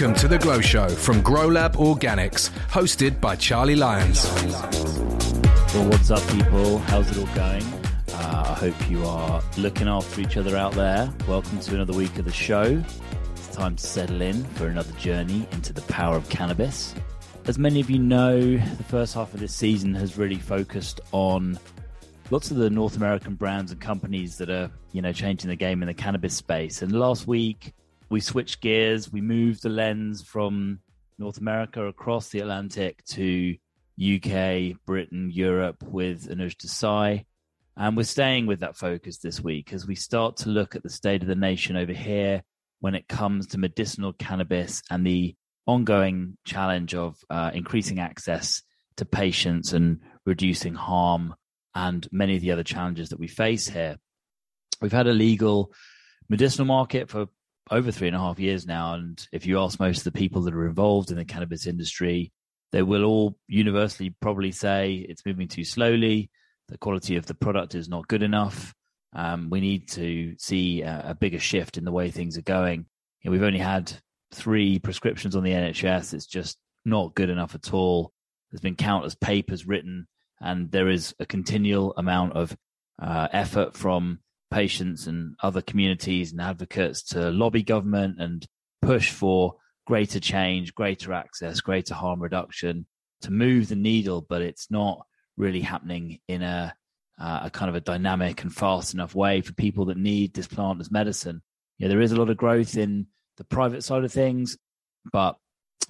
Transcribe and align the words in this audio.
Welcome 0.00 0.18
to 0.20 0.28
the 0.28 0.38
Glow 0.38 0.62
Show 0.62 0.88
from 0.88 1.22
GrowLab 1.22 1.74
Organics, 1.74 2.48
hosted 2.70 3.20
by 3.20 3.36
Charlie 3.36 3.76
Lyons. 3.76 4.24
Well, 5.74 5.90
what's 5.90 6.10
up, 6.10 6.26
people? 6.30 6.78
How's 6.78 7.10
it 7.10 7.18
all 7.18 7.34
going? 7.34 7.62
Uh, 8.14 8.44
I 8.46 8.54
hope 8.54 8.90
you 8.90 9.04
are 9.04 9.42
looking 9.58 9.88
after 9.88 10.22
each 10.22 10.38
other 10.38 10.56
out 10.56 10.72
there. 10.72 11.12
Welcome 11.28 11.60
to 11.60 11.74
another 11.74 11.92
week 11.92 12.18
of 12.18 12.24
the 12.24 12.32
show. 12.32 12.82
It's 13.34 13.48
time 13.48 13.76
to 13.76 13.86
settle 13.86 14.22
in 14.22 14.42
for 14.54 14.68
another 14.68 14.90
journey 14.92 15.46
into 15.52 15.74
the 15.74 15.82
power 15.82 16.16
of 16.16 16.26
cannabis. 16.30 16.94
As 17.44 17.58
many 17.58 17.78
of 17.78 17.90
you 17.90 17.98
know, 17.98 18.40
the 18.40 18.84
first 18.84 19.12
half 19.12 19.34
of 19.34 19.40
this 19.40 19.54
season 19.54 19.94
has 19.96 20.16
really 20.16 20.38
focused 20.38 21.02
on 21.12 21.58
lots 22.30 22.50
of 22.50 22.56
the 22.56 22.70
North 22.70 22.96
American 22.96 23.34
brands 23.34 23.70
and 23.70 23.78
companies 23.82 24.38
that 24.38 24.48
are, 24.48 24.70
you 24.92 25.02
know, 25.02 25.12
changing 25.12 25.50
the 25.50 25.56
game 25.56 25.82
in 25.82 25.88
the 25.88 25.94
cannabis 25.94 26.34
space. 26.34 26.80
And 26.80 26.90
last 26.90 27.26
week, 27.26 27.74
we 28.10 28.20
switched 28.20 28.60
gears. 28.60 29.10
We 29.10 29.20
moved 29.20 29.62
the 29.62 29.68
lens 29.68 30.20
from 30.20 30.80
North 31.18 31.38
America 31.38 31.86
across 31.86 32.28
the 32.28 32.40
Atlantic 32.40 33.04
to 33.06 33.56
UK, 34.00 34.76
Britain, 34.84 35.30
Europe 35.32 35.82
with 35.84 36.28
Anuj 36.28 36.56
Desai. 36.56 37.24
And 37.76 37.96
we're 37.96 38.02
staying 38.02 38.46
with 38.46 38.60
that 38.60 38.76
focus 38.76 39.18
this 39.18 39.40
week 39.40 39.72
as 39.72 39.86
we 39.86 39.94
start 39.94 40.38
to 40.38 40.48
look 40.48 40.74
at 40.74 40.82
the 40.82 40.90
state 40.90 41.22
of 41.22 41.28
the 41.28 41.34
nation 41.36 41.76
over 41.76 41.92
here 41.92 42.42
when 42.80 42.94
it 42.94 43.08
comes 43.08 43.46
to 43.48 43.58
medicinal 43.58 44.12
cannabis 44.12 44.82
and 44.90 45.06
the 45.06 45.36
ongoing 45.66 46.36
challenge 46.44 46.94
of 46.94 47.16
uh, 47.30 47.52
increasing 47.54 48.00
access 48.00 48.62
to 48.96 49.04
patients 49.04 49.72
and 49.72 50.00
reducing 50.26 50.74
harm 50.74 51.34
and 51.74 52.08
many 52.10 52.34
of 52.34 52.42
the 52.42 52.50
other 52.50 52.64
challenges 52.64 53.10
that 53.10 53.20
we 53.20 53.28
face 53.28 53.68
here. 53.68 53.96
We've 54.80 54.90
had 54.90 55.06
a 55.06 55.12
legal 55.12 55.72
medicinal 56.28 56.66
market 56.66 57.08
for 57.08 57.28
over 57.70 57.90
three 57.90 58.08
and 58.08 58.16
a 58.16 58.20
half 58.20 58.38
years 58.38 58.66
now. 58.66 58.94
And 58.94 59.26
if 59.32 59.46
you 59.46 59.60
ask 59.60 59.78
most 59.78 59.98
of 59.98 60.04
the 60.04 60.18
people 60.18 60.42
that 60.42 60.54
are 60.54 60.66
involved 60.66 61.10
in 61.10 61.16
the 61.16 61.24
cannabis 61.24 61.66
industry, 61.66 62.32
they 62.72 62.82
will 62.82 63.04
all 63.04 63.36
universally 63.48 64.14
probably 64.20 64.52
say 64.52 65.06
it's 65.08 65.26
moving 65.26 65.48
too 65.48 65.64
slowly. 65.64 66.30
The 66.68 66.78
quality 66.78 67.16
of 67.16 67.26
the 67.26 67.34
product 67.34 67.74
is 67.74 67.88
not 67.88 68.08
good 68.08 68.22
enough. 68.22 68.74
Um, 69.12 69.50
we 69.50 69.60
need 69.60 69.88
to 69.90 70.34
see 70.38 70.82
a, 70.82 71.06
a, 71.08 71.14
bigger 71.14 71.40
shift 71.40 71.76
in 71.76 71.84
the 71.84 71.90
way 71.90 72.10
things 72.10 72.38
are 72.38 72.42
going. 72.42 72.86
You 73.22 73.30
know, 73.30 73.32
we've 73.32 73.42
only 73.42 73.58
had 73.58 73.92
three 74.32 74.78
prescriptions 74.78 75.34
on 75.34 75.42
the 75.42 75.50
NHS. 75.50 76.14
It's 76.14 76.26
just 76.26 76.58
not 76.84 77.16
good 77.16 77.28
enough 77.28 77.56
at 77.56 77.74
all. 77.74 78.12
There's 78.50 78.60
been 78.60 78.76
countless 78.76 79.16
papers 79.16 79.66
written, 79.66 80.06
and 80.40 80.70
there 80.70 80.88
is 80.88 81.12
a 81.18 81.26
continual 81.26 81.92
amount 81.96 82.34
of 82.34 82.56
uh, 83.02 83.26
effort 83.32 83.76
from 83.76 84.20
patients 84.50 85.06
and 85.06 85.34
other 85.42 85.62
communities 85.62 86.32
and 86.32 86.40
advocates 86.40 87.02
to 87.02 87.30
lobby 87.30 87.62
government 87.62 88.20
and 88.20 88.46
push 88.82 89.10
for 89.10 89.54
greater 89.86 90.20
change, 90.20 90.74
greater 90.74 91.12
access, 91.12 91.60
greater 91.60 91.94
harm 91.94 92.20
reduction 92.20 92.86
to 93.22 93.30
move 93.30 93.68
the 93.68 93.76
needle, 93.76 94.24
but 94.28 94.42
it's 94.42 94.70
not 94.70 95.04
really 95.36 95.60
happening 95.60 96.18
in 96.28 96.42
a, 96.42 96.74
uh, 97.18 97.40
a 97.44 97.50
kind 97.50 97.68
of 97.68 97.74
a 97.74 97.80
dynamic 97.80 98.42
and 98.42 98.54
fast 98.54 98.94
enough 98.94 99.14
way 99.14 99.40
for 99.40 99.52
people 99.54 99.86
that 99.86 99.96
need 99.96 100.32
this 100.34 100.46
plant 100.46 100.80
as 100.80 100.90
medicine. 100.90 101.42
Yeah, 101.78 101.88
there 101.88 102.00
is 102.00 102.12
a 102.12 102.16
lot 102.16 102.30
of 102.30 102.36
growth 102.36 102.76
in 102.76 103.06
the 103.36 103.44
private 103.44 103.82
side 103.82 104.04
of 104.04 104.12
things, 104.12 104.56
but 105.12 105.36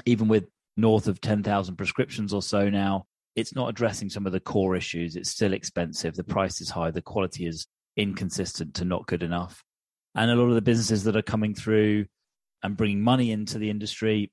even 0.06 0.28
with 0.28 0.46
north 0.76 1.08
of 1.08 1.20
10,000 1.20 1.76
prescriptions 1.76 2.32
or 2.32 2.42
so 2.42 2.68
now, 2.70 3.06
it's 3.36 3.54
not 3.54 3.68
addressing 3.68 4.10
some 4.10 4.26
of 4.26 4.32
the 4.32 4.40
core 4.40 4.76
issues. 4.76 5.16
It's 5.16 5.30
still 5.30 5.52
expensive. 5.52 6.14
The 6.14 6.24
price 6.24 6.60
is 6.60 6.70
high. 6.70 6.90
The 6.90 7.02
quality 7.02 7.46
is 7.46 7.66
inconsistent 8.00 8.74
to 8.74 8.84
not 8.84 9.06
good 9.06 9.22
enough. 9.22 9.62
And 10.14 10.30
a 10.30 10.34
lot 10.34 10.48
of 10.48 10.54
the 10.54 10.62
businesses 10.62 11.04
that 11.04 11.16
are 11.16 11.22
coming 11.22 11.54
through 11.54 12.06
and 12.62 12.76
bringing 12.76 13.00
money 13.00 13.30
into 13.30 13.58
the 13.58 13.70
industry 13.70 14.32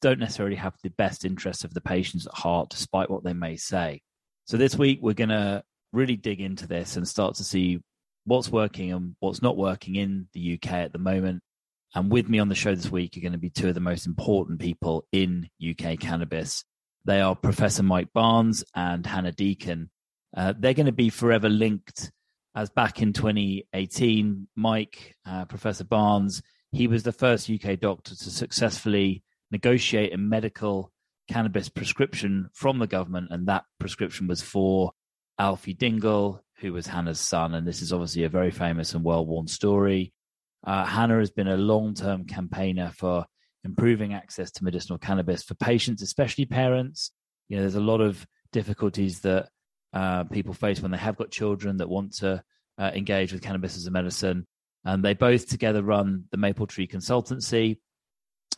don't 0.00 0.18
necessarily 0.18 0.56
have 0.56 0.74
the 0.82 0.90
best 0.90 1.24
interests 1.24 1.64
of 1.64 1.74
the 1.74 1.80
patients 1.80 2.26
at 2.26 2.34
heart, 2.34 2.70
despite 2.70 3.10
what 3.10 3.22
they 3.22 3.32
may 3.32 3.56
say. 3.56 4.02
So 4.46 4.56
this 4.56 4.76
week, 4.76 4.98
we're 5.00 5.14
going 5.14 5.30
to 5.30 5.62
really 5.92 6.16
dig 6.16 6.40
into 6.40 6.66
this 6.66 6.96
and 6.96 7.06
start 7.06 7.36
to 7.36 7.44
see 7.44 7.80
what's 8.24 8.48
working 8.48 8.92
and 8.92 9.14
what's 9.20 9.42
not 9.42 9.56
working 9.56 9.96
in 9.96 10.28
the 10.32 10.54
UK 10.54 10.72
at 10.72 10.92
the 10.92 10.98
moment. 10.98 11.42
And 11.94 12.10
with 12.10 12.28
me 12.28 12.38
on 12.38 12.48
the 12.48 12.54
show 12.54 12.74
this 12.74 12.90
week 12.90 13.16
are 13.16 13.20
going 13.20 13.32
to 13.32 13.38
be 13.38 13.50
two 13.50 13.68
of 13.68 13.74
the 13.74 13.80
most 13.80 14.06
important 14.06 14.60
people 14.60 15.06
in 15.12 15.48
UK 15.62 15.98
cannabis. 15.98 16.64
They 17.04 17.20
are 17.20 17.36
Professor 17.36 17.82
Mike 17.82 18.12
Barnes 18.12 18.64
and 18.74 19.04
Hannah 19.04 19.32
Deacon. 19.32 19.90
Uh, 20.34 20.54
they're 20.58 20.74
going 20.74 20.86
to 20.86 20.92
be 20.92 21.10
forever 21.10 21.48
linked 21.48 22.10
as 22.54 22.70
back 22.70 23.00
in 23.00 23.12
2018, 23.12 24.48
Mike, 24.56 25.16
uh, 25.26 25.44
Professor 25.46 25.84
Barnes, 25.84 26.42
he 26.70 26.86
was 26.86 27.02
the 27.02 27.12
first 27.12 27.50
UK 27.50 27.78
doctor 27.78 28.14
to 28.14 28.30
successfully 28.30 29.22
negotiate 29.50 30.14
a 30.14 30.18
medical 30.18 30.90
cannabis 31.28 31.68
prescription 31.68 32.48
from 32.52 32.78
the 32.78 32.86
government, 32.86 33.28
and 33.30 33.46
that 33.46 33.64
prescription 33.78 34.26
was 34.26 34.42
for 34.42 34.92
Alfie 35.38 35.74
Dingle, 35.74 36.42
who 36.56 36.72
was 36.72 36.86
Hannah's 36.86 37.20
son. 37.20 37.54
And 37.54 37.66
this 37.66 37.82
is 37.82 37.92
obviously 37.92 38.24
a 38.24 38.28
very 38.28 38.50
famous 38.50 38.94
and 38.94 39.04
well 39.04 39.24
worn 39.26 39.46
story. 39.46 40.12
Uh, 40.64 40.84
Hannah 40.84 41.18
has 41.18 41.30
been 41.30 41.48
a 41.48 41.56
long 41.56 41.94
term 41.94 42.24
campaigner 42.24 42.92
for 42.94 43.26
improving 43.64 44.14
access 44.14 44.50
to 44.52 44.64
medicinal 44.64 44.98
cannabis 44.98 45.42
for 45.42 45.54
patients, 45.54 46.02
especially 46.02 46.46
parents. 46.46 47.12
You 47.48 47.56
know, 47.56 47.62
there's 47.62 47.74
a 47.74 47.80
lot 47.80 48.00
of 48.00 48.26
difficulties 48.52 49.20
that 49.20 49.48
uh, 49.92 50.24
people 50.24 50.54
face 50.54 50.80
when 50.80 50.90
they 50.90 50.98
have 50.98 51.16
got 51.16 51.30
children 51.30 51.76
that 51.78 51.88
want 51.88 52.14
to 52.14 52.42
uh, 52.78 52.90
engage 52.94 53.32
with 53.32 53.42
cannabis 53.42 53.76
as 53.76 53.86
a 53.86 53.90
medicine. 53.90 54.46
And 54.84 55.04
they 55.04 55.14
both 55.14 55.48
together 55.48 55.82
run 55.82 56.24
the 56.30 56.36
Maple 56.36 56.66
Tree 56.66 56.88
Consultancy. 56.88 57.78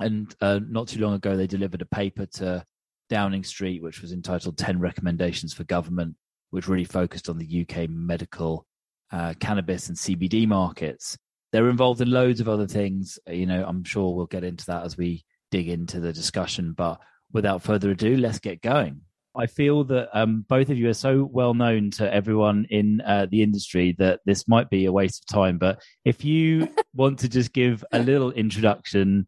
And 0.00 0.34
uh, 0.40 0.60
not 0.66 0.88
too 0.88 1.00
long 1.00 1.14
ago, 1.14 1.36
they 1.36 1.46
delivered 1.46 1.82
a 1.82 1.86
paper 1.86 2.26
to 2.26 2.64
Downing 3.10 3.44
Street, 3.44 3.82
which 3.82 4.00
was 4.00 4.12
entitled 4.12 4.56
10 4.56 4.80
Recommendations 4.80 5.52
for 5.52 5.64
Government, 5.64 6.16
which 6.50 6.68
really 6.68 6.84
focused 6.84 7.28
on 7.28 7.38
the 7.38 7.66
UK 7.68 7.88
medical 7.88 8.66
uh, 9.12 9.34
cannabis 9.38 9.88
and 9.88 9.96
CBD 9.96 10.46
markets. 10.46 11.16
They're 11.52 11.68
involved 11.68 12.00
in 12.00 12.10
loads 12.10 12.40
of 12.40 12.48
other 12.48 12.66
things. 12.66 13.18
You 13.28 13.46
know, 13.46 13.64
I'm 13.66 13.84
sure 13.84 14.14
we'll 14.14 14.26
get 14.26 14.44
into 14.44 14.66
that 14.66 14.84
as 14.84 14.96
we 14.96 15.24
dig 15.50 15.68
into 15.68 16.00
the 16.00 16.12
discussion. 16.12 16.72
But 16.72 17.00
without 17.32 17.62
further 17.62 17.90
ado, 17.90 18.16
let's 18.16 18.40
get 18.40 18.62
going. 18.62 19.02
I 19.36 19.46
feel 19.46 19.84
that 19.84 20.08
um, 20.12 20.44
both 20.48 20.70
of 20.70 20.78
you 20.78 20.88
are 20.88 20.94
so 20.94 21.28
well 21.30 21.54
known 21.54 21.90
to 21.92 22.12
everyone 22.12 22.66
in 22.70 23.00
uh, 23.00 23.26
the 23.30 23.42
industry 23.42 23.94
that 23.98 24.20
this 24.24 24.46
might 24.46 24.70
be 24.70 24.84
a 24.84 24.92
waste 24.92 25.24
of 25.24 25.34
time. 25.34 25.58
But 25.58 25.82
if 26.04 26.24
you 26.24 26.68
want 26.94 27.18
to 27.20 27.28
just 27.28 27.52
give 27.52 27.84
a 27.92 27.98
little 27.98 28.30
introduction 28.30 29.26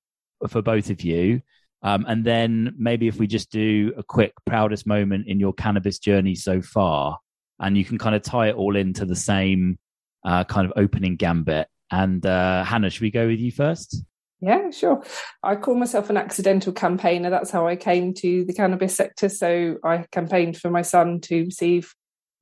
for 0.48 0.62
both 0.62 0.90
of 0.90 1.02
you, 1.02 1.42
um, 1.82 2.04
and 2.08 2.24
then 2.24 2.74
maybe 2.78 3.08
if 3.08 3.16
we 3.16 3.26
just 3.26 3.50
do 3.50 3.92
a 3.96 4.02
quick 4.02 4.32
proudest 4.44 4.86
moment 4.86 5.26
in 5.26 5.40
your 5.40 5.52
cannabis 5.52 5.98
journey 5.98 6.34
so 6.34 6.62
far, 6.62 7.18
and 7.58 7.76
you 7.76 7.84
can 7.84 7.98
kind 7.98 8.14
of 8.14 8.22
tie 8.22 8.48
it 8.48 8.56
all 8.56 8.76
into 8.76 9.04
the 9.04 9.16
same 9.16 9.78
uh, 10.24 10.44
kind 10.44 10.66
of 10.66 10.72
opening 10.76 11.16
gambit. 11.16 11.68
And 11.90 12.24
uh, 12.24 12.64
Hannah, 12.64 12.90
should 12.90 13.02
we 13.02 13.10
go 13.10 13.26
with 13.26 13.40
you 13.40 13.52
first? 13.52 14.02
Yeah, 14.40 14.70
sure. 14.70 15.02
I 15.42 15.56
call 15.56 15.74
myself 15.74 16.10
an 16.10 16.16
accidental 16.16 16.72
campaigner. 16.72 17.30
That's 17.30 17.50
how 17.50 17.66
I 17.66 17.76
came 17.76 18.12
to 18.14 18.44
the 18.44 18.52
cannabis 18.52 18.94
sector. 18.94 19.28
So 19.28 19.76
I 19.82 20.04
campaigned 20.12 20.58
for 20.58 20.70
my 20.70 20.82
son 20.82 21.20
to 21.22 21.44
receive 21.44 21.94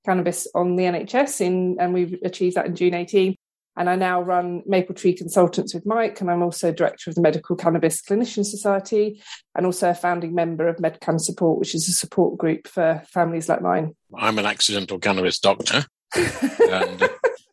cannabis 0.04 0.48
on 0.54 0.76
the 0.76 0.84
NHS 0.84 1.40
in, 1.40 1.76
and 1.78 1.94
we've 1.94 2.18
achieved 2.24 2.56
that 2.56 2.66
in 2.66 2.76
June 2.76 2.94
18. 2.94 3.36
And 3.76 3.90
I 3.90 3.96
now 3.96 4.22
run 4.22 4.62
Maple 4.66 4.94
Tree 4.94 5.14
Consultants 5.14 5.74
with 5.74 5.84
Mike, 5.84 6.20
and 6.20 6.30
I'm 6.30 6.42
also 6.42 6.72
director 6.72 7.10
of 7.10 7.16
the 7.16 7.22
Medical 7.22 7.56
Cannabis 7.56 8.02
Clinician 8.02 8.44
Society, 8.44 9.20
and 9.56 9.66
also 9.66 9.90
a 9.90 9.94
founding 9.94 10.34
member 10.34 10.68
of 10.68 10.76
MedCan 10.76 11.20
Support, 11.20 11.58
which 11.58 11.74
is 11.74 11.88
a 11.88 11.92
support 11.92 12.38
group 12.38 12.68
for 12.68 13.02
families 13.08 13.48
like 13.48 13.62
mine. 13.62 13.96
I'm 14.16 14.38
an 14.38 14.46
accidental 14.46 14.98
cannabis 15.00 15.40
doctor. 15.40 15.86
and 16.16 17.10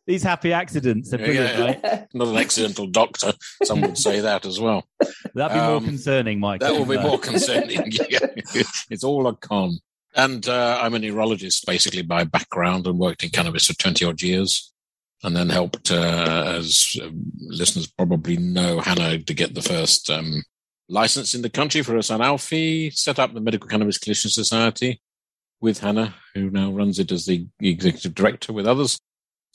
these 0.07 0.23
happy 0.23 0.51
accidents 0.51 1.13
are 1.13 1.17
brilliant, 1.17 1.57
yeah, 1.57 1.65
yeah. 1.65 1.89
right? 1.95 2.07
Not 2.13 2.29
an 2.29 2.37
accidental 2.37 2.87
doctor. 2.87 3.33
Some 3.63 3.81
would 3.81 3.97
say 3.97 4.19
that 4.21 4.45
as 4.45 4.59
well. 4.59 4.85
That'd 5.35 5.55
be 5.55 5.59
um, 5.59 5.71
more 5.71 5.81
concerning, 5.81 6.39
Mike. 6.39 6.61
That 6.61 6.73
will 6.73 6.85
be 6.85 6.97
more 6.97 7.19
concerning. 7.19 7.83
it's 7.85 9.03
all 9.03 9.27
a 9.27 9.35
con. 9.35 9.77
And 10.15 10.47
uh, 10.47 10.79
I'm 10.81 10.95
a 10.95 10.99
neurologist, 10.99 11.65
basically 11.65 12.01
by 12.01 12.23
background, 12.23 12.87
and 12.87 12.97
worked 12.97 13.23
in 13.23 13.29
cannabis 13.29 13.67
for 13.67 13.73
20 13.73 14.03
odd 14.05 14.21
years. 14.21 14.73
And 15.23 15.35
then 15.35 15.49
helped, 15.49 15.91
uh, 15.91 16.55
as 16.57 16.95
uh, 16.99 17.09
listeners 17.37 17.85
probably 17.85 18.37
know, 18.37 18.79
Hannah 18.79 19.19
to 19.19 19.33
get 19.35 19.53
the 19.53 19.61
first 19.61 20.09
um, 20.09 20.43
license 20.89 21.35
in 21.35 21.43
the 21.43 21.49
country 21.49 21.83
for 21.83 22.01
son 22.01 22.23
Alfie, 22.23 22.89
set 22.89 23.19
up 23.19 23.31
the 23.31 23.39
Medical 23.39 23.69
Cannabis 23.69 23.99
Clinician 23.99 24.31
Society 24.31 24.99
with 25.61 25.79
Hannah, 25.79 26.15
who 26.33 26.49
now 26.49 26.71
runs 26.71 26.97
it 26.97 27.11
as 27.11 27.27
the 27.27 27.45
executive 27.59 28.15
director 28.15 28.51
with 28.51 28.65
others 28.65 28.99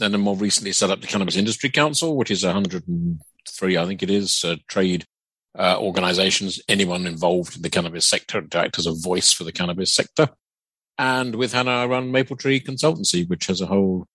and 0.01 0.13
then 0.13 0.21
more 0.21 0.37
recently 0.37 0.73
set 0.73 0.91
up 0.91 1.01
the 1.01 1.07
Cannabis 1.07 1.37
Industry 1.37 1.71
Council, 1.71 2.17
which 2.17 2.31
is 2.31 2.45
103, 2.45 3.77
I 3.79 3.87
think 3.87 4.03
it 4.03 4.11
is, 4.11 4.45
uh, 4.45 4.57
trade 4.69 5.05
uh, 5.59 5.79
organizations, 5.79 6.61
anyone 6.69 7.07
involved 7.07 7.57
in 7.57 7.63
the 7.63 7.71
cannabis 7.71 8.05
sector 8.07 8.43
to 8.43 8.59
act 8.59 8.79
as 8.79 8.87
a 8.87 8.93
voice 8.93 9.33
for 9.33 9.45
the 9.45 9.53
cannabis 9.53 9.95
sector. 9.95 10.29
And 10.99 11.35
with 11.35 11.53
Hannah, 11.53 11.83
I 11.83 11.87
run 11.87 12.13
Maple 12.13 12.37
Tree 12.37 12.61
Consultancy, 12.61 13.29
which 13.29 13.47
has 13.47 13.61
a 13.61 13.67
whole 13.67 14.07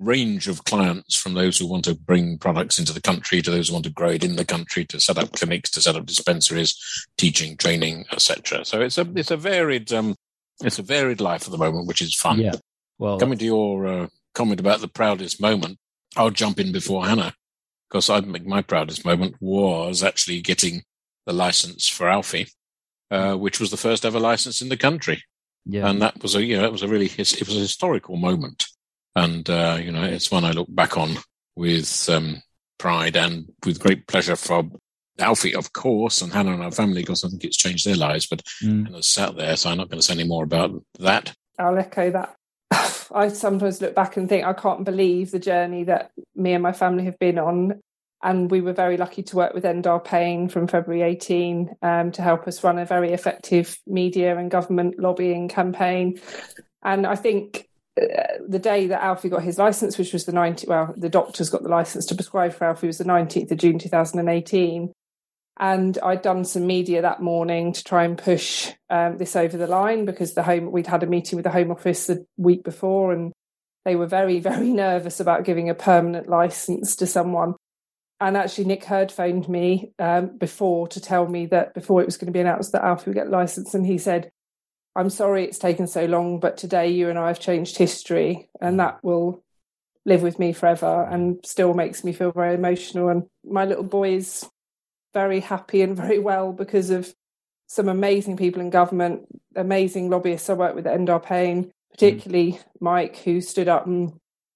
range 0.00 0.46
of 0.46 0.64
clients 0.64 1.16
from 1.16 1.34
those 1.34 1.58
who 1.58 1.66
want 1.66 1.84
to 1.84 1.94
bring 1.94 2.38
products 2.38 2.78
into 2.78 2.92
the 2.92 3.00
country 3.00 3.42
to 3.42 3.50
those 3.50 3.68
who 3.68 3.74
want 3.74 3.84
to 3.84 3.90
grow 3.90 4.10
it 4.10 4.22
in 4.22 4.36
the 4.36 4.44
country 4.44 4.84
to 4.84 5.00
set 5.00 5.18
up 5.18 5.32
clinics 5.32 5.70
to 5.70 5.80
set 5.80 5.96
up 5.96 6.06
dispensaries 6.06 6.76
teaching 7.16 7.56
training 7.56 8.04
etc 8.12 8.64
so 8.64 8.80
it's 8.80 8.96
a 8.96 9.12
it's 9.16 9.32
a 9.32 9.36
varied 9.36 9.92
um 9.92 10.14
it's 10.62 10.78
a 10.78 10.82
varied 10.82 11.20
life 11.20 11.46
at 11.46 11.50
the 11.50 11.58
moment 11.58 11.88
which 11.88 12.00
is 12.00 12.14
fun 12.14 12.38
Yeah. 12.38 12.54
Well, 12.98 13.18
coming 13.18 13.38
to 13.38 13.44
your 13.44 13.86
uh, 13.86 14.06
comment 14.34 14.60
about 14.60 14.80
the 14.80 14.88
proudest 14.88 15.40
moment 15.40 15.78
i'll 16.16 16.30
jump 16.30 16.58
in 16.58 16.72
before 16.72 17.06
hannah 17.06 17.34
because 17.88 18.08
i 18.10 18.20
think 18.20 18.46
my 18.46 18.62
proudest 18.62 19.04
moment 19.04 19.34
was 19.40 20.02
actually 20.02 20.40
getting 20.40 20.82
the 21.26 21.32
license 21.32 21.88
for 21.88 22.08
alfie 22.08 22.48
uh, 23.10 23.34
which 23.34 23.58
was 23.58 23.70
the 23.70 23.76
first 23.76 24.04
ever 24.04 24.20
license 24.20 24.60
in 24.60 24.68
the 24.68 24.76
country 24.76 25.22
yeah. 25.64 25.88
and 25.88 26.00
that 26.02 26.22
was 26.22 26.34
a 26.34 26.44
you 26.44 26.56
know 26.56 26.64
it 26.64 26.72
was 26.72 26.82
a 26.82 26.88
really 26.88 27.08
his, 27.08 27.34
it 27.34 27.46
was 27.46 27.56
a 27.56 27.60
historical 27.60 28.16
moment 28.16 28.66
and 29.16 29.48
uh, 29.50 29.78
you 29.80 29.90
know 29.90 30.04
it's 30.04 30.30
one 30.30 30.44
i 30.44 30.50
look 30.50 30.68
back 30.70 30.96
on 30.96 31.16
with 31.56 32.08
um, 32.08 32.40
pride 32.78 33.16
and 33.16 33.50
with 33.66 33.80
great 33.80 34.06
pleasure 34.06 34.36
for 34.36 34.64
alfie 35.18 35.54
of 35.54 35.72
course 35.72 36.22
and 36.22 36.32
hannah 36.32 36.52
and 36.52 36.62
our 36.62 36.70
family 36.70 37.02
because 37.02 37.24
i 37.24 37.28
think 37.28 37.42
it's 37.42 37.56
changed 37.56 37.84
their 37.86 37.96
lives 37.96 38.26
but 38.26 38.42
Mm. 38.62 38.84
hannah's 38.86 39.08
sat 39.08 39.36
there 39.36 39.56
so 39.56 39.68
i'm 39.70 39.76
not 39.78 39.88
going 39.88 39.98
to 40.00 40.06
say 40.06 40.14
any 40.14 40.24
more 40.24 40.44
about 40.44 40.70
that 41.00 41.34
I'll 41.58 41.76
echo 41.76 42.10
that. 42.12 42.36
I 43.12 43.28
sometimes 43.28 43.80
look 43.80 43.94
back 43.94 44.16
and 44.16 44.28
think 44.28 44.44
I 44.44 44.52
can't 44.52 44.84
believe 44.84 45.30
the 45.30 45.38
journey 45.38 45.84
that 45.84 46.10
me 46.34 46.52
and 46.52 46.62
my 46.62 46.72
family 46.72 47.04
have 47.04 47.18
been 47.18 47.38
on. 47.38 47.80
And 48.22 48.50
we 48.50 48.60
were 48.60 48.72
very 48.72 48.96
lucky 48.96 49.22
to 49.22 49.36
work 49.36 49.54
with 49.54 49.64
End 49.64 49.86
Our 49.86 50.00
Pain 50.00 50.48
from 50.48 50.66
February 50.66 51.02
18 51.02 51.76
um, 51.82 52.10
to 52.12 52.22
help 52.22 52.48
us 52.48 52.64
run 52.64 52.78
a 52.78 52.84
very 52.84 53.12
effective 53.12 53.78
media 53.86 54.36
and 54.36 54.50
government 54.50 54.98
lobbying 54.98 55.48
campaign. 55.48 56.20
And 56.82 57.06
I 57.06 57.14
think 57.14 57.68
uh, 58.00 58.24
the 58.48 58.58
day 58.58 58.88
that 58.88 59.02
Alfie 59.02 59.28
got 59.28 59.42
his 59.42 59.58
license, 59.58 59.98
which 59.98 60.12
was 60.12 60.24
the 60.24 60.32
19th, 60.32 60.66
well, 60.66 60.94
the 60.96 61.08
doctors 61.08 61.50
got 61.50 61.62
the 61.62 61.68
license 61.68 62.06
to 62.06 62.16
prescribe 62.16 62.54
for 62.54 62.64
Alfie, 62.64 62.88
was 62.88 62.98
the 62.98 63.04
19th 63.04 63.52
of 63.52 63.58
June 63.58 63.78
2018. 63.78 64.92
And 65.58 65.98
I'd 66.02 66.22
done 66.22 66.44
some 66.44 66.66
media 66.66 67.02
that 67.02 67.20
morning 67.20 67.72
to 67.72 67.82
try 67.82 68.04
and 68.04 68.16
push 68.16 68.70
um, 68.90 69.18
this 69.18 69.34
over 69.34 69.56
the 69.56 69.66
line 69.66 70.04
because 70.04 70.34
the 70.34 70.44
home 70.44 70.70
we'd 70.70 70.86
had 70.86 71.02
a 71.02 71.06
meeting 71.06 71.36
with 71.36 71.44
the 71.44 71.50
Home 71.50 71.72
Office 71.72 72.06
the 72.06 72.24
week 72.36 72.62
before, 72.62 73.12
and 73.12 73.32
they 73.84 73.96
were 73.96 74.06
very, 74.06 74.38
very 74.40 74.70
nervous 74.70 75.18
about 75.18 75.44
giving 75.44 75.68
a 75.68 75.74
permanent 75.74 76.28
license 76.28 76.94
to 76.96 77.06
someone. 77.06 77.56
And 78.20 78.36
actually, 78.36 78.64
Nick 78.64 78.84
Hurd 78.84 79.10
phoned 79.10 79.48
me 79.48 79.92
um, 79.98 80.36
before 80.38 80.86
to 80.88 81.00
tell 81.00 81.26
me 81.26 81.46
that 81.46 81.74
before 81.74 82.00
it 82.00 82.06
was 82.06 82.16
going 82.16 82.26
to 82.26 82.32
be 82.32 82.40
announced 82.40 82.72
that 82.72 82.84
Alfie 82.84 83.10
would 83.10 83.16
get 83.16 83.30
licensed, 83.30 83.74
and 83.74 83.84
he 83.84 83.98
said, 83.98 84.30
"I'm 84.94 85.10
sorry 85.10 85.42
it's 85.42 85.58
taken 85.58 85.88
so 85.88 86.04
long, 86.04 86.38
but 86.38 86.56
today 86.56 86.88
you 86.88 87.10
and 87.10 87.18
I 87.18 87.28
have 87.28 87.40
changed 87.40 87.78
history, 87.78 88.48
and 88.60 88.78
that 88.78 89.02
will 89.02 89.42
live 90.04 90.22
with 90.22 90.38
me 90.38 90.52
forever, 90.52 91.02
and 91.10 91.44
still 91.44 91.74
makes 91.74 92.04
me 92.04 92.12
feel 92.12 92.30
very 92.30 92.54
emotional." 92.54 93.08
And 93.08 93.24
my 93.44 93.64
little 93.64 93.84
boy 93.84 94.14
is 94.14 94.48
very 95.14 95.40
happy 95.40 95.82
and 95.82 95.96
very 96.04 96.18
well 96.18 96.52
because 96.52 96.90
of 96.90 97.12
some 97.66 97.88
amazing 97.88 98.36
people 98.36 98.62
in 98.62 98.70
government, 98.70 99.26
amazing 99.54 100.08
lobbyists 100.08 100.48
I 100.48 100.54
worked 100.54 100.74
with 100.74 100.86
at 100.86 100.94
End 100.94 101.10
Our 101.10 101.20
Pain, 101.20 101.64
hmm. 101.64 101.70
particularly 101.92 102.58
Mike, 102.80 103.18
who 103.18 103.40
stood 103.40 103.68
up 103.68 103.86
and 103.86 104.14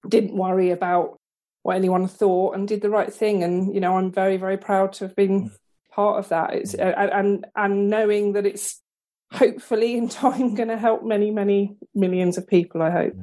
didn't 0.09 0.35
worry 0.35 0.71
about 0.71 1.19
what 1.63 1.77
anyone 1.77 2.09
thought 2.09 2.57
and 2.57 2.67
did 2.67 2.81
the 2.81 2.91
right 2.91 3.13
thing. 3.13 3.45
And 3.45 3.75
you 3.75 3.81
know, 3.81 3.97
I'm 3.97 4.11
very, 4.11 4.37
very 4.37 4.57
proud 4.57 4.95
to 4.95 5.05
have 5.07 5.15
been 5.15 5.41
hmm. 5.41 5.49
part 5.93 6.19
of 6.19 6.29
that. 6.31 6.55
It's 6.55 6.73
hmm. 6.73 6.81
and 6.81 7.11
and, 7.13 7.47
and 7.55 7.91
knowing 7.91 8.33
that 8.33 8.47
it's 8.47 8.81
hopefully 9.33 9.97
in 9.97 10.09
time 10.23 10.55
going 10.55 10.69
to 10.69 10.79
help 10.79 11.05
many, 11.05 11.31
many 11.31 11.77
millions 11.95 12.39
of 12.39 12.49
people. 12.49 12.83
I 12.83 12.91
hope. 12.91 13.15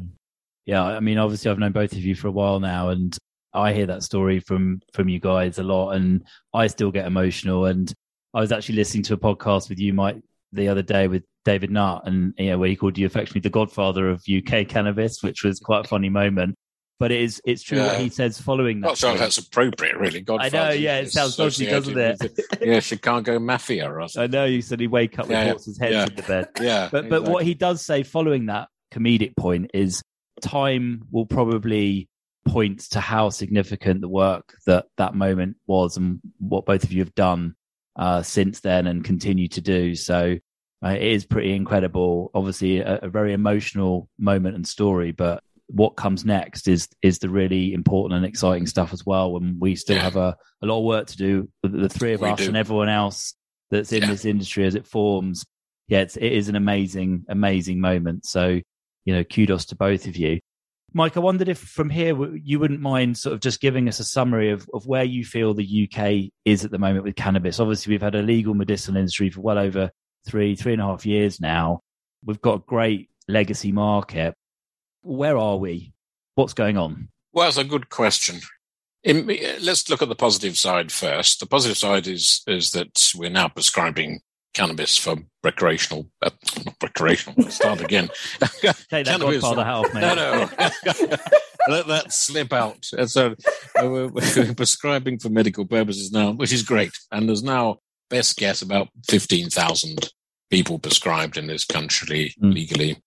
yeah 0.66 0.84
i 0.84 1.00
mean 1.00 1.18
obviously 1.18 1.50
i've 1.50 1.58
known 1.58 1.72
both 1.72 1.94
of 1.94 2.00
you 2.00 2.14
for 2.14 2.28
a 2.28 2.32
while 2.32 2.60
now 2.60 2.90
and 2.90 3.18
Oh, 3.54 3.62
i 3.62 3.74
hear 3.74 3.88
that 3.88 4.04
story 4.04 4.40
from 4.40 4.82
from 4.94 5.10
you 5.10 5.20
guys 5.20 5.58
a 5.58 5.64
lot 5.64 5.92
and 5.92 6.24
i 6.54 6.68
still 6.68 6.92
get 6.92 7.08
emotional. 7.08 7.66
And 7.66 7.92
i 8.34 8.40
was 8.40 8.52
actually 8.52 8.76
listening 8.76 9.04
to 9.04 9.14
a 9.16 9.18
podcast 9.18 9.70
with 9.70 9.80
you 9.80 9.94
mike 9.94 10.22
the 10.52 10.68
other 10.68 10.82
day 10.84 11.08
with 11.08 11.24
david 11.46 11.72
nutt 11.72 12.04
and 12.06 12.34
you 12.38 12.50
know 12.52 12.58
where 12.58 12.70
he 12.70 12.76
called 12.76 12.98
you 12.98 13.06
affectionately 13.06 13.42
the 13.42 13.50
godfather 13.50 14.10
of 14.10 14.24
uk 14.36 14.68
cannabis 14.68 15.24
which 15.24 15.44
was 15.44 15.60
quite 15.60 15.86
a 15.86 15.88
funny 15.88 16.10
moment. 16.10 16.56
But 17.00 17.14
it 17.14 17.22
is 17.22 17.42
it's 17.46 17.64
true 17.64 17.80
what 17.80 17.98
he 18.00 18.10
says 18.10 18.42
following 18.42 18.82
that 18.82 18.88
not 18.88 18.98
sure 18.98 19.16
that's 19.16 19.38
appropriate 19.38 19.98
really. 19.98 20.20
God 20.20 20.42
I 20.42 20.50
know, 20.50 20.70
yeah, 20.72 20.98
it 21.00 21.12
sounds 21.14 21.38
dodgy, 21.38 21.66
doesn't 21.66 21.98
it? 21.98 22.40
yeah 22.62 22.82
chicago 22.82 23.40
mafia 23.40 23.90
or 23.90 24.06
something. 24.10 24.22
I 24.22 24.28
know 24.28 24.44
you 24.46 24.62
said 24.62 24.82
he 24.82 24.88
wake 24.88 25.18
up 25.18 25.28
with 25.28 25.32
Yeah, 25.32 25.46
horses 25.46 25.80
heads 25.80 25.94
yeah. 25.94 26.08
in 26.08 26.16
the 26.16 26.24
bed. 26.24 26.50
Yeah 26.62 26.90
but 26.92 27.08
but 27.10 27.24
what 27.24 27.46
he 27.46 27.54
does 27.54 27.82
say 27.86 28.04
following 28.04 28.48
that 28.48 28.68
comedic 28.94 29.36
point 29.38 29.72
is 29.74 30.04
time 30.42 31.06
will 31.10 31.26
probably 31.26 32.10
point 32.48 32.80
to 32.92 33.00
how 33.00 33.30
significant 33.30 34.02
the 34.02 34.08
work 34.10 34.56
that 34.66 34.86
that 34.98 35.14
moment 35.14 35.58
was 35.68 35.98
and 35.98 36.20
what 36.40 36.66
both 36.66 36.84
of 36.84 36.92
you 36.92 37.00
have 37.02 37.14
done 37.16 37.56
uh, 37.98 38.22
since 38.22 38.60
then 38.62 38.88
and 38.88 39.04
continue 39.04 39.48
to 39.48 39.62
do 39.62 39.94
so 39.94 40.36
uh, 40.84 40.90
it 40.90 41.02
is 41.02 41.26
pretty 41.26 41.54
incredible 41.54 42.32
obviously 42.34 42.80
a, 42.80 42.98
a 43.04 43.10
very 43.10 43.34
emotional 43.34 44.08
moment 44.18 44.56
and 44.56 44.66
story 44.68 45.12
but 45.12 45.44
what 45.68 45.92
comes 45.98 46.26
next 46.26 46.68
is 46.68 46.88
is 47.04 47.20
the 47.20 47.30
really 47.30 47.74
important 47.74 48.18
and 48.18 48.26
exciting 48.26 48.66
stuff 48.66 48.94
as 48.94 49.06
well 49.06 49.36
and 49.38 49.60
we 49.60 49.76
still 49.76 49.98
Yeah. 49.98 50.04
have 50.04 50.16
a, 50.16 50.36
a 50.64 50.66
lot 50.66 50.80
of 50.80 50.86
work 50.86 51.08
to 51.08 51.18
do 51.18 51.50
the, 51.62 51.70
the 51.70 51.90
three 51.90 52.14
of 52.14 52.22
We 52.22 52.30
us 52.30 52.40
do. 52.40 52.48
and 52.48 52.58
everyone 52.58 52.90
else 52.90 53.36
that's 53.70 53.92
in 53.92 54.02
Yeah. 54.04 54.10
this 54.12 54.26
industry 54.26 54.66
as 54.66 54.76
it 54.76 54.88
forms 54.88 55.46
yeah, 55.90 56.02
it's, 56.02 56.18
it 56.18 56.32
is 56.32 56.50
an 56.50 56.56
amazing, 56.56 57.26
amazing 57.30 57.82
moment. 57.82 58.24
So, 58.24 58.62
you 59.06 59.16
know, 59.16 59.24
kudos 59.24 59.66
to 59.66 59.76
both 59.76 60.06
of 60.06 60.16
you. 60.18 60.40
Mike, 60.94 61.18
I 61.18 61.20
wondered 61.20 61.50
if 61.50 61.60
from 61.60 61.90
here 61.90 62.36
you 62.36 62.60
wouldn't 62.60 62.82
mind 62.82 63.18
sort 63.18 63.34
of 63.34 63.42
just 63.42 63.62
giving 63.62 63.88
us 63.88 64.00
a 64.00 64.04
summary 64.04 64.52
of, 64.52 64.70
of 64.74 64.88
where 64.88 65.04
you 65.04 65.24
feel 65.24 65.54
the 65.54 65.90
UK 65.90 66.32
is 66.46 66.66
at 66.66 66.72
the 66.72 66.80
moment 66.80 67.04
with 67.04 67.16
cannabis. 67.16 67.60
Obviously, 67.60 67.92
we've 67.92 68.02
had 68.02 68.16
a 68.16 68.22
legal 68.22 68.54
medicinal 68.54 68.98
industry 68.98 69.30
for 69.30 69.42
well 69.42 69.60
over 69.60 69.92
three, 70.26 70.56
three 70.56 70.74
and 70.74 70.82
a 70.82 70.86
half 70.86 71.06
years 71.06 71.40
now. 71.40 71.82
We've 72.26 72.42
got 72.42 72.56
a 72.56 72.64
great 72.66 73.10
legacy 73.28 73.72
market. 73.72 74.34
Where 75.02 75.38
are 75.38 75.58
we? 75.58 75.94
What's 76.36 76.54
going 76.54 76.78
on? 76.78 77.10
Well, 77.34 77.46
that's 77.46 77.58
a 77.58 77.64
good 77.64 77.90
question. 77.90 78.42
In, 79.04 79.28
let's 79.62 79.90
look 79.90 80.02
at 80.02 80.10
the 80.10 80.16
positive 80.16 80.58
side 80.58 80.92
first. 80.92 81.40
The 81.40 81.46
positive 81.46 81.78
side 81.78 82.08
is 82.08 82.42
is 82.48 82.72
that 82.72 83.12
we're 83.16 83.30
now 83.30 83.48
prescribing 83.48 84.20
cannabis 84.54 84.98
for 84.98 85.16
recreational, 85.44 86.08
uh, 86.22 86.30
not 86.66 86.76
recreational. 86.82 87.36
Let's 87.38 87.56
start 87.56 87.82
again. 87.82 88.10
Take 88.40 88.62
that 88.90 89.06
Cannabis- 89.06 89.42
Godfather 89.42 89.64
hat 89.66 89.76
off, 89.76 89.94
mate. 89.94 90.02
No, 90.02 90.16
no. 90.16 91.18
Let 91.68 91.88
that 91.88 92.12
slip 92.14 92.52
out. 92.54 92.84
So 92.84 93.28
uh, 93.28 93.90
we're, 93.90 94.08
we're 94.08 94.54
prescribing 94.56 95.20
for 95.20 95.30
medical 95.30 95.66
purposes 95.66 96.12
now, 96.12 96.32
which 96.32 96.52
is 96.54 96.64
great. 96.64 96.92
And 97.12 97.28
there's 97.30 97.44
now, 97.44 97.78
best 98.10 98.38
guess, 98.38 98.62
about 98.62 98.88
15,000 99.08 100.10
people 100.50 100.80
prescribed 100.80 101.38
in 101.38 101.48
this 101.48 101.66
country 101.66 102.34
Mm. 102.42 102.54
legally. 102.54 102.98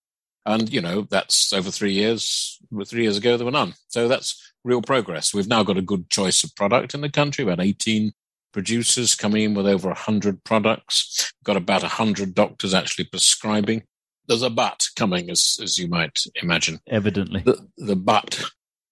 And, 0.45 0.71
you 0.71 0.81
know, 0.81 1.07
that's 1.09 1.53
over 1.53 1.71
three 1.71 1.93
years. 1.93 2.59
Three 2.85 3.03
years 3.03 3.17
ago, 3.17 3.37
there 3.37 3.45
were 3.45 3.51
none. 3.51 3.73
So 3.87 4.07
that's 4.07 4.53
real 4.63 4.81
progress. 4.81 5.33
We've 5.33 5.47
now 5.47 5.63
got 5.63 5.77
a 5.77 5.81
good 5.81 6.09
choice 6.09 6.43
of 6.43 6.55
product 6.55 6.93
in 6.93 7.01
the 7.01 7.09
country, 7.09 7.43
about 7.43 7.61
18 7.61 8.11
producers 8.53 9.15
coming 9.15 9.43
in 9.43 9.53
with 9.53 9.67
over 9.67 9.89
100 9.89 10.43
products. 10.43 11.33
Got 11.43 11.57
about 11.57 11.81
100 11.81 12.33
doctors 12.33 12.73
actually 12.73 13.05
prescribing. 13.05 13.83
There's 14.27 14.43
a 14.43 14.49
but 14.49 14.85
coming, 14.95 15.29
as, 15.29 15.57
as 15.61 15.77
you 15.77 15.89
might 15.89 16.23
imagine 16.41 16.79
Evidently. 16.87 17.41
the 17.41 17.67
the 17.77 17.95
but 17.97 18.41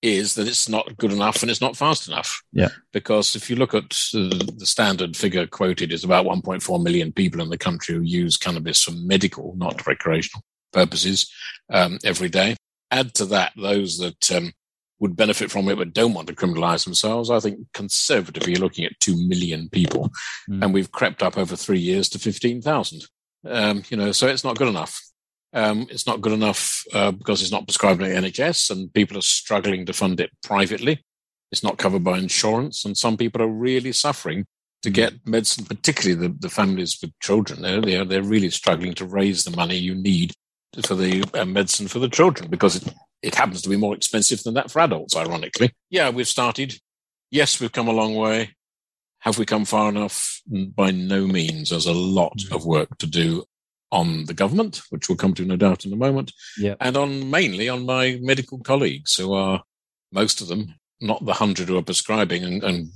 is 0.02 0.34
that 0.34 0.48
it's 0.48 0.68
not 0.68 0.98
good 0.98 1.12
enough 1.12 1.42
and 1.42 1.52
it's 1.52 1.62
not 1.62 1.78
fast 1.78 2.08
enough. 2.08 2.42
Yeah. 2.52 2.70
Because 2.92 3.36
if 3.36 3.50
you 3.50 3.56
look 3.56 3.74
at 3.74 3.90
the 4.12 4.66
standard 4.66 5.16
figure 5.16 5.46
quoted 5.46 5.94
is 5.94 6.04
about 6.04 6.26
1.4 6.26 6.84
million 6.84 7.12
people 7.12 7.40
in 7.42 7.50
the 7.50 7.58
country 7.58 7.96
who 7.96 8.02
use 8.02 8.36
cannabis 8.36 8.84
for 8.84 8.92
medical, 8.92 9.54
not 9.56 9.86
recreational 9.86 10.44
purposes, 10.74 11.32
um, 11.72 12.00
every 12.04 12.30
day. 12.30 12.56
Add 12.90 13.14
to 13.16 13.26
that 13.28 13.54
those 13.56 14.00
that 14.00 14.32
um, 14.32 14.52
would 15.02 15.16
benefit 15.16 15.52
from 15.52 15.68
it 15.68 15.78
but 15.78 15.94
don't 15.94 16.14
want 16.14 16.28
to 16.28 16.36
criminalize 16.36 16.86
themselves. 16.86 17.30
I 17.30 17.40
think 17.40 17.60
conservatively, 17.74 18.54
you're 18.54 18.62
looking 18.62 18.86
at 18.86 19.00
2 19.02 19.28
million 19.28 19.68
people. 19.70 20.12
Mm. 20.50 20.64
And 20.64 20.74
we've 20.74 20.92
crept 20.92 21.22
up 21.22 21.38
over 21.38 21.56
three 21.56 21.80
years 21.80 22.08
to 22.10 22.20
15,000. 22.20 23.02
Um, 23.44 23.84
you 23.90 23.98
know, 23.98 24.12
so 24.12 24.28
it's 24.28 24.44
not 24.44 24.58
good 24.58 24.68
enough. 24.68 25.02
Um, 25.54 25.88
it's 25.90 26.08
not 26.08 26.22
good 26.22 26.32
enough 26.32 26.84
uh, 26.94 27.12
because 27.12 27.42
it's 27.42 27.52
not 27.52 27.68
prescribed 27.68 28.00
by 28.00 28.08
the 28.08 28.16
NHS 28.16 28.70
and 28.72 28.94
people 28.94 29.18
are 29.18 29.22
struggling 29.22 29.86
to 29.88 29.94
fund 29.94 30.22
it 30.22 30.30
privately. 30.44 31.04
It's 31.52 31.64
not 31.64 31.78
covered 31.78 32.04
by 32.04 32.18
insurance, 32.18 32.86
and 32.86 32.98
some 32.98 33.18
people 33.18 33.42
are 33.42 33.48
really 33.48 33.92
suffering 33.92 34.46
to 34.84 34.90
get 34.90 35.28
medicine, 35.28 35.66
particularly 35.66 36.28
the, 36.28 36.34
the 36.40 36.50
families 36.50 36.98
with 37.02 37.12
children. 37.20 37.62
They're, 37.62 37.82
they're, 37.82 38.06
they're 38.06 38.24
really 38.24 38.50
struggling 38.50 38.94
to 38.94 39.06
raise 39.06 39.44
the 39.44 39.56
money 39.56 39.76
you 39.76 39.94
need 39.94 40.34
for 40.86 40.96
the 40.96 41.26
uh, 41.34 41.44
medicine 41.44 41.90
for 41.90 42.00
the 42.00 42.08
children 42.08 42.50
because 42.50 42.78
it, 42.78 42.94
it 43.22 43.36
happens 43.36 43.62
to 43.62 43.70
be 43.70 43.78
more 43.78 43.96
expensive 43.96 44.44
than 44.44 44.56
that 44.56 44.72
for 44.72 44.80
adults, 44.80 45.16
ironically. 45.16 45.72
Yeah, 45.90 46.10
we've 46.10 46.28
started. 46.28 46.80
Yes, 47.30 47.60
we've 47.60 47.72
come 47.72 47.88
a 47.88 47.94
long 47.94 48.16
way. 48.16 48.56
Have 49.20 49.38
we 49.38 49.46
come 49.46 49.66
far 49.66 49.90
enough? 49.90 50.42
Mm, 50.52 50.76
by 50.76 50.92
no 50.92 51.28
means. 51.28 51.70
There's 51.70 51.86
a 51.86 51.94
lot 51.94 52.38
mm. 52.38 52.56
of 52.56 52.66
work 52.66 52.98
to 52.98 53.08
do 53.08 53.44
on 53.92 54.26
the 54.26 54.34
government, 54.34 54.82
which 54.90 55.10
we'll 55.10 55.18
come 55.18 55.34
to 55.34 55.46
no 55.46 55.56
doubt 55.56 55.86
in 55.86 55.94
a 55.94 55.98
moment, 55.98 56.32
and 56.80 56.96
on 56.96 57.30
mainly 57.30 57.68
on 57.68 57.86
my 57.86 58.18
medical 58.22 58.58
colleagues 58.60 59.16
who 59.16 59.34
are 59.34 59.62
most 60.14 60.42
of 60.42 60.48
them, 60.48 60.76
not 61.02 61.26
the 61.26 61.34
hundred 61.34 61.68
who 61.68 61.78
are 61.78 61.84
prescribing, 61.84 62.44
and, 62.44 62.64
and 62.64 62.88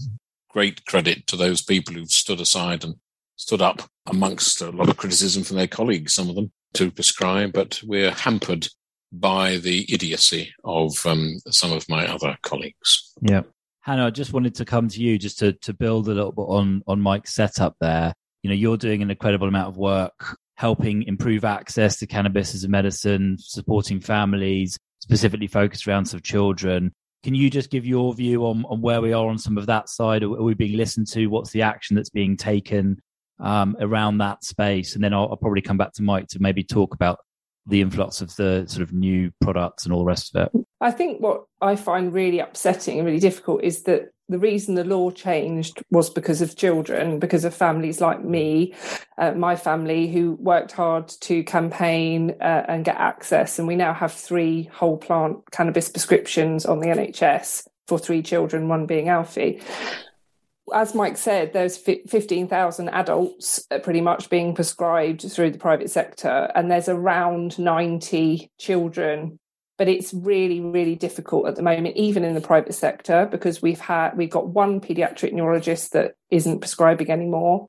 great 0.50 0.86
credit 0.86 1.28
to 1.28 1.36
those 1.36 1.62
people 1.62 1.94
who've 1.94 2.10
stood 2.10 2.40
aside 2.40 2.84
and 2.84 2.96
stood 3.36 3.62
up 3.62 3.82
amongst 4.08 4.62
a 4.62 4.70
lot 4.70 4.88
of 4.88 4.96
criticism 4.96 5.44
from 5.44 5.58
their 5.58 5.68
colleagues, 5.68 6.14
some 6.14 6.30
of 6.30 6.36
them, 6.36 6.50
to 6.74 6.90
prescribe, 6.92 7.52
but 7.52 7.82
we're 7.84 8.12
hampered 8.12 8.68
by 9.12 9.58
the 9.58 9.92
idiocy 9.94 10.54
of 10.64 11.06
um, 11.06 11.40
some 11.50 11.72
of 11.72 11.88
my 11.90 12.08
other 12.08 12.38
colleagues. 12.42 13.14
Yeah. 13.22 13.42
Hannah, 13.82 14.08
I 14.08 14.10
just 14.10 14.34
wanted 14.34 14.56
to 14.56 14.66
come 14.66 14.88
to 14.90 15.00
you 15.00 15.18
just 15.20 15.40
to, 15.40 15.54
to 15.54 15.74
build 15.74 16.08
a 16.08 16.14
little 16.14 16.32
bit 16.32 16.42
on, 16.42 16.82
on 16.88 17.00
Mike's 17.00 17.36
setup 17.36 17.76
there. 17.80 18.14
You 18.42 18.50
know, 18.50 18.56
you're 18.56 18.78
doing 18.78 19.02
an 19.02 19.12
incredible 19.12 19.48
amount 19.48 19.70
of 19.70 19.78
work 19.78 20.38
helping 20.56 21.04
improve 21.04 21.44
access 21.44 21.98
to 21.98 22.08
cannabis 22.08 22.56
as 22.56 22.64
a 22.64 22.68
medicine, 22.68 23.38
supporting 23.40 24.00
families, 24.00 24.78
specifically 25.00 25.48
focused 25.48 25.88
around 25.88 26.06
some 26.06 26.22
children. 26.22 26.94
Can 27.24 27.36
you 27.36 27.50
just 27.50 27.70
give 27.70 27.86
your 27.86 28.14
view 28.14 28.46
on, 28.46 28.66
on 28.66 28.82
where 28.82 29.02
we 29.02 29.14
are 29.14 29.28
on 29.28 29.38
some 29.38 29.58
of 29.58 29.66
that 29.66 29.90
side? 29.90 30.24
Are, 30.24 30.30
we 30.30 30.54
being 30.54 30.78
listened 30.78 31.08
to? 31.08 31.28
What's 31.28 31.52
the 31.52 31.64
action 31.64 31.96
that's 31.96 32.10
being 32.10 32.38
taken 32.38 33.02
um, 33.40 33.76
around 33.80 34.20
that 34.20 34.44
space? 34.44 34.96
And 34.96 35.04
then 35.04 35.14
I'll, 35.14 35.30
I'll 35.30 35.38
probably 35.38 35.62
come 35.62 35.78
back 35.78 35.94
to 35.94 36.04
Mike 36.04 36.28
to 36.30 36.40
maybe 36.40 36.64
talk 36.64 36.94
about 36.94 37.20
the 37.66 37.82
influx 37.82 38.22
of 38.22 38.36
the 38.36 38.66
sort 38.68 38.84
of 38.84 38.94
new 38.94 39.32
products 39.42 39.86
and 39.86 39.94
all 39.94 40.00
the 40.00 40.06
rest 40.06 40.36
of 40.36 40.48
it? 40.48 40.66
I 40.82 40.92
think 40.92 41.22
what 41.22 41.46
I 41.62 41.76
find 41.76 42.14
really 42.14 42.40
upsetting 42.40 42.98
and 42.98 43.06
really 43.06 43.20
difficult 43.20 43.64
is 43.64 43.84
that 43.84 44.12
the 44.28 44.40
reason 44.40 44.74
the 44.74 44.84
law 44.84 45.12
changed 45.12 45.84
was 45.92 46.10
because 46.10 46.42
of 46.42 46.56
children, 46.56 47.20
because 47.20 47.46
of 47.46 47.54
families 47.54 48.02
like 48.02 48.24
me, 48.24 48.74
uh, 49.20 49.32
my 49.34 49.56
family, 49.56 50.08
who 50.08 50.34
worked 50.34 50.72
hard 50.72 51.08
to 51.08 51.44
campaign 51.44 52.36
uh, 52.42 52.66
and 52.68 52.86
get 52.86 52.98
access. 52.98 53.60
And 53.60 53.68
we 53.68 53.76
now 53.76 53.94
have 53.94 54.12
three 54.12 54.64
whole 54.74 54.98
plant 54.98 55.38
cannabis 55.52 55.90
prescriptions 55.90 56.66
on 56.66 56.80
the 56.80 56.88
NHS 56.88 57.68
for 57.88 58.00
three 58.00 58.24
children, 58.24 58.68
one 58.68 58.88
being 58.88 59.10
Alfie 59.10 59.62
as 60.74 60.96
Mike 60.96 61.18
said, 61.18 61.54
there's 61.54 61.78
15,000 61.78 62.90
adults 62.90 63.66
uh, 63.70 63.80
pretty 63.80 64.02
much 64.02 64.30
being 64.30 64.56
prescribed 64.56 65.32
through 65.32 65.52
the 65.52 65.58
private 65.58 65.90
sector, 65.90 66.52
and 66.56 66.72
there's 66.72 66.90
around 66.90 67.60
90 67.60 68.52
children. 68.58 69.40
But 69.78 69.90
it's 69.90 70.14
really, 70.14 70.62
really 70.62 70.96
difficult 70.96 71.48
at 71.48 71.58
the 71.58 71.62
moment, 71.62 71.98
even 71.98 72.24
in 72.24 72.34
the 72.34 72.42
private 72.42 72.74
sector, 72.74 73.28
because 73.30 73.62
we've 73.62 73.80
had 73.80 74.18
we've 74.18 74.30
got 74.30 74.48
one 74.48 74.80
paediatric 74.80 75.34
neurologist 75.34 75.92
that 75.94 76.16
isn't 76.32 76.62
prescribing 76.62 77.12
anymore. 77.12 77.68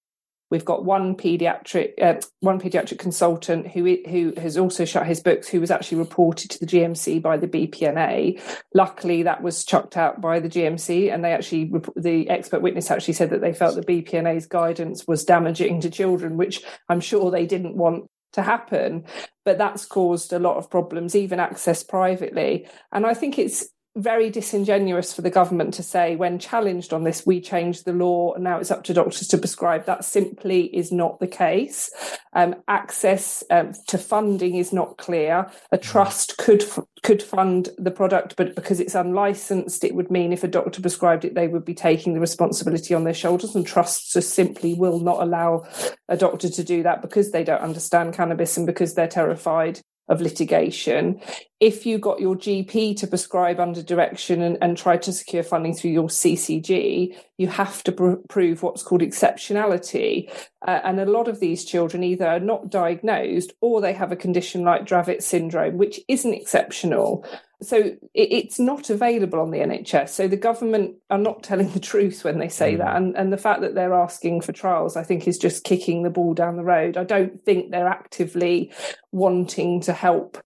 We've 0.50 0.65
got 0.65 0.85
one 0.85 1.17
pediatric 1.17 2.00
uh, 2.00 2.21
one 2.41 2.61
pediatric 2.61 2.99
consultant 2.99 3.67
who 3.67 3.99
who 4.09 4.33
has 4.37 4.57
also 4.57 4.85
shut 4.85 5.07
his 5.07 5.21
books, 5.21 5.49
who 5.49 5.61
was 5.61 5.71
actually 5.73 5.99
reported 5.99 6.50
to 6.53 6.61
the 6.61 6.67
GMC 6.67 7.21
by 7.21 7.37
the 7.37 7.49
BPNA. 7.49 8.41
Luckily, 8.73 9.25
that 9.25 9.43
was 9.43 9.65
chucked 9.65 9.97
out 9.97 10.21
by 10.21 10.38
the 10.38 10.49
GMC, 10.49 11.12
and 11.12 11.25
they 11.25 11.33
actually 11.33 11.73
the 11.97 12.31
expert 12.31 12.62
witness 12.62 12.91
actually 12.91 13.15
said 13.15 13.31
that 13.31 13.41
they 13.41 13.53
felt 13.53 13.75
the 13.75 14.03
BPNA's 14.03 14.47
guidance 14.47 15.05
was 15.07 15.25
damaging 15.25 15.81
to 15.81 15.91
children, 15.91 16.37
which 16.37 16.62
I'm 16.88 17.00
sure 17.00 17.31
they 17.31 17.47
didn't 17.47 17.76
want 17.76 18.09
to 18.35 18.43
happen. 18.43 19.05
But 19.45 19.59
that's 19.59 19.85
caused 19.85 20.33
a 20.33 20.38
lot 20.38 20.59
of 20.59 20.71
problems, 20.71 21.17
even 21.17 21.41
access 21.41 21.83
privately. 21.83 22.69
And 22.93 23.05
I 23.05 23.15
think 23.15 23.38
it's 23.38 23.69
very 23.97 24.29
disingenuous 24.29 25.15
for 25.15 25.23
the 25.23 25.31
government 25.31 25.73
to 25.75 25.83
say, 25.83 26.17
when 26.17 26.38
challenged 26.38 26.93
on 26.93 27.05
this, 27.05 27.25
we 27.25 27.41
changed 27.41 27.87
the 27.87 27.93
law 27.93 28.35
and 28.35 28.45
now 28.45 28.59
it's 28.59 28.71
up 28.71 28.85
to 28.85 28.95
doctors 28.95 29.26
to 29.29 29.38
prescribe. 29.38 29.87
That 29.87 30.05
simply 30.05 30.65
is 30.76 30.93
not 30.93 31.19
the 31.19 31.26
case. 31.26 31.91
Um, 32.35 32.57
access 32.69 33.43
um, 33.50 33.73
to 33.88 33.97
funding 33.97 34.57
is 34.57 34.73
not 34.73 34.99
clear. 34.99 35.50
A 35.73 35.79
trust 35.79 36.37
could 36.37 36.65
could 37.03 37.23
fund 37.23 37.69
the 37.79 37.91
product, 37.91 38.35
but 38.37 38.55
because 38.55 38.81
it's 38.81 38.95
unlicensed, 38.95 39.85
it 39.85 39.95
would 39.95 40.11
mean 40.11 40.33
if 40.33 40.43
a 40.43 40.49
doctor 40.49 40.81
prescribed 40.81 41.25
it, 41.25 41.35
they 41.35 41.47
would 41.47 41.65
be 41.65 41.75
taking 41.75 42.15
the 42.15 42.21
responsibility 42.21 42.95
on 42.95 43.05
their 43.05 43.15
shoulders. 43.15 43.55
And 43.55 43.67
trusts 43.67 44.12
just 44.12 44.35
simply 44.35 44.75
will 44.75 44.99
not 44.99 45.23
allow 45.23 45.65
a 46.09 46.17
doctor 46.17 46.49
to 46.49 46.65
do 46.65 46.83
that 46.83 47.03
because 47.03 47.31
they 47.31 47.45
don't 47.45 47.61
understand 47.61 48.15
cannabis 48.15 48.57
and 48.57 48.67
because 48.67 48.95
they're 48.95 49.09
terrified 49.09 49.81
of 50.09 50.21
litigation. 50.21 51.21
If 51.59 51.87
you 51.87 51.99
got 51.99 52.21
your 52.21 52.37
GP 52.37 52.97
to 52.99 53.07
prescribe 53.07 53.59
under 53.59 53.83
direction 53.83 54.43
and, 54.43 54.59
and 54.61 54.77
try 54.77 54.97
to 54.99 55.13
secure 55.13 55.43
funding 55.43 55.75
through 55.75 55.91
your 55.91 56.09
CCG, 56.09 57.17
you 57.39 57.49
have 57.49 57.83
to 57.85 57.93
pr- 57.93 58.15
prove 58.29 58.63
what's 58.63 58.83
called 58.83 59.01
exceptionality. 59.01 60.31
Uh, 60.67 60.81
and 60.85 61.01
a 61.01 61.07
lot 61.07 61.29
of 61.29 61.41
these 61.41 61.65
children 61.65 62.05
either 62.05 62.27
are 62.27 62.41
not 62.41 62.71
diagnosed 62.71 63.53
or 63.61 63.81
they 63.81 63.93
have 63.93 64.13
a 64.13 64.17
condition 64.17 64.63
like 64.63 64.87
Dravet 64.87 65.23
syndrome, 65.23 65.77
which 65.77 66.01
isn't 66.09 66.35
exceptional. 66.35 67.27
So 67.63 67.77
it, 67.79 67.99
it's 68.15 68.59
not 68.59 68.91
available 68.91 69.41
on 69.41 69.51
the 69.51 69.59
NHS. 69.59 70.11
So 70.11 70.29
the 70.29 70.37
government 70.37 70.97
are 71.11 71.19
not 71.19 71.43
telling 71.43 71.71
the 71.73 71.81
truth 71.81 72.25
when 72.25 72.39
they 72.39 72.49
say 72.49 72.75
mm. 72.75 72.79
that. 72.79 72.97
And, 72.97 73.17
and 73.17 73.33
the 73.33 73.39
fact 73.39 73.61
that 73.63 73.75
they're 73.75 73.95
asking 73.95 74.43
for 74.43 74.53
trials, 74.53 74.97
I 74.97 75.03
think, 75.03 75.27
is 75.27 75.39
just 75.39 75.65
kicking 75.65 76.03
the 76.03 76.11
ball 76.11 76.35
down 76.35 76.57
the 76.57 76.65
road. 76.65 76.97
I 76.97 77.05
don't 77.05 77.45
think 77.45 77.71
they're 77.71 77.89
actively 77.89 78.73
wanting 79.13 79.81
to 79.83 79.93
help 79.93 80.39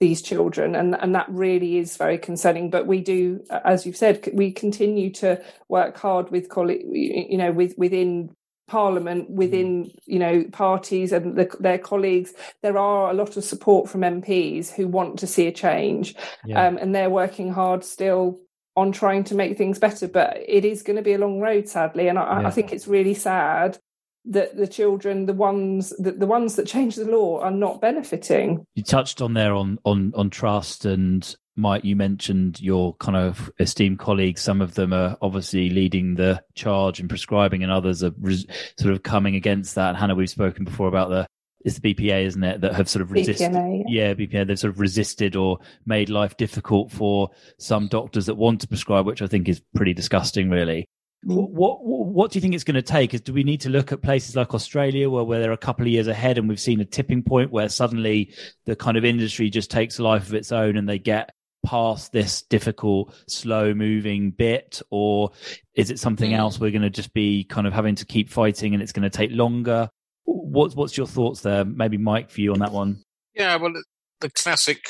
these 0.00 0.22
children 0.22 0.76
and 0.76 0.94
and 0.94 1.14
that 1.16 1.28
really 1.28 1.76
is 1.76 1.96
very 1.96 2.18
concerning 2.18 2.70
but 2.70 2.86
we 2.86 3.00
do 3.00 3.42
as 3.64 3.84
you've 3.84 3.96
said 3.96 4.30
we 4.32 4.52
continue 4.52 5.10
to 5.10 5.42
work 5.68 5.98
hard 5.98 6.30
with 6.30 6.48
colleagues 6.48 6.84
you 6.92 7.36
know 7.36 7.50
with 7.50 7.74
within 7.76 8.30
parliament 8.68 9.28
within 9.30 9.86
mm. 9.86 9.94
you 10.06 10.18
know 10.18 10.44
parties 10.52 11.12
and 11.12 11.36
the, 11.36 11.50
their 11.58 11.78
colleagues 11.78 12.32
there 12.62 12.78
are 12.78 13.10
a 13.10 13.14
lot 13.14 13.36
of 13.36 13.44
support 13.44 13.88
from 13.88 14.02
mps 14.02 14.70
who 14.70 14.86
want 14.86 15.18
to 15.18 15.26
see 15.26 15.46
a 15.46 15.52
change 15.52 16.14
yeah. 16.44 16.66
um, 16.66 16.76
and 16.76 16.94
they're 16.94 17.10
working 17.10 17.52
hard 17.52 17.82
still 17.84 18.38
on 18.76 18.92
trying 18.92 19.24
to 19.24 19.34
make 19.34 19.58
things 19.58 19.78
better 19.78 20.06
but 20.06 20.36
it 20.46 20.64
is 20.64 20.82
going 20.82 20.96
to 20.96 21.02
be 21.02 21.14
a 21.14 21.18
long 21.18 21.40
road 21.40 21.68
sadly 21.68 22.08
and 22.08 22.18
I, 22.18 22.42
yeah. 22.42 22.48
I 22.48 22.50
think 22.50 22.72
it's 22.72 22.86
really 22.86 23.14
sad 23.14 23.78
that 24.24 24.56
the 24.56 24.66
children 24.66 25.26
the 25.26 25.32
ones 25.32 25.92
that 25.98 26.20
the 26.20 26.26
ones 26.26 26.56
that 26.56 26.66
change 26.66 26.96
the 26.96 27.04
law 27.04 27.40
are 27.40 27.50
not 27.50 27.80
benefiting 27.80 28.64
you 28.74 28.82
touched 28.82 29.22
on 29.22 29.34
there 29.34 29.54
on 29.54 29.78
on 29.84 30.12
on 30.14 30.30
trust 30.30 30.84
and 30.84 31.34
Mike, 31.58 31.84
you 31.84 31.96
mentioned 31.96 32.60
your 32.60 32.94
kind 32.94 33.16
of 33.16 33.50
esteemed 33.58 33.98
colleagues. 33.98 34.40
Some 34.40 34.60
of 34.60 34.74
them 34.74 34.92
are 34.92 35.16
obviously 35.20 35.70
leading 35.70 36.14
the 36.14 36.42
charge 36.54 37.00
and 37.00 37.08
prescribing, 37.08 37.62
and 37.62 37.72
others 37.72 38.02
are 38.04 38.12
res- 38.20 38.46
sort 38.78 38.94
of 38.94 39.02
coming 39.02 39.34
against 39.34 39.74
that. 39.74 39.96
Hannah, 39.96 40.14
we've 40.14 40.30
spoken 40.30 40.64
before 40.64 40.88
about 40.88 41.10
the 41.10 41.26
it's 41.64 41.78
the 41.78 41.92
BPA, 41.92 42.24
isn't 42.26 42.44
it, 42.44 42.60
that 42.60 42.74
have 42.74 42.88
sort 42.88 43.02
of 43.02 43.10
resisted? 43.10 43.50
BPNA, 43.50 43.82
yeah. 43.88 44.08
yeah, 44.08 44.14
BPA. 44.14 44.46
They've 44.46 44.58
sort 44.58 44.72
of 44.72 44.78
resisted 44.78 45.34
or 45.34 45.58
made 45.84 46.08
life 46.08 46.36
difficult 46.36 46.92
for 46.92 47.30
some 47.58 47.88
doctors 47.88 48.26
that 48.26 48.36
want 48.36 48.60
to 48.60 48.68
prescribe, 48.68 49.04
which 49.06 49.20
I 49.20 49.26
think 49.26 49.48
is 49.48 49.60
pretty 49.74 49.92
disgusting, 49.92 50.50
really. 50.50 50.88
Mm. 51.26 51.48
What, 51.50 51.84
what, 51.84 52.06
what 52.06 52.30
do 52.30 52.36
you 52.36 52.40
think 52.40 52.54
it's 52.54 52.62
going 52.62 52.76
to 52.76 52.82
take? 52.82 53.12
Is 53.12 53.20
do 53.22 53.32
we 53.32 53.42
need 53.42 53.62
to 53.62 53.70
look 53.70 53.90
at 53.90 54.02
places 54.02 54.36
like 54.36 54.54
Australia 54.54 55.10
where, 55.10 55.24
where 55.24 55.40
they're 55.40 55.50
a 55.50 55.56
couple 55.56 55.84
of 55.84 55.88
years 55.88 56.06
ahead 56.06 56.38
and 56.38 56.48
we've 56.48 56.60
seen 56.60 56.80
a 56.80 56.84
tipping 56.84 57.24
point 57.24 57.50
where 57.50 57.68
suddenly 57.68 58.32
the 58.64 58.76
kind 58.76 58.96
of 58.96 59.04
industry 59.04 59.50
just 59.50 59.70
takes 59.70 59.98
a 59.98 60.04
life 60.04 60.28
of 60.28 60.34
its 60.34 60.52
own 60.52 60.76
and 60.76 60.88
they 60.88 61.00
get 61.00 61.32
past 61.68 62.12
this 62.12 62.40
difficult, 62.42 63.14
slow 63.26 63.74
moving 63.74 64.30
bit? 64.30 64.80
Or 64.90 65.32
is 65.74 65.90
it 65.90 65.98
something 65.98 66.30
hmm. 66.30 66.36
else 66.36 66.58
we're 66.58 66.70
going 66.70 66.82
to 66.82 66.90
just 66.90 67.12
be 67.12 67.44
kind 67.44 67.66
of 67.66 67.74
having 67.74 67.94
to 67.96 68.06
keep 68.06 68.30
fighting 68.30 68.72
and 68.72 68.82
it's 68.82 68.92
going 68.92 69.08
to 69.08 69.16
take 69.16 69.30
longer? 69.32 69.90
What's, 70.24 70.74
what's 70.74 70.96
your 70.96 71.06
thoughts 71.06 71.42
there? 71.42 71.66
Maybe 71.66 71.98
Mike 71.98 72.30
for 72.30 72.40
you 72.40 72.52
on 72.52 72.60
that 72.60 72.72
one. 72.72 73.02
Yeah, 73.34 73.56
well, 73.56 73.74
the 74.20 74.30
classic 74.30 74.80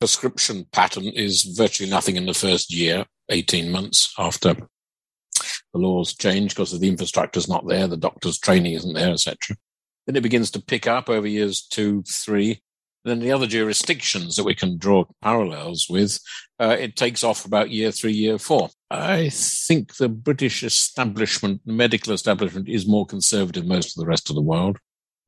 prescription 0.00 0.66
pattern 0.72 1.04
is 1.04 1.42
virtually 1.56 1.88
nothing 1.88 2.16
in 2.16 2.26
the 2.26 2.34
first 2.34 2.74
year, 2.74 3.06
18 3.28 3.70
months 3.70 4.12
after 4.18 4.54
the 4.54 5.78
laws 5.78 6.14
change 6.14 6.54
because 6.54 6.78
the 6.78 6.88
infrastructure 6.88 7.38
is 7.38 7.48
not 7.48 7.66
there, 7.66 7.86
the 7.86 7.96
doctor's 7.96 8.38
training 8.38 8.72
isn't 8.72 8.94
there, 8.94 9.12
etc. 9.12 9.56
Then 10.06 10.16
it 10.16 10.22
begins 10.22 10.50
to 10.52 10.62
pick 10.62 10.86
up 10.86 11.08
over 11.08 11.26
years 11.26 11.62
two, 11.62 12.02
three, 12.02 12.60
then 13.04 13.20
the 13.20 13.32
other 13.32 13.46
jurisdictions 13.46 14.36
that 14.36 14.44
we 14.44 14.54
can 14.54 14.78
draw 14.78 15.04
parallels 15.22 15.86
with, 15.88 16.18
uh, 16.58 16.76
it 16.78 16.96
takes 16.96 17.22
off 17.22 17.44
about 17.44 17.70
year 17.70 17.92
three, 17.92 18.12
year 18.12 18.38
four. 18.38 18.70
I 18.90 19.28
think 19.28 19.96
the 19.96 20.08
British 20.08 20.62
establishment, 20.62 21.60
medical 21.66 22.12
establishment, 22.12 22.68
is 22.68 22.86
more 22.86 23.06
conservative 23.06 23.64
than 23.64 23.68
most 23.68 23.96
of 23.96 24.00
the 24.00 24.08
rest 24.08 24.30
of 24.30 24.36
the 24.36 24.42
world. 24.42 24.78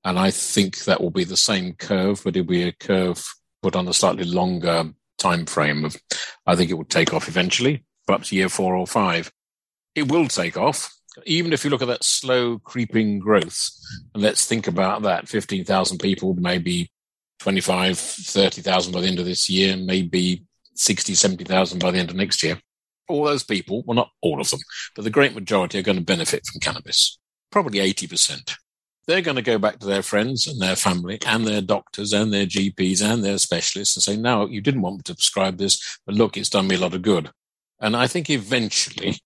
And 0.05 0.19
I 0.19 0.31
think 0.31 0.85
that 0.85 1.01
will 1.01 1.11
be 1.11 1.25
the 1.25 1.37
same 1.37 1.75
curve, 1.75 2.23
but 2.25 2.37
it'll 2.37 2.49
be 2.49 2.63
a 2.63 2.73
curve 2.73 3.25
put 3.63 3.77
on 3.77 3.89
a 3.89 3.93
slightly 3.93 4.25
longer 4.25 4.93
time 5.19 5.47
frame 5.47 5.85
of 5.85 5.97
I 6.47 6.55
think 6.55 6.71
it 6.71 6.75
will 6.75 6.85
take 6.85 7.13
off 7.13 7.29
eventually, 7.29 7.85
perhaps 8.07 8.33
year 8.33 8.49
four 8.49 8.77
or 8.77 8.87
five. 8.87 9.31
It 9.95 10.11
will 10.11 10.29
take 10.29 10.57
off. 10.57 10.93
Even 11.25 11.53
if 11.53 11.65
you 11.65 11.71
look 11.71 11.83
at 11.83 11.89
that 11.89 12.05
slow 12.05 12.59
creeping 12.59 13.19
growth, 13.19 13.71
and 14.15 14.23
let's 14.23 14.47
think 14.47 14.67
about 14.69 15.03
that 15.03 15.29
15,000 15.29 15.99
people, 15.99 16.35
maybe 16.35 16.91
25, 17.39 17.99
30,000 17.99 18.93
by 18.93 19.01
the 19.01 19.07
end 19.07 19.19
of 19.19 19.25
this 19.25 19.49
year, 19.49 19.77
maybe 19.77 20.45
60, 20.75 21.15
70,000 21.15 21.79
by 21.79 21.91
the 21.91 21.99
end 21.99 22.11
of 22.11 22.17
next 22.17 22.43
year. 22.43 22.61
All 23.09 23.25
those 23.25 23.45
people, 23.45 23.83
well, 23.87 23.95
not 23.95 24.11
all 24.21 24.41
of 24.41 24.51
them, 24.51 24.61
but 24.95 25.05
the 25.05 25.11
great 25.11 25.35
majority 25.35 25.79
are 25.79 25.83
going 25.83 25.99
to 25.99 26.05
benefit 26.05 26.43
from 26.45 26.61
cannabis, 26.61 27.19
probably 27.51 27.79
80%. 27.79 28.57
They're 29.07 29.23
going 29.23 29.37
to 29.37 29.43
go 29.43 29.59
back 29.59 29.79
to 29.79 29.87
their 29.87 30.03
friends 30.03 30.49
and 30.49 30.61
their 30.61 30.75
family 30.75 31.19
and 31.25 31.47
their 31.47 31.61
doctors 31.63 32.13
and 32.13 32.33
their 32.33 32.47
GPs 32.47 33.01
and 33.01 33.23
their 33.23 33.39
specialists 33.39 33.95
and 33.95 34.03
say, 34.03 34.17
no, 34.17 34.47
you 34.47 34.61
didn't 34.61 34.83
want 34.83 34.97
me 34.97 35.03
to 35.05 35.15
prescribe 35.15 35.59
this, 35.59 35.99
but 36.05 36.17
look, 36.17 36.37
it's 36.37 36.51
done 36.51 36.67
me 36.67 36.75
a 36.75 36.81
lot 36.81 36.95
of 36.95 37.03
good. 37.03 37.31
And 37.81 37.95
I 37.95 38.09
think 38.09 38.29
eventually, 38.29 39.21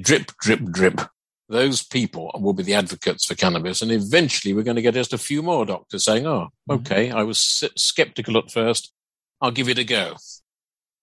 drip, 0.00 0.32
drip, 0.40 0.64
drip, 0.64 1.00
those 1.48 1.82
people 1.82 2.30
will 2.40 2.52
be 2.52 2.62
the 2.62 2.74
advocates 2.74 3.24
for 3.24 3.34
cannabis. 3.34 3.80
And 3.80 3.90
eventually 3.90 4.52
we're 4.52 4.62
going 4.62 4.76
to 4.76 4.82
get 4.82 4.94
just 4.94 5.14
a 5.14 5.18
few 5.18 5.42
more 5.42 5.64
doctors 5.64 6.04
saying, 6.04 6.26
oh, 6.26 6.48
mm-hmm. 6.68 6.80
okay, 6.80 7.10
I 7.10 7.22
was 7.22 7.64
skeptical 7.76 8.36
at 8.38 8.50
first. 8.50 8.92
I'll 9.40 9.50
give 9.50 9.68
it 9.68 9.78
a 9.78 9.84
go. 9.84 10.14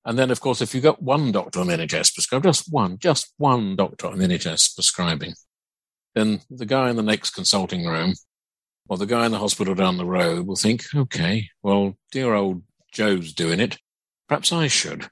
And 0.06 0.20
then, 0.20 0.30
of 0.30 0.40
course, 0.40 0.62
if 0.62 0.76
you've 0.76 0.84
got 0.84 1.02
one 1.02 1.32
doctor 1.32 1.60
on 1.60 1.68
NHS 1.68 2.14
prescribing, 2.14 2.50
just 2.52 2.72
one, 2.72 3.00
just 3.00 3.34
one 3.38 3.76
doctor 3.76 4.08
on 4.08 4.18
NHS 4.18 4.76
prescribing, 4.76 5.34
then 6.14 6.42
the 6.50 6.66
guy 6.66 6.92
in 6.92 6.96
the 6.96 7.02
next 7.02 7.32
consulting 7.32 7.86
room 7.86 8.14
or 8.88 8.98
the 8.98 9.08
guy 9.08 9.26
in 9.26 9.32
the 9.32 9.40
hospital 9.40 9.74
down 9.74 9.98
the 9.98 10.06
road 10.06 10.46
will 10.46 10.56
think, 10.56 10.84
okay, 10.94 11.50
well, 11.64 11.98
dear 12.12 12.36
old 12.36 12.62
Joe's 12.92 13.34
doing 13.34 13.60
it. 13.60 13.80
Perhaps 14.28 14.52
I 14.52 14.68
should. 14.68 15.10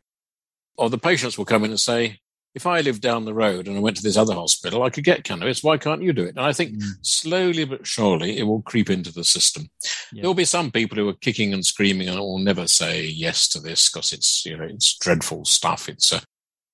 Or 0.78 0.90
the 0.90 0.98
patients 1.00 1.38
will 1.38 1.46
come 1.46 1.64
in 1.64 1.72
and 1.72 1.80
say, 1.80 2.20
if 2.56 2.68
I 2.68 2.82
lived 2.82 3.02
down 3.02 3.26
the 3.26 3.34
road 3.34 3.68
and 3.68 3.76
I 3.76 3.80
went 3.80 3.98
to 3.98 4.04
this 4.04 4.18
other 4.18 4.36
hospital, 4.36 4.84
I 4.84 4.92
could 4.92 5.04
get 5.04 5.24
cannabis. 5.24 5.64
Why 5.64 5.78
can't 5.78 6.04
you 6.04 6.14
do 6.14 6.24
it? 6.24 6.36
And 6.36 6.46
I 6.46 6.54
think 6.54 6.74
mm. 6.74 6.84
slowly 7.02 7.66
but 7.66 7.88
surely 7.88 8.38
it 8.38 8.44
will 8.44 8.62
creep 8.62 8.90
into 8.90 9.12
the 9.12 9.24
system. 9.24 9.70
Yeah. 10.12 10.22
There 10.22 10.30
will 10.30 10.36
be 10.36 10.46
some 10.46 10.70
people 10.70 10.98
who 10.98 11.10
are 11.10 11.14
kicking 11.14 11.54
and 11.54 11.66
screaming 11.66 12.10
and 12.10 12.20
will 12.20 12.38
never 12.38 12.68
say 12.68 13.06
yes 13.06 13.48
to 13.50 13.60
this 13.60 13.90
because 13.90 14.14
it's 14.14 14.46
you 14.46 14.56
know 14.56 14.66
it's 14.66 14.98
dreadful 14.98 15.46
stuff. 15.46 15.90
It's 15.90 16.12
a 16.12 16.22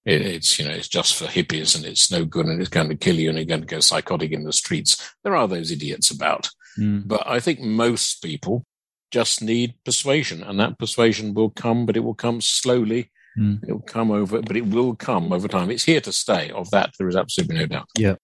it, 0.06 0.22
it's 0.22 0.60
you 0.60 0.68
know 0.68 0.74
it's 0.74 0.90
just 0.90 1.16
for 1.16 1.26
hippies 1.26 1.76
and 1.76 1.86
it's 1.86 2.12
no 2.12 2.26
good 2.26 2.46
and 2.46 2.60
it's 2.60 2.70
going 2.70 2.90
to 2.90 2.96
kill 2.96 3.16
you 3.16 3.30
and 3.30 3.38
you're 3.38 3.46
going 3.46 3.62
to 3.62 3.68
go 3.68 3.80
psychotic 3.80 4.32
in 4.32 4.44
the 4.44 4.54
streets. 4.54 5.14
There 5.24 5.36
are 5.36 5.48
those 5.48 5.72
idiots 5.72 6.12
about, 6.12 6.50
mm. 6.78 7.08
but 7.08 7.26
I 7.26 7.40
think 7.40 7.62
most 7.62 8.22
people 8.22 8.66
just 9.12 9.42
need 9.42 9.76
persuasion, 9.86 10.44
and 10.44 10.60
that 10.60 10.78
persuasion 10.78 11.34
will 11.34 11.50
come, 11.50 11.86
but 11.86 11.96
it 11.96 12.02
will 12.02 12.16
come 12.16 12.42
slowly 12.42 13.12
Mm. 13.40 13.64
It 13.68 13.72
will 13.72 13.80
come 13.80 14.12
over, 14.12 14.42
but 14.42 14.58
it 14.58 14.68
will 14.68 14.96
come 14.96 15.32
over 15.32 15.48
time. 15.48 15.72
It's 15.72 15.86
here 15.86 16.02
to 16.02 16.12
stay. 16.12 16.52
Of 16.52 16.70
that, 16.72 16.94
there 16.98 17.08
is 17.08 17.16
absolutely 17.16 17.58
no 17.58 17.66
doubt. 17.68 17.88
Yeah. 17.98 18.16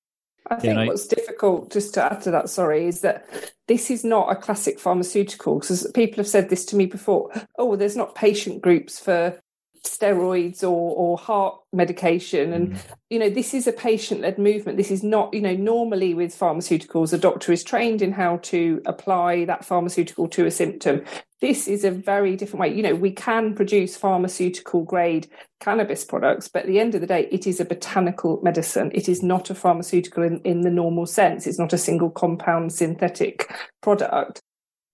I 0.48 0.56
think 0.58 0.78
yeah, 0.78 0.86
what's 0.86 1.08
difficult, 1.08 1.72
just 1.72 1.96
to 1.96 2.04
add 2.04 2.22
to 2.22 2.32
that, 2.32 2.50
sorry, 2.50 2.86
is 2.86 3.02
that 3.02 3.26
this 3.68 3.90
is 3.90 4.04
not 4.04 4.32
a 4.32 4.36
classic 4.36 4.80
pharmaceutical. 4.80 5.60
Because 5.60 5.90
people 5.96 6.18
have 6.18 6.28
said 6.28 6.50
this 6.50 6.66
to 6.66 6.76
me 6.76 6.86
before. 6.86 7.32
Oh, 7.58 7.76
there's 7.76 7.96
not 7.96 8.14
patient 8.14 8.62
groups 8.62 9.00
for 9.00 9.40
steroids 9.86 10.64
or, 10.64 10.96
or 10.96 11.18
heart 11.18 11.58
medication. 11.74 12.54
And, 12.54 12.74
mm. 12.74 12.80
you 13.10 13.20
know, 13.20 13.30
this 13.30 13.54
is 13.54 13.68
a 13.68 13.72
patient 13.72 14.22
led 14.22 14.38
movement. 14.38 14.78
This 14.78 14.92
is 14.92 15.04
not, 15.04 15.34
you 15.34 15.42
know, 15.42 15.56
normally 15.56 16.14
with 16.14 16.38
pharmaceuticals, 16.38 17.14
a 17.14 17.18
doctor 17.18 17.52
is 17.52 17.64
trained 17.64 18.02
in 18.02 18.12
how 18.12 18.38
to 18.38 18.82
apply 18.86 19.46
that 19.46 19.66
pharmaceutical 19.66 20.28
to 20.30 20.46
a 20.46 20.52
symptom. 20.52 21.04
This 21.42 21.68
is 21.68 21.84
a 21.84 21.92
very 21.92 22.36
different 22.36 22.62
way. 22.62 22.74
You 22.74 22.84
know, 22.84 22.96
we 22.96 23.12
can 23.12 23.56
produce 23.56 23.98
pharmaceutical 23.98 24.84
grade 24.84 25.28
cannabis 25.60 26.04
products, 26.04 26.48
but 26.48 26.64
at 26.64 26.68
the 26.68 26.80
end 26.80 26.96
of 26.96 27.02
the 27.02 27.08
day, 27.08 27.28
it 27.32 27.46
is 27.46 27.60
a 27.60 27.66
botanical 27.66 28.40
medicine. 28.44 28.92
It 28.94 29.08
is 29.08 29.22
not 29.22 29.50
a 29.50 29.56
pharmaceutical 29.56 30.24
in, 30.24 30.40
in 30.42 30.62
the 30.62 30.72
normal 30.72 31.06
sense. 31.06 31.46
It's 31.46 31.60
not 31.60 31.74
a 31.74 31.78
single 31.78 32.10
compound 32.10 32.74
synthetic 32.74 33.52
product. 33.82 34.42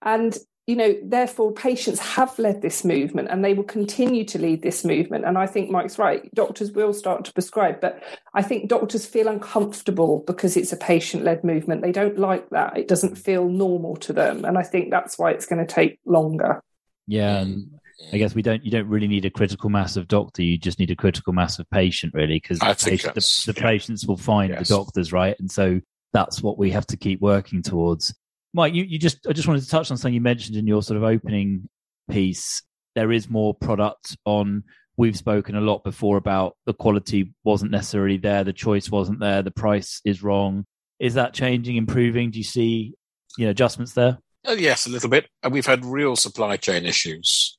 And 0.01 0.37
you 0.67 0.75
know, 0.75 0.95
therefore, 1.03 1.51
patients 1.51 1.99
have 1.99 2.37
led 2.37 2.61
this 2.61 2.85
movement 2.85 3.29
and 3.31 3.43
they 3.43 3.53
will 3.53 3.63
continue 3.63 4.23
to 4.25 4.37
lead 4.37 4.61
this 4.61 4.85
movement. 4.85 5.25
And 5.25 5.37
I 5.37 5.47
think 5.47 5.71
Mike's 5.71 5.97
right. 5.97 6.33
Doctors 6.35 6.71
will 6.71 6.93
start 6.93 7.25
to 7.25 7.33
prescribe, 7.33 7.81
but 7.81 8.01
I 8.33 8.43
think 8.43 8.69
doctors 8.69 9.05
feel 9.05 9.27
uncomfortable 9.27 10.23
because 10.27 10.55
it's 10.55 10.71
a 10.71 10.77
patient 10.77 11.23
led 11.23 11.43
movement. 11.43 11.81
They 11.81 11.91
don't 11.91 12.17
like 12.17 12.49
that. 12.51 12.77
It 12.77 12.87
doesn't 12.87 13.17
feel 13.17 13.49
normal 13.49 13.95
to 13.97 14.13
them. 14.13 14.45
And 14.45 14.57
I 14.57 14.63
think 14.63 14.91
that's 14.91 15.17
why 15.17 15.31
it's 15.31 15.47
going 15.47 15.65
to 15.65 15.73
take 15.73 15.99
longer. 16.05 16.61
Yeah. 17.07 17.39
And 17.39 17.79
I 18.13 18.17
guess 18.17 18.35
we 18.35 18.43
don't, 18.43 18.63
you 18.63 18.71
don't 18.71 18.87
really 18.87 19.07
need 19.07 19.25
a 19.25 19.31
critical 19.31 19.71
mass 19.71 19.97
of 19.97 20.07
doctor. 20.07 20.43
You 20.43 20.59
just 20.59 20.79
need 20.79 20.91
a 20.91 20.95
critical 20.95 21.33
mass 21.33 21.57
of 21.57 21.69
patient, 21.71 22.13
really, 22.13 22.35
because 22.35 22.59
the, 22.59 23.11
the, 23.13 23.51
the 23.51 23.53
yeah. 23.59 23.63
patients 23.63 24.05
will 24.05 24.17
find 24.17 24.51
yes. 24.51 24.67
the 24.67 24.75
doctors, 24.75 25.11
right? 25.11 25.35
And 25.39 25.51
so 25.51 25.81
that's 26.13 26.41
what 26.41 26.57
we 26.57 26.71
have 26.71 26.85
to 26.87 26.97
keep 26.97 27.19
working 27.19 27.63
towards. 27.63 28.13
Mike, 28.53 28.73
you, 28.73 28.83
you 28.83 28.99
just 28.99 29.25
I 29.27 29.33
just 29.33 29.47
wanted 29.47 29.63
to 29.63 29.69
touch 29.69 29.91
on 29.91 29.97
something 29.97 30.13
you 30.13 30.21
mentioned 30.21 30.57
in 30.57 30.67
your 30.67 30.83
sort 30.83 30.97
of 30.97 31.03
opening 31.03 31.69
piece. 32.09 32.63
There 32.95 33.11
is 33.11 33.29
more 33.29 33.53
product 33.53 34.17
on. 34.25 34.63
We've 34.97 35.17
spoken 35.17 35.55
a 35.55 35.61
lot 35.61 35.83
before 35.83 36.17
about 36.17 36.57
the 36.65 36.73
quality 36.73 37.33
wasn't 37.43 37.71
necessarily 37.71 38.17
there, 38.17 38.43
the 38.43 38.53
choice 38.53 38.91
wasn't 38.91 39.19
there, 39.19 39.41
the 39.41 39.49
price 39.49 40.01
is 40.05 40.21
wrong. 40.21 40.65
Is 40.99 41.13
that 41.15 41.33
changing, 41.33 41.77
improving? 41.77 42.29
Do 42.29 42.37
you 42.37 42.43
see 42.43 42.93
you 43.37 43.45
know 43.45 43.51
adjustments 43.51 43.93
there? 43.93 44.19
Uh, 44.47 44.53
yes, 44.53 44.85
a 44.85 44.89
little 44.89 45.09
bit. 45.09 45.27
And 45.43 45.53
we've 45.53 45.65
had 45.65 45.85
real 45.85 46.15
supply 46.15 46.57
chain 46.57 46.85
issues, 46.85 47.57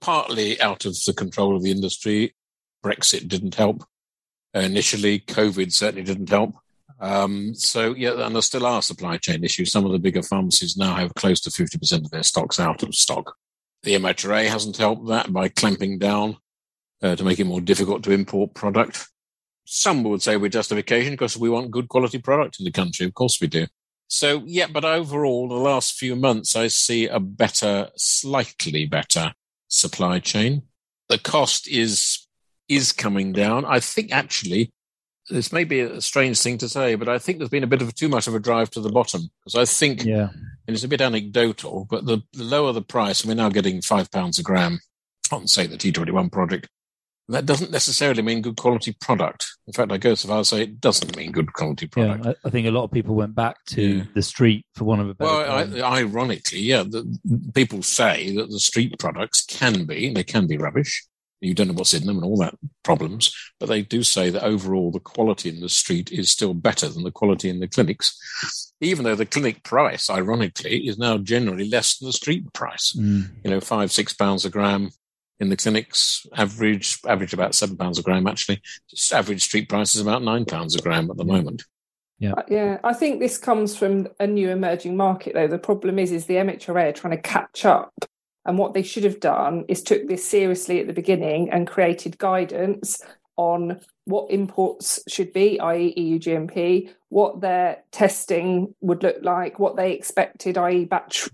partly 0.00 0.60
out 0.60 0.84
of 0.84 0.96
the 1.06 1.12
control 1.12 1.56
of 1.56 1.62
the 1.62 1.70
industry. 1.70 2.34
Brexit 2.84 3.28
didn't 3.28 3.54
help. 3.54 3.84
Uh, 4.54 4.60
initially, 4.60 5.20
COVID 5.20 5.72
certainly 5.72 6.04
didn't 6.04 6.30
help. 6.30 6.54
Um, 6.98 7.54
so 7.54 7.94
yeah, 7.94 8.24
and 8.24 8.34
there 8.34 8.42
still 8.42 8.66
are 8.66 8.82
supply 8.82 9.18
chain 9.18 9.44
issues. 9.44 9.70
Some 9.70 9.84
of 9.84 9.92
the 9.92 9.98
bigger 9.98 10.22
pharmacies 10.22 10.76
now 10.76 10.94
have 10.94 11.14
close 11.14 11.40
to 11.40 11.50
50% 11.50 12.04
of 12.04 12.10
their 12.10 12.22
stocks 12.22 12.58
out 12.58 12.82
of 12.82 12.94
stock. 12.94 13.36
The 13.82 13.94
MHRA 13.94 14.48
hasn't 14.48 14.78
helped 14.78 15.06
that 15.08 15.32
by 15.32 15.48
clamping 15.48 15.98
down 15.98 16.38
uh, 17.02 17.16
to 17.16 17.24
make 17.24 17.38
it 17.38 17.44
more 17.44 17.60
difficult 17.60 18.02
to 18.04 18.12
import 18.12 18.54
product. 18.54 19.06
Some 19.64 20.04
would 20.04 20.22
say 20.22 20.36
with 20.36 20.52
justification 20.52 21.12
because 21.12 21.36
we 21.36 21.50
want 21.50 21.70
good 21.70 21.88
quality 21.88 22.18
product 22.18 22.58
in 22.58 22.64
the 22.64 22.72
country. 22.72 23.04
Of 23.06 23.14
course 23.14 23.40
we 23.40 23.48
do. 23.48 23.66
So 24.08 24.42
yeah, 24.46 24.66
but 24.72 24.84
overall, 24.84 25.48
the 25.48 25.54
last 25.54 25.98
few 25.98 26.14
months, 26.16 26.54
I 26.54 26.68
see 26.68 27.06
a 27.06 27.18
better, 27.18 27.90
slightly 27.96 28.86
better 28.86 29.32
supply 29.68 30.20
chain. 30.20 30.62
The 31.08 31.18
cost 31.18 31.68
is 31.68 32.26
is 32.68 32.92
coming 32.92 33.32
down. 33.32 33.64
I 33.64 33.80
think 33.80 34.12
actually 34.12 34.72
this 35.28 35.52
may 35.52 35.64
be 35.64 35.80
a 35.80 36.00
strange 36.00 36.40
thing 36.40 36.58
to 36.58 36.68
say, 36.68 36.94
but 36.94 37.08
I 37.08 37.18
think 37.18 37.38
there's 37.38 37.50
been 37.50 37.64
a 37.64 37.68
bit 37.68 37.82
of 37.82 37.94
too 37.94 38.08
much 38.08 38.26
of 38.26 38.34
a 38.34 38.40
drive 38.40 38.70
to 38.70 38.80
the 38.80 38.90
bottom 38.90 39.28
because 39.44 39.56
I 39.56 39.64
think, 39.64 40.04
yeah, 40.04 40.28
and 40.66 40.74
it's 40.74 40.84
a 40.84 40.88
bit 40.88 41.00
anecdotal, 41.00 41.86
but 41.90 42.06
the, 42.06 42.22
the 42.32 42.44
lower 42.44 42.72
the 42.72 42.82
price, 42.82 43.22
and 43.22 43.28
we're 43.28 43.42
now 43.42 43.48
getting 43.48 43.82
five 43.82 44.10
pounds 44.10 44.38
a 44.38 44.42
gram 44.42 44.80
on, 45.32 45.46
say, 45.46 45.66
the 45.66 45.76
T21 45.76 46.30
project. 46.30 46.68
That 47.28 47.44
doesn't 47.44 47.72
necessarily 47.72 48.22
mean 48.22 48.40
good 48.40 48.56
quality 48.56 48.92
product. 49.00 49.48
In 49.66 49.72
fact, 49.72 49.90
I 49.90 49.96
go 49.96 50.14
so 50.14 50.28
far 50.28 50.40
as 50.40 50.48
say 50.48 50.62
it 50.62 50.80
doesn't 50.80 51.16
mean 51.16 51.32
good 51.32 51.52
quality 51.52 51.88
product. 51.88 52.24
Yeah, 52.24 52.32
I 52.44 52.50
think 52.50 52.68
a 52.68 52.70
lot 52.70 52.84
of 52.84 52.92
people 52.92 53.16
went 53.16 53.34
back 53.34 53.56
to 53.70 53.82
yeah. 53.82 54.04
the 54.14 54.22
street 54.22 54.64
for 54.76 54.84
one 54.84 55.00
of 55.00 55.08
a 55.08 55.14
better. 55.14 55.30
Well, 55.32 55.84
I, 55.84 56.02
ironically, 56.02 56.60
yeah, 56.60 56.84
the, 56.84 57.04
people 57.52 57.82
say 57.82 58.32
that 58.36 58.48
the 58.48 58.60
street 58.60 58.96
products 59.00 59.44
can 59.44 59.86
be 59.86 60.12
they 60.12 60.22
can 60.22 60.46
be 60.46 60.56
rubbish, 60.56 61.04
you 61.40 61.54
don't 61.54 61.68
know 61.68 61.74
what's 61.74 61.94
in 61.94 62.06
them 62.06 62.16
and 62.16 62.24
all 62.24 62.36
that 62.38 62.54
problems. 62.82 63.34
But 63.60 63.68
they 63.68 63.82
do 63.82 64.02
say 64.02 64.30
that 64.30 64.44
overall 64.44 64.90
the 64.90 65.00
quality 65.00 65.48
in 65.48 65.60
the 65.60 65.68
street 65.68 66.10
is 66.12 66.30
still 66.30 66.54
better 66.54 66.88
than 66.88 67.04
the 67.04 67.10
quality 67.10 67.48
in 67.48 67.60
the 67.60 67.68
clinics, 67.68 68.18
even 68.80 69.04
though 69.04 69.14
the 69.14 69.26
clinic 69.26 69.62
price, 69.62 70.08
ironically, 70.08 70.86
is 70.86 70.98
now 70.98 71.18
generally 71.18 71.68
less 71.68 71.98
than 71.98 72.06
the 72.06 72.12
street 72.12 72.52
price. 72.52 72.94
Mm. 72.98 73.30
You 73.44 73.50
know, 73.50 73.60
five, 73.60 73.92
six 73.92 74.14
pounds 74.14 74.44
a 74.44 74.50
gram 74.50 74.90
in 75.38 75.50
the 75.50 75.56
clinics, 75.56 76.26
average, 76.34 76.98
average 77.06 77.34
about 77.34 77.54
seven 77.54 77.76
pounds 77.76 77.98
a 77.98 78.02
gram, 78.02 78.26
actually. 78.26 78.62
Just 78.88 79.12
average 79.12 79.42
street 79.42 79.68
price 79.68 79.94
is 79.94 80.00
about 80.00 80.22
nine 80.22 80.46
pounds 80.46 80.74
a 80.74 80.80
gram 80.80 81.10
at 81.10 81.16
the 81.16 81.24
moment. 81.24 81.64
Yeah. 82.18 82.32
Uh, 82.32 82.42
yeah, 82.48 82.78
I 82.82 82.94
think 82.94 83.20
this 83.20 83.36
comes 83.36 83.76
from 83.76 84.08
a 84.18 84.26
new 84.26 84.48
emerging 84.48 84.96
market 84.96 85.34
though. 85.34 85.48
The 85.48 85.58
problem 85.58 85.98
is 85.98 86.12
is 86.12 86.24
the 86.24 86.36
MHRA 86.36 86.88
are 86.88 86.92
trying 86.92 87.14
to 87.14 87.20
catch 87.22 87.66
up 87.66 87.92
and 88.46 88.58
what 88.58 88.72
they 88.72 88.82
should 88.82 89.04
have 89.04 89.20
done 89.20 89.64
is 89.68 89.82
took 89.82 90.06
this 90.06 90.26
seriously 90.26 90.80
at 90.80 90.86
the 90.86 90.92
beginning 90.92 91.50
and 91.50 91.66
created 91.66 92.16
guidance 92.16 93.02
on 93.36 93.80
what 94.04 94.30
imports 94.30 95.00
should 95.08 95.32
be, 95.32 95.60
i.e., 95.60 95.92
EU 95.96 96.18
GMP, 96.18 96.90
what 97.10 97.40
their 97.40 97.82
testing 97.90 98.74
would 98.80 99.02
look 99.02 99.18
like, 99.22 99.58
what 99.58 99.76
they 99.76 99.92
expected, 99.92 100.56
i.e., 100.56 100.84
batch 100.84 101.28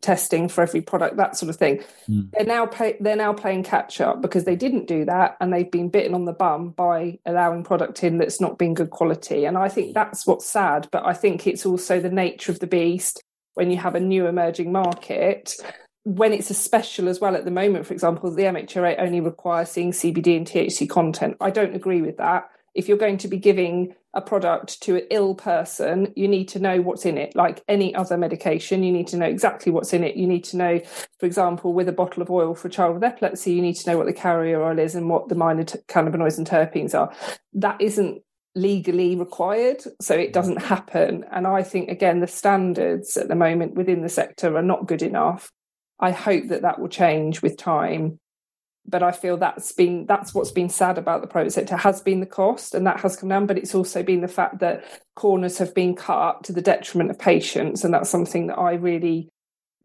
testing 0.00 0.48
for 0.48 0.62
every 0.62 0.80
product, 0.80 1.16
that 1.16 1.36
sort 1.36 1.48
of 1.50 1.56
thing. 1.56 1.82
Mm. 2.08 2.30
They're 2.32 2.46
now 2.46 2.66
pay, 2.66 2.96
they're 3.00 3.16
now 3.16 3.32
playing 3.32 3.62
catch 3.62 4.00
up 4.00 4.20
because 4.20 4.44
they 4.44 4.56
didn't 4.56 4.86
do 4.86 5.04
that, 5.04 5.36
and 5.40 5.52
they've 5.52 5.70
been 5.70 5.88
bitten 5.88 6.14
on 6.14 6.24
the 6.24 6.32
bum 6.32 6.70
by 6.70 7.18
allowing 7.24 7.62
product 7.62 8.02
in 8.02 8.18
that's 8.18 8.40
not 8.40 8.58
been 8.58 8.74
good 8.74 8.90
quality. 8.90 9.44
And 9.44 9.56
I 9.56 9.68
think 9.68 9.94
that's 9.94 10.26
what's 10.26 10.46
sad. 10.46 10.88
But 10.90 11.06
I 11.06 11.14
think 11.14 11.46
it's 11.46 11.64
also 11.64 12.00
the 12.00 12.10
nature 12.10 12.52
of 12.52 12.58
the 12.58 12.66
beast 12.66 13.22
when 13.54 13.70
you 13.70 13.76
have 13.76 13.94
a 13.94 14.00
new 14.00 14.26
emerging 14.26 14.72
market 14.72 15.56
when 16.04 16.32
it's 16.32 16.50
a 16.50 16.54
special 16.54 17.08
as 17.08 17.20
well 17.20 17.34
at 17.34 17.44
the 17.44 17.50
moment, 17.50 17.86
for 17.86 17.94
example, 17.94 18.30
the 18.30 18.42
MHRA 18.42 18.96
only 18.98 19.20
requires 19.20 19.70
seeing 19.70 19.90
CBD 19.90 20.36
and 20.36 20.46
THC 20.46 20.88
content. 20.88 21.36
I 21.40 21.50
don't 21.50 21.74
agree 21.74 22.02
with 22.02 22.18
that. 22.18 22.48
If 22.74 22.88
you're 22.88 22.98
going 22.98 23.18
to 23.18 23.28
be 23.28 23.38
giving 23.38 23.94
a 24.12 24.20
product 24.20 24.82
to 24.82 24.96
an 24.96 25.06
ill 25.10 25.34
person, 25.34 26.12
you 26.14 26.28
need 26.28 26.48
to 26.48 26.58
know 26.58 26.80
what's 26.82 27.06
in 27.06 27.16
it. 27.16 27.34
Like 27.34 27.62
any 27.68 27.94
other 27.94 28.18
medication, 28.18 28.82
you 28.82 28.92
need 28.92 29.06
to 29.08 29.16
know 29.16 29.26
exactly 29.26 29.72
what's 29.72 29.92
in 29.92 30.04
it. 30.04 30.16
You 30.16 30.26
need 30.26 30.44
to 30.44 30.56
know, 30.56 30.80
for 31.18 31.26
example, 31.26 31.72
with 31.72 31.88
a 31.88 31.92
bottle 31.92 32.22
of 32.22 32.30
oil 32.30 32.54
for 32.54 32.68
a 32.68 32.70
child 32.70 32.94
with 32.94 33.04
epilepsy, 33.04 33.52
you 33.52 33.62
need 33.62 33.76
to 33.76 33.90
know 33.90 33.96
what 33.96 34.06
the 34.06 34.12
carrier 34.12 34.62
oil 34.62 34.78
is 34.78 34.94
and 34.94 35.08
what 35.08 35.28
the 35.28 35.34
minor 35.34 35.64
t- 35.64 35.78
cannabinoids 35.88 36.36
and 36.36 36.46
terpenes 36.46 36.98
are. 36.98 37.14
That 37.54 37.80
isn't 37.80 38.22
legally 38.54 39.16
required, 39.16 39.82
so 40.00 40.14
it 40.14 40.32
doesn't 40.32 40.62
happen. 40.62 41.24
And 41.32 41.46
I 41.46 41.62
think, 41.62 41.90
again, 41.90 42.20
the 42.20 42.26
standards 42.26 43.16
at 43.16 43.28
the 43.28 43.34
moment 43.34 43.74
within 43.74 44.02
the 44.02 44.08
sector 44.08 44.56
are 44.56 44.62
not 44.62 44.86
good 44.86 45.02
enough. 45.02 45.50
I 46.00 46.10
hope 46.10 46.48
that 46.48 46.62
that 46.62 46.78
will 46.78 46.88
change 46.88 47.42
with 47.42 47.56
time. 47.56 48.18
but 48.86 49.02
I 49.02 49.12
feel 49.12 49.38
that's 49.38 49.72
been 49.72 50.04
that's 50.06 50.34
what's 50.34 50.50
been 50.50 50.68
sad 50.68 50.98
about 50.98 51.22
the 51.22 51.26
private 51.26 51.52
sector 51.52 51.76
has 51.76 52.02
been 52.02 52.20
the 52.20 52.26
cost, 52.26 52.74
and 52.74 52.86
that 52.86 53.00
has 53.00 53.16
come 53.16 53.30
down. 53.30 53.46
But 53.46 53.58
it's 53.58 53.74
also 53.74 54.02
been 54.02 54.20
the 54.20 54.28
fact 54.28 54.58
that 54.58 54.84
corners 55.14 55.58
have 55.58 55.74
been 55.74 55.94
cut 55.94 56.44
to 56.44 56.52
the 56.52 56.60
detriment 56.60 57.10
of 57.10 57.18
patients, 57.18 57.84
and 57.84 57.94
that's 57.94 58.10
something 58.10 58.48
that 58.48 58.58
I 58.58 58.74
really 58.74 59.30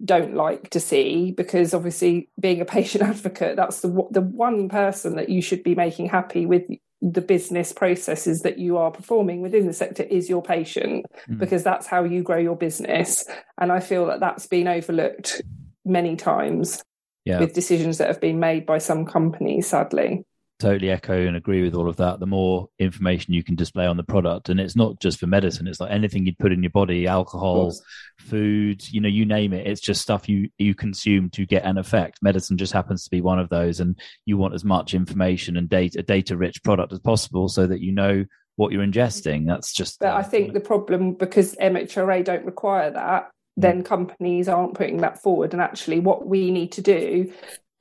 don't 0.04 0.34
like 0.34 0.69
to 0.69 0.80
see 0.80 1.32
because 1.32 1.74
obviously 1.74 2.30
being 2.39 2.62
a 2.62 2.65
patient 2.65 3.04
advocate 3.10 3.56
that's 3.56 3.82
the 3.82 3.89
the 4.12 4.22
one 4.22 4.69
person 4.69 5.15
that 5.15 5.30
you 5.30 5.41
should 5.41 5.63
be 5.63 5.76
making 5.76 6.08
happy 6.08 6.45
with 6.45 6.63
the 7.02 7.22
business 7.22 7.72
processes 7.72 8.41
that 8.41 8.60
you 8.60 8.78
are 8.78 8.91
performing 8.91 9.41
within 9.41 9.67
the 9.67 9.74
sector 9.74 10.04
is 10.04 10.30
your 10.30 10.41
patient 10.41 11.06
mm. 11.30 11.38
because 11.38 11.63
that's 11.63 11.88
how 11.88 12.04
you 12.04 12.22
grow 12.24 12.38
your 12.38 12.56
business 12.56 13.26
and 13.58 13.72
i 13.72 13.80
feel 13.80 14.06
that 14.06 14.22
that's 14.22 14.48
been 14.48 14.67
overlooked 14.67 15.41
many 15.89 16.15
times 16.15 16.82
yeah. 17.25 17.39
with 17.39 17.54
decisions 17.54 17.97
that 17.97 18.08
have 18.08 18.21
been 18.21 18.39
made 18.39 18.65
by 18.65 18.78
some 18.78 19.06
companies 19.06 19.67
sadly 19.67 20.23
totally 20.60 20.91
echo 20.91 21.25
and 21.25 21.38
agree 21.38 21.63
with 21.63 21.73
all 21.73 21.88
of 21.88 21.95
that. 21.95 22.19
The 22.19 22.25
more 22.25 22.69
information 22.80 23.34
you 23.34 23.43
can 23.43 23.56
display 23.56 23.86
on 23.86 23.97
the 23.97 24.04
product, 24.04 24.49
and 24.49 24.60
it's 24.60 24.75
not 24.75 24.99
just 24.99 25.17
for 25.17 25.28
medicine; 25.28 25.67
it's 25.67 25.80
like 25.80 25.91
anything 25.91 26.25
you'd 26.25 26.38
put 26.38 26.52
in 26.52 26.62
your 26.62 26.69
body, 26.69 27.08
alcohol, 27.08 27.73
food, 28.19 28.88
you 28.91 29.02
know, 29.02 29.10
you 29.10 29.25
name 29.25 29.54
it. 29.54 29.65
It's 29.65 29.82
just 29.82 30.02
stuff 30.02 30.30
you 30.30 30.49
you 30.58 30.75
consume 30.75 31.30
to 31.32 31.45
get 31.45 31.63
an 31.63 31.78
effect. 31.78 32.19
Medicine 32.21 32.58
just 32.58 32.73
happens 32.73 33.04
to 33.06 33.10
be 33.10 33.21
one 33.21 33.39
of 33.39 33.49
those, 33.49 33.80
and 33.80 33.97
you 34.25 34.38
want 34.38 34.54
as 34.54 34.65
much 34.65 34.93
information 34.93 35.58
and 35.58 35.69
data, 35.69 36.04
data 36.04 36.38
rich 36.38 36.62
product 36.63 36.93
as 36.93 36.99
possible, 36.99 37.47
so 37.49 37.65
that 37.65 37.82
you 37.82 37.91
know 37.91 38.25
what 38.58 38.71
you're 38.71 38.86
ingesting. 38.86 39.47
That's 39.47 39.73
just. 39.73 39.99
But 39.99 40.15
I 40.15 40.23
think 40.23 40.54
the 40.54 40.60
problem 40.60 41.13
because 41.13 41.56
MHRA 41.56 42.23
don't 42.23 42.45
require 42.45 42.91
that. 42.91 43.32
Then 43.62 43.84
companies 43.84 44.48
aren't 44.48 44.76
putting 44.76 44.98
that 44.98 45.22
forward, 45.22 45.54
and 45.54 45.62
actually, 45.62 46.00
what 46.00 46.28
we 46.28 46.52
need 46.52 46.72
to 46.74 46.82
do 46.82 47.32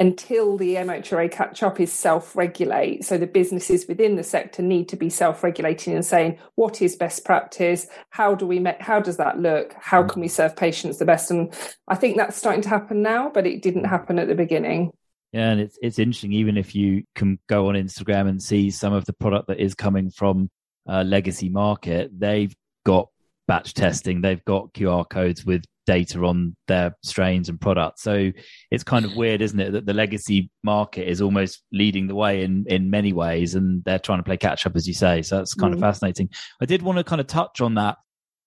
until 0.00 0.56
the 0.56 0.76
MHRA 0.76 1.30
catch 1.30 1.62
up 1.62 1.80
is 1.80 1.92
self 1.92 2.36
regulate. 2.36 3.04
So 3.04 3.18
the 3.18 3.26
businesses 3.26 3.86
within 3.88 4.16
the 4.16 4.22
sector 4.22 4.62
need 4.62 4.88
to 4.90 4.96
be 4.96 5.10
self 5.10 5.42
regulating 5.42 5.94
and 5.94 6.04
saying 6.04 6.38
what 6.54 6.80
is 6.80 6.96
best 6.96 7.24
practice, 7.24 7.86
how 8.10 8.34
do 8.34 8.46
we 8.46 8.58
make, 8.60 8.80
how 8.80 9.00
does 9.00 9.16
that 9.16 9.38
look, 9.38 9.74
how 9.78 10.02
mm. 10.02 10.08
can 10.08 10.20
we 10.20 10.28
serve 10.28 10.56
patients 10.56 10.98
the 10.98 11.04
best, 11.04 11.30
and 11.30 11.52
I 11.88 11.96
think 11.96 12.16
that's 12.16 12.36
starting 12.36 12.62
to 12.62 12.68
happen 12.68 13.02
now, 13.02 13.30
but 13.30 13.46
it 13.46 13.62
didn't 13.62 13.84
mm. 13.84 13.90
happen 13.90 14.18
at 14.18 14.28
the 14.28 14.34
beginning. 14.34 14.92
Yeah, 15.32 15.50
and 15.50 15.60
it's 15.60 15.78
it's 15.82 15.98
interesting. 15.98 16.32
Even 16.32 16.56
if 16.56 16.74
you 16.74 17.04
can 17.14 17.38
go 17.48 17.68
on 17.68 17.74
Instagram 17.74 18.28
and 18.28 18.42
see 18.42 18.70
some 18.70 18.92
of 18.92 19.04
the 19.04 19.12
product 19.12 19.48
that 19.48 19.58
is 19.58 19.74
coming 19.74 20.10
from 20.10 20.48
a 20.86 21.04
legacy 21.04 21.48
market, 21.48 22.10
they've 22.18 22.54
got 22.84 23.08
batch 23.48 23.74
testing, 23.74 24.20
they've 24.20 24.44
got 24.44 24.72
QR 24.74 25.08
codes 25.08 25.44
with 25.44 25.64
data 25.86 26.22
on 26.24 26.54
their 26.68 26.94
strains 27.02 27.48
and 27.48 27.58
products. 27.58 28.02
So 28.02 28.30
it's 28.70 28.84
kind 28.84 29.06
of 29.06 29.16
weird, 29.16 29.40
isn't 29.40 29.58
it, 29.58 29.72
that 29.72 29.86
the 29.86 29.94
legacy 29.94 30.50
market 30.62 31.08
is 31.08 31.22
almost 31.22 31.62
leading 31.72 32.06
the 32.06 32.14
way 32.14 32.44
in 32.44 32.66
in 32.68 32.90
many 32.90 33.12
ways, 33.12 33.54
and 33.54 33.82
they're 33.84 33.98
trying 33.98 34.18
to 34.18 34.22
play 34.22 34.36
catch 34.36 34.66
up, 34.66 34.76
as 34.76 34.86
you 34.86 34.94
say. 34.94 35.22
So 35.22 35.38
that's 35.38 35.54
kind 35.54 35.72
mm. 35.72 35.78
of 35.78 35.80
fascinating. 35.80 36.28
I 36.60 36.66
did 36.66 36.82
want 36.82 36.98
to 36.98 37.04
kind 37.04 37.20
of 37.20 37.26
touch 37.26 37.60
on 37.60 37.74
that 37.74 37.96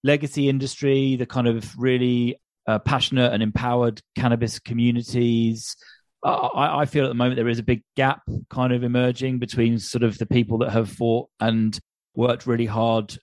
legacy 0.04 0.48
industry, 0.48 1.16
the 1.16 1.26
kind 1.26 1.48
of 1.48 1.78
really 1.78 2.40
uh, 2.68 2.80
passionate 2.80 3.34
and 3.34 3.44
empowered 3.44 4.02
cannabis 4.16 4.60
communities. 4.60 5.76
I, 6.24 6.82
I 6.82 6.86
feel 6.86 7.06
at 7.06 7.08
the 7.08 7.16
moment 7.16 7.38
there 7.38 7.50
is 7.50 7.58
a 7.58 7.64
big 7.64 7.82
gap 7.98 8.22
kind 8.52 8.74
of 8.74 8.84
emerging 8.84 9.40
between 9.40 9.80
sort 9.80 10.04
of 10.04 10.20
the 10.20 10.28
people 10.28 10.60
that 10.60 10.70
have 10.70 10.88
fought 10.88 11.30
and 11.40 11.78
worked 12.16 12.46
really 12.46 12.68
hard 12.68 13.18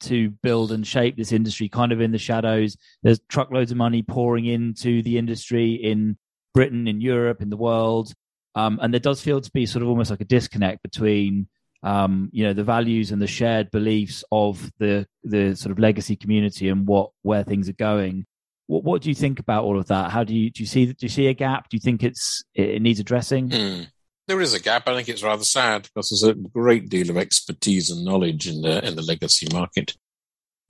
to 0.00 0.30
build 0.42 0.72
and 0.72 0.86
shape 0.86 1.16
this 1.16 1.32
industry 1.32 1.68
kind 1.68 1.92
of 1.92 2.00
in 2.00 2.12
the 2.12 2.18
shadows. 2.18 2.76
There's 3.02 3.20
truckloads 3.28 3.70
of 3.70 3.76
money 3.76 4.02
pouring 4.02 4.46
into 4.46 5.02
the 5.02 5.18
industry 5.18 5.72
in 5.74 6.16
Britain, 6.52 6.86
in 6.86 7.00
Europe, 7.00 7.42
in 7.42 7.50
the 7.50 7.56
world. 7.56 8.12
Um, 8.54 8.78
and 8.82 8.92
there 8.92 9.00
does 9.00 9.20
feel 9.20 9.40
to 9.40 9.50
be 9.52 9.66
sort 9.66 9.82
of 9.82 9.88
almost 9.88 10.10
like 10.10 10.20
a 10.20 10.24
disconnect 10.26 10.82
between 10.82 11.48
um, 11.82 12.30
you 12.32 12.44
know 12.44 12.54
the 12.54 12.64
values 12.64 13.12
and 13.12 13.20
the 13.20 13.26
shared 13.26 13.70
beliefs 13.70 14.24
of 14.32 14.70
the 14.78 15.06
the 15.22 15.54
sort 15.54 15.70
of 15.70 15.78
legacy 15.78 16.16
community 16.16 16.68
and 16.68 16.86
what 16.86 17.10
where 17.22 17.44
things 17.44 17.68
are 17.68 17.74
going. 17.74 18.24
What 18.66 18.84
what 18.84 19.02
do 19.02 19.10
you 19.10 19.14
think 19.14 19.38
about 19.38 19.64
all 19.64 19.78
of 19.78 19.88
that? 19.88 20.10
How 20.10 20.24
do 20.24 20.34
you 20.34 20.50
do 20.50 20.62
you 20.62 20.66
see 20.66 20.86
do 20.86 20.94
you 21.00 21.08
see 21.08 21.26
a 21.26 21.34
gap? 21.34 21.68
Do 21.68 21.76
you 21.76 21.80
think 21.80 22.02
it's 22.02 22.42
it 22.54 22.80
needs 22.80 23.00
addressing? 23.00 23.50
Mm. 23.50 23.88
There 24.26 24.40
is 24.40 24.54
a 24.54 24.60
gap. 24.60 24.88
I 24.88 24.94
think 24.94 25.08
it's 25.08 25.22
rather 25.22 25.44
sad 25.44 25.82
because 25.82 26.08
there's 26.08 26.22
a 26.22 26.34
great 26.34 26.88
deal 26.88 27.10
of 27.10 27.18
expertise 27.18 27.90
and 27.90 28.04
knowledge 28.04 28.48
in 28.48 28.62
the 28.62 28.84
in 28.84 28.96
the 28.96 29.02
legacy 29.02 29.46
market. 29.52 29.96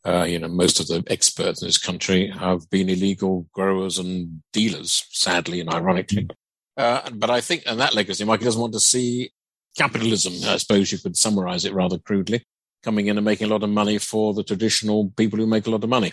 Uh, 0.06 0.24
you 0.24 0.38
know, 0.38 0.48
most 0.48 0.80
of 0.80 0.86
the 0.86 1.02
experts 1.06 1.62
in 1.62 1.68
this 1.68 1.78
country 1.78 2.28
have 2.28 2.68
been 2.68 2.90
illegal 2.90 3.46
growers 3.54 3.98
and 3.98 4.42
dealers, 4.52 5.06
sadly 5.10 5.60
and 5.60 5.70
ironically. 5.70 6.28
Uh, 6.76 7.08
but 7.14 7.30
I 7.30 7.40
think, 7.40 7.62
and 7.66 7.80
that 7.80 7.94
legacy 7.94 8.24
market 8.24 8.44
doesn't 8.44 8.60
want 8.60 8.74
to 8.74 8.80
see 8.80 9.30
capitalism. 9.76 10.34
I 10.46 10.56
suppose 10.58 10.92
you 10.92 10.98
could 10.98 11.16
summarize 11.16 11.64
it 11.64 11.72
rather 11.72 11.98
crudely, 11.98 12.44
coming 12.82 13.06
in 13.06 13.16
and 13.16 13.24
making 13.24 13.46
a 13.46 13.50
lot 13.50 13.62
of 13.62 13.70
money 13.70 13.98
for 13.98 14.34
the 14.34 14.42
traditional 14.42 15.10
people 15.16 15.38
who 15.38 15.46
make 15.46 15.66
a 15.66 15.70
lot 15.70 15.84
of 15.84 15.90
money. 15.90 16.12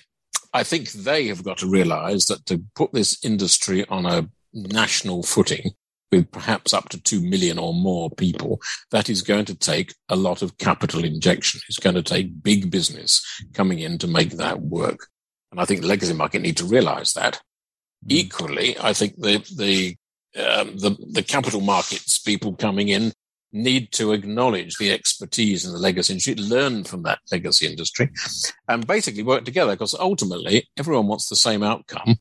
I 0.53 0.63
think 0.63 0.91
they 0.91 1.27
have 1.27 1.43
got 1.43 1.57
to 1.59 1.67
realize 1.67 2.25
that 2.25 2.45
to 2.47 2.63
put 2.75 2.93
this 2.93 3.23
industry 3.23 3.85
on 3.87 4.05
a 4.05 4.29
national 4.53 5.23
footing, 5.23 5.71
with 6.11 6.31
perhaps 6.31 6.73
up 6.73 6.89
to 6.89 7.01
2 7.01 7.21
million 7.21 7.57
or 7.57 7.73
more 7.73 8.09
people, 8.09 8.61
that 8.91 9.09
is 9.09 9.21
going 9.21 9.45
to 9.45 9.55
take 9.55 9.95
a 10.09 10.15
lot 10.15 10.41
of 10.41 10.57
capital 10.57 11.03
injection. 11.03 11.61
It's 11.67 11.79
going 11.79 11.95
to 11.95 12.03
take 12.03 12.43
big 12.43 12.69
business 12.69 13.23
coming 13.53 13.79
in 13.79 13.97
to 13.99 14.07
make 14.07 14.31
that 14.31 14.61
work. 14.61 15.07
And 15.51 15.59
I 15.59 15.65
think 15.65 15.81
the 15.81 15.87
legacy 15.87 16.13
market 16.13 16.41
need 16.41 16.57
to 16.57 16.65
realize 16.65 17.13
that. 17.13 17.41
Mm. 18.05 18.11
Equally, 18.11 18.79
I 18.79 18.93
think 18.93 19.15
the, 19.17 19.37
the, 19.55 19.95
um, 20.41 20.77
the, 20.77 20.95
the 21.11 21.23
capital 21.23 21.61
markets 21.61 22.19
people 22.19 22.53
coming 22.55 22.89
in 22.89 23.13
need 23.53 23.91
to 23.91 24.13
acknowledge 24.13 24.77
the 24.77 24.91
expertise 24.91 25.65
in 25.65 25.73
the 25.73 25.79
legacy 25.79 26.13
industry, 26.13 26.35
learn 26.35 26.83
from 26.83 27.03
that 27.03 27.19
legacy 27.31 27.67
industry, 27.67 28.09
and 28.67 28.87
basically 28.87 29.23
work 29.23 29.43
together 29.43 29.73
because 29.73 29.93
ultimately 29.93 30.69
everyone 30.77 31.07
wants 31.07 31.27
the 31.27 31.35
same 31.35 31.63
outcome. 31.63 32.15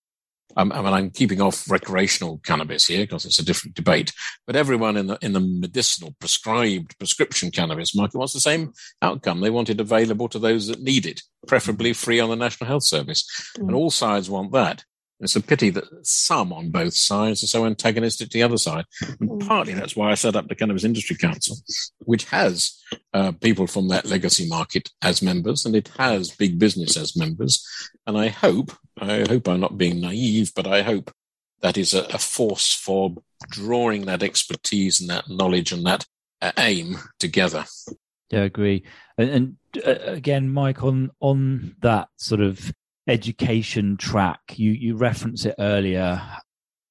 Um, 0.57 0.73
I 0.73 0.83
mean, 0.83 0.93
I'm 0.93 1.11
keeping 1.11 1.41
off 1.41 1.71
recreational 1.71 2.41
cannabis 2.45 2.87
here 2.87 3.05
because 3.05 3.25
it's 3.25 3.39
a 3.39 3.45
different 3.45 3.75
debate. 3.75 4.13
But 4.47 4.57
everyone 4.57 4.97
in 4.97 5.07
the 5.07 5.19
in 5.23 5.33
the 5.33 5.41
medicinal, 5.41 6.15
prescribed 6.19 6.99
prescription 6.99 7.51
cannabis 7.51 7.95
market 7.95 8.19
wants 8.19 8.33
the 8.33 8.41
same 8.41 8.73
outcome. 9.03 9.41
They 9.41 9.51
want 9.51 9.71
it 9.71 9.81
available 9.81 10.29
to 10.29 10.39
those 10.39 10.67
that 10.69 10.83
need 10.83 11.07
it, 11.07 11.23
preferably 11.47 11.93
free 11.93 12.21
on 12.21 12.31
the 12.31 12.37
National 12.37 12.69
Health 12.69 12.85
Service, 12.85 13.27
mm. 13.59 13.69
and 13.69 13.75
all 13.75 13.91
sides 13.91 14.31
want 14.31 14.53
that. 14.53 14.85
It's 15.21 15.37
a 15.37 15.41
pity 15.41 15.71
that 15.71 15.85
some 16.03 16.53
on 16.53 16.71
both 16.71 16.95
sides 16.95 17.43
are 17.43 17.47
so 17.47 17.67
antagonistic 17.67 18.31
to 18.31 18.39
the 18.39 18.43
other 18.43 18.57
side. 18.57 18.87
And 19.21 19.29
mm. 19.29 19.47
partly 19.47 19.75
that's 19.75 19.95
why 19.95 20.11
I 20.11 20.15
set 20.15 20.35
up 20.35 20.49
the 20.49 20.55
Cannabis 20.55 20.85
Industry 20.85 21.17
Council, 21.17 21.57
which 22.01 22.25
has 22.27 22.79
uh, 23.13 23.33
people 23.33 23.67
from 23.67 23.89
that 23.89 24.07
legacy 24.07 24.49
market 24.49 24.91
as 25.03 25.23
members, 25.23 25.67
and 25.67 25.77
it 25.77 25.89
has 25.99 26.31
big 26.31 26.59
business 26.59 26.97
as 26.97 27.17
members. 27.17 27.67
And 28.07 28.17
I 28.17 28.29
hope, 28.29 28.73
I 28.99 29.27
hope 29.29 29.47
I'm 29.47 29.61
not 29.61 29.79
being 29.79 30.01
naive, 30.01 30.53
but 30.55 30.67
I 30.67 30.83
hope 30.83 31.13
that 31.61 31.77
is 31.77 31.93
a, 31.93 32.05
a 32.05 32.19
force 32.19 32.73
for 32.73 33.15
drawing 33.51 34.07
that 34.07 34.23
expertise 34.23 35.01
and 35.01 35.11
that 35.11 35.29
knowledge 35.29 35.73
and 35.73 35.85
that 35.85 36.07
uh, 36.41 36.53
aim 36.57 36.97
together. 37.19 37.67
Yeah, 38.31 38.43
I 38.43 38.45
agree. 38.45 38.85
And, 39.19 39.31
and 39.31 39.57
uh, 39.87 39.97
again, 40.07 40.49
Mike, 40.49 40.83
on 40.83 41.11
on 41.21 41.77
that 41.81 42.09
sort 42.17 42.41
of 42.41 42.73
education 43.11 43.97
track. 43.97 44.41
You 44.57 44.73
you 44.73 44.97
reference 44.97 45.45
it 45.45 45.57
earlier. 45.59 46.23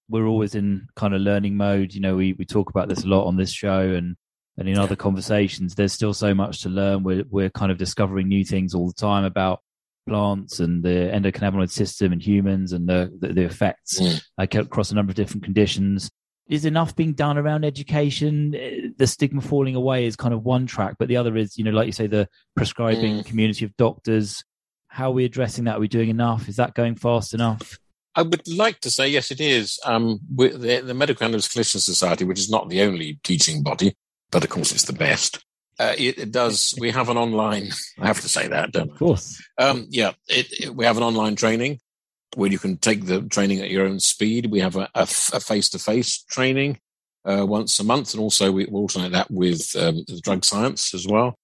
We're 0.10 0.27
always 0.27 0.55
in 0.55 0.88
kind 0.95 1.13
of 1.13 1.21
learning 1.21 1.55
mode. 1.55 1.93
You 1.93 2.01
know, 2.01 2.15
we 2.15 2.34
we 2.34 2.45
talk 2.45 2.69
about 2.69 2.89
this 2.89 3.03
a 3.03 3.08
lot 3.08 3.25
on 3.25 3.38
this 3.38 3.51
show 3.51 3.79
and 3.79 4.15
and 4.58 4.67
in 4.67 4.77
other 4.77 4.95
conversations. 4.95 5.73
There's 5.73 5.93
still 5.93 6.13
so 6.13 6.36
much 6.36 6.62
to 6.62 6.69
learn. 6.69 7.03
We're 7.03 7.23
we're 7.29 7.49
kind 7.49 7.71
of 7.71 7.77
discovering 7.77 8.27
new 8.27 8.43
things 8.43 8.75
all 8.75 8.88
the 8.88 8.93
time 8.93 9.23
about 9.23 9.62
plants 10.08 10.60
and 10.60 10.84
the 10.84 11.12
endocannabinoid 11.13 11.69
system 11.69 12.12
and 12.12 12.21
humans 12.21 12.73
and 12.73 12.88
the 12.88 13.12
the, 13.19 13.29
the 13.29 13.43
effects 13.43 13.99
mm. 13.99 14.21
across 14.38 14.91
a 14.91 14.95
number 14.95 15.12
of 15.12 15.15
different 15.15 15.43
conditions. 15.43 16.12
Is 16.47 16.65
enough 16.65 16.95
being 16.95 17.13
done 17.13 17.38
around 17.38 17.63
education? 17.63 18.93
The 18.97 19.05
stigma 19.05 19.39
falling 19.39 19.75
away 19.75 20.08
is 20.08 20.15
kind 20.15 20.34
of 20.34 20.43
one 20.43 20.65
track, 20.65 20.95
but 20.97 21.08
the 21.08 21.17
other 21.17 21.38
is, 21.38 21.60
you 21.60 21.63
know, 21.63 21.69
like 21.69 21.86
you 21.86 21.91
say, 21.91 22.08
the 22.08 22.27
prescribing 22.55 23.19
mm. 23.19 23.25
community 23.25 23.65
of 23.65 23.77
doctors 23.77 24.43
how 24.89 25.10
are 25.10 25.13
we 25.13 25.23
addressing 25.23 25.63
that? 25.65 25.78
Are 25.78 25.80
we 25.80 25.88
doing 25.88 26.10
enough? 26.10 26.49
Is 26.49 26.58
that 26.58 26.73
going 26.73 26.95
fast 26.95 27.34
enough? 27.34 27.80
I 28.15 28.23
would 28.23 28.47
like 28.47 28.80
to 28.82 28.91
say 28.91 29.08
yes, 29.08 29.32
it 29.32 29.39
is. 29.39 29.80
Um, 29.86 30.19
the, 30.36 30.82
the, 30.84 30.93
Medical 30.93 31.19
Cannabis 31.25 31.47
Clinician 31.47 31.80
Society, 31.80 32.25
which 32.25 32.39
is 32.39 32.49
not 32.49 32.67
the 32.67 32.82
only 32.82 33.19
teaching 33.23 33.63
body, 33.63 33.95
but 34.32 34.43
of 34.43 34.49
course 34.49 34.71
it's 34.71 34.84
the 34.84 34.93
best. 34.93 35.45
Uh, 35.80 35.93
it, 35.97 36.17
it, 36.17 36.32
does. 36.32 36.73
We 36.78 36.91
have 36.91 37.08
an 37.08 37.17
online. 37.17 37.69
I 37.99 38.08
have 38.08 38.19
to 38.21 38.28
say 38.28 38.47
that, 38.47 38.73
don't 38.73 38.91
Of 38.91 38.97
course. 38.97 39.41
Um, 39.58 39.86
yeah, 39.89 40.12
it, 40.28 40.52
it, 40.52 40.75
we 40.75 40.84
have 40.84 40.97
an 40.97 41.04
online 41.04 41.38
training 41.38 41.80
where 42.36 42.52
you 42.52 42.60
can 42.60 42.78
take 42.78 43.06
the 43.06 43.21
training 43.21 43.62
at 43.62 43.69
your 43.69 43.86
own 43.86 43.99
speed. 44.02 44.52
We 44.52 44.60
have 44.60 44.75
a, 44.75 44.89
a, 44.93 45.04
a 45.04 45.39
face-to-face 45.39 46.25
training 46.30 46.80
uh, 47.23 47.45
once 47.47 47.80
a 47.80 47.86
month, 47.86 48.13
and 48.13 48.21
also 48.21 48.52
we 48.52 48.65
alternate 48.65 49.13
that 49.13 49.32
with 49.32 49.73
um, 49.78 50.04
the 50.08 50.19
drug 50.21 50.43
science 50.43 50.93
as 50.93 51.08
well 51.08 51.38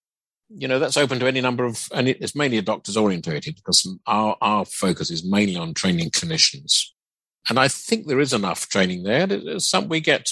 you 0.49 0.67
know 0.67 0.79
that's 0.79 0.97
open 0.97 1.19
to 1.19 1.27
any 1.27 1.41
number 1.41 1.65
of 1.65 1.87
and 1.93 2.07
it's 2.07 2.35
mainly 2.35 2.57
a 2.57 2.61
doctors 2.61 2.95
orientated 2.97 3.55
because 3.55 3.87
our 4.05 4.37
our 4.41 4.65
focus 4.65 5.09
is 5.09 5.25
mainly 5.25 5.55
on 5.55 5.73
training 5.73 6.09
clinicians 6.11 6.83
and 7.49 7.59
i 7.59 7.67
think 7.67 8.05
there 8.05 8.19
is 8.19 8.31
enough 8.33 8.69
training 8.69 9.03
there 9.03 9.27
some 9.59 9.89
we 9.89 9.99
get 9.99 10.29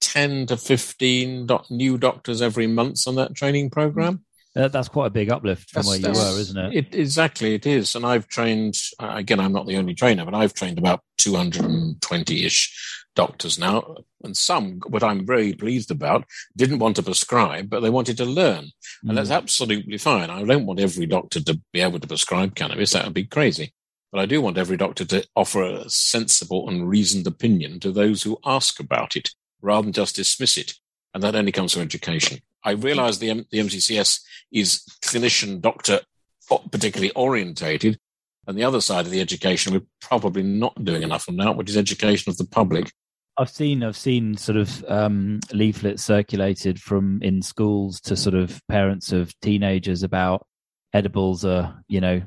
10 0.00 0.46
to 0.46 0.56
15 0.56 1.46
doc- 1.46 1.70
new 1.70 1.98
doctors 1.98 2.40
every 2.40 2.66
month 2.66 3.06
on 3.06 3.16
that 3.16 3.34
training 3.34 3.70
program. 3.70 4.24
Uh, 4.56 4.68
that's 4.68 4.88
quite 4.88 5.06
a 5.06 5.10
big 5.10 5.30
uplift 5.30 5.70
from 5.70 5.82
That's- 5.82 6.02
where 6.02 6.12
you 6.12 6.18
were, 6.34 6.40
isn't 6.40 6.56
it? 6.56 6.74
It, 6.74 6.94
exactly, 6.94 7.54
it 7.54 7.66
is. 7.66 7.94
And 7.94 8.04
I've 8.04 8.26
trained, 8.28 8.74
uh, 8.98 9.12
again, 9.14 9.38
I'm 9.40 9.52
not 9.52 9.66
the 9.66 9.76
only 9.76 9.94
trainer, 9.94 10.24
but 10.24 10.34
I've 10.34 10.54
trained 10.54 10.78
about 10.78 11.00
220 11.18 12.44
ish 12.44 13.04
doctors 13.18 13.58
now. 13.58 13.96
And 14.22 14.36
some, 14.36 14.80
what 14.86 15.02
I'm 15.02 15.26
very 15.26 15.52
pleased 15.52 15.90
about, 15.90 16.24
didn't 16.56 16.78
want 16.78 16.96
to 16.96 17.02
prescribe, 17.02 17.68
but 17.68 17.80
they 17.80 17.90
wanted 17.90 18.16
to 18.18 18.24
learn. 18.24 18.70
And 19.02 19.18
that's 19.18 19.30
mm. 19.30 19.34
absolutely 19.34 19.98
fine. 19.98 20.30
I 20.30 20.44
don't 20.44 20.66
want 20.66 20.78
every 20.78 21.06
doctor 21.06 21.42
to 21.42 21.60
be 21.72 21.80
able 21.80 21.98
to 21.98 22.06
prescribe 22.06 22.54
cannabis. 22.54 22.92
That 22.92 23.04
would 23.04 23.14
be 23.14 23.24
crazy. 23.24 23.74
But 24.12 24.20
I 24.20 24.26
do 24.26 24.40
want 24.40 24.56
every 24.56 24.76
doctor 24.76 25.04
to 25.06 25.26
offer 25.34 25.62
a 25.64 25.90
sensible 25.90 26.68
and 26.68 26.88
reasoned 26.88 27.26
opinion 27.26 27.80
to 27.80 27.90
those 27.90 28.22
who 28.22 28.38
ask 28.44 28.78
about 28.78 29.16
it 29.16 29.30
rather 29.60 29.82
than 29.82 29.92
just 29.92 30.16
dismiss 30.16 30.56
it. 30.56 30.74
And 31.12 31.22
that 31.24 31.34
only 31.34 31.52
comes 31.52 31.72
from 31.72 31.82
education. 31.82 32.38
I 32.64 32.72
realize 32.72 33.18
the, 33.18 33.30
M- 33.30 33.46
the 33.50 33.58
MCCS 33.58 34.20
is 34.52 34.84
clinician 35.02 35.60
doctor 35.60 36.00
particularly 36.70 37.12
orientated. 37.12 37.98
And 38.46 38.56
the 38.56 38.64
other 38.64 38.80
side 38.80 39.04
of 39.04 39.10
the 39.10 39.20
education, 39.20 39.74
we're 39.74 39.82
probably 40.00 40.42
not 40.42 40.82
doing 40.82 41.02
enough 41.02 41.28
on 41.28 41.36
now, 41.36 41.52
which 41.52 41.68
is 41.68 41.76
education 41.76 42.30
of 42.30 42.38
the 42.38 42.46
public. 42.46 42.90
I've 43.38 43.50
seen 43.50 43.82
I've 43.84 43.96
seen 43.96 44.36
sort 44.36 44.58
of 44.58 44.84
um, 44.88 45.38
leaflets 45.52 46.02
circulated 46.02 46.80
from 46.80 47.20
in 47.22 47.40
schools 47.42 48.00
to 48.02 48.16
sort 48.16 48.34
of 48.34 48.60
parents 48.68 49.12
of 49.12 49.32
teenagers 49.40 50.02
about 50.02 50.46
edibles 50.92 51.44
are 51.44 51.82
you 51.88 52.00
know 52.00 52.22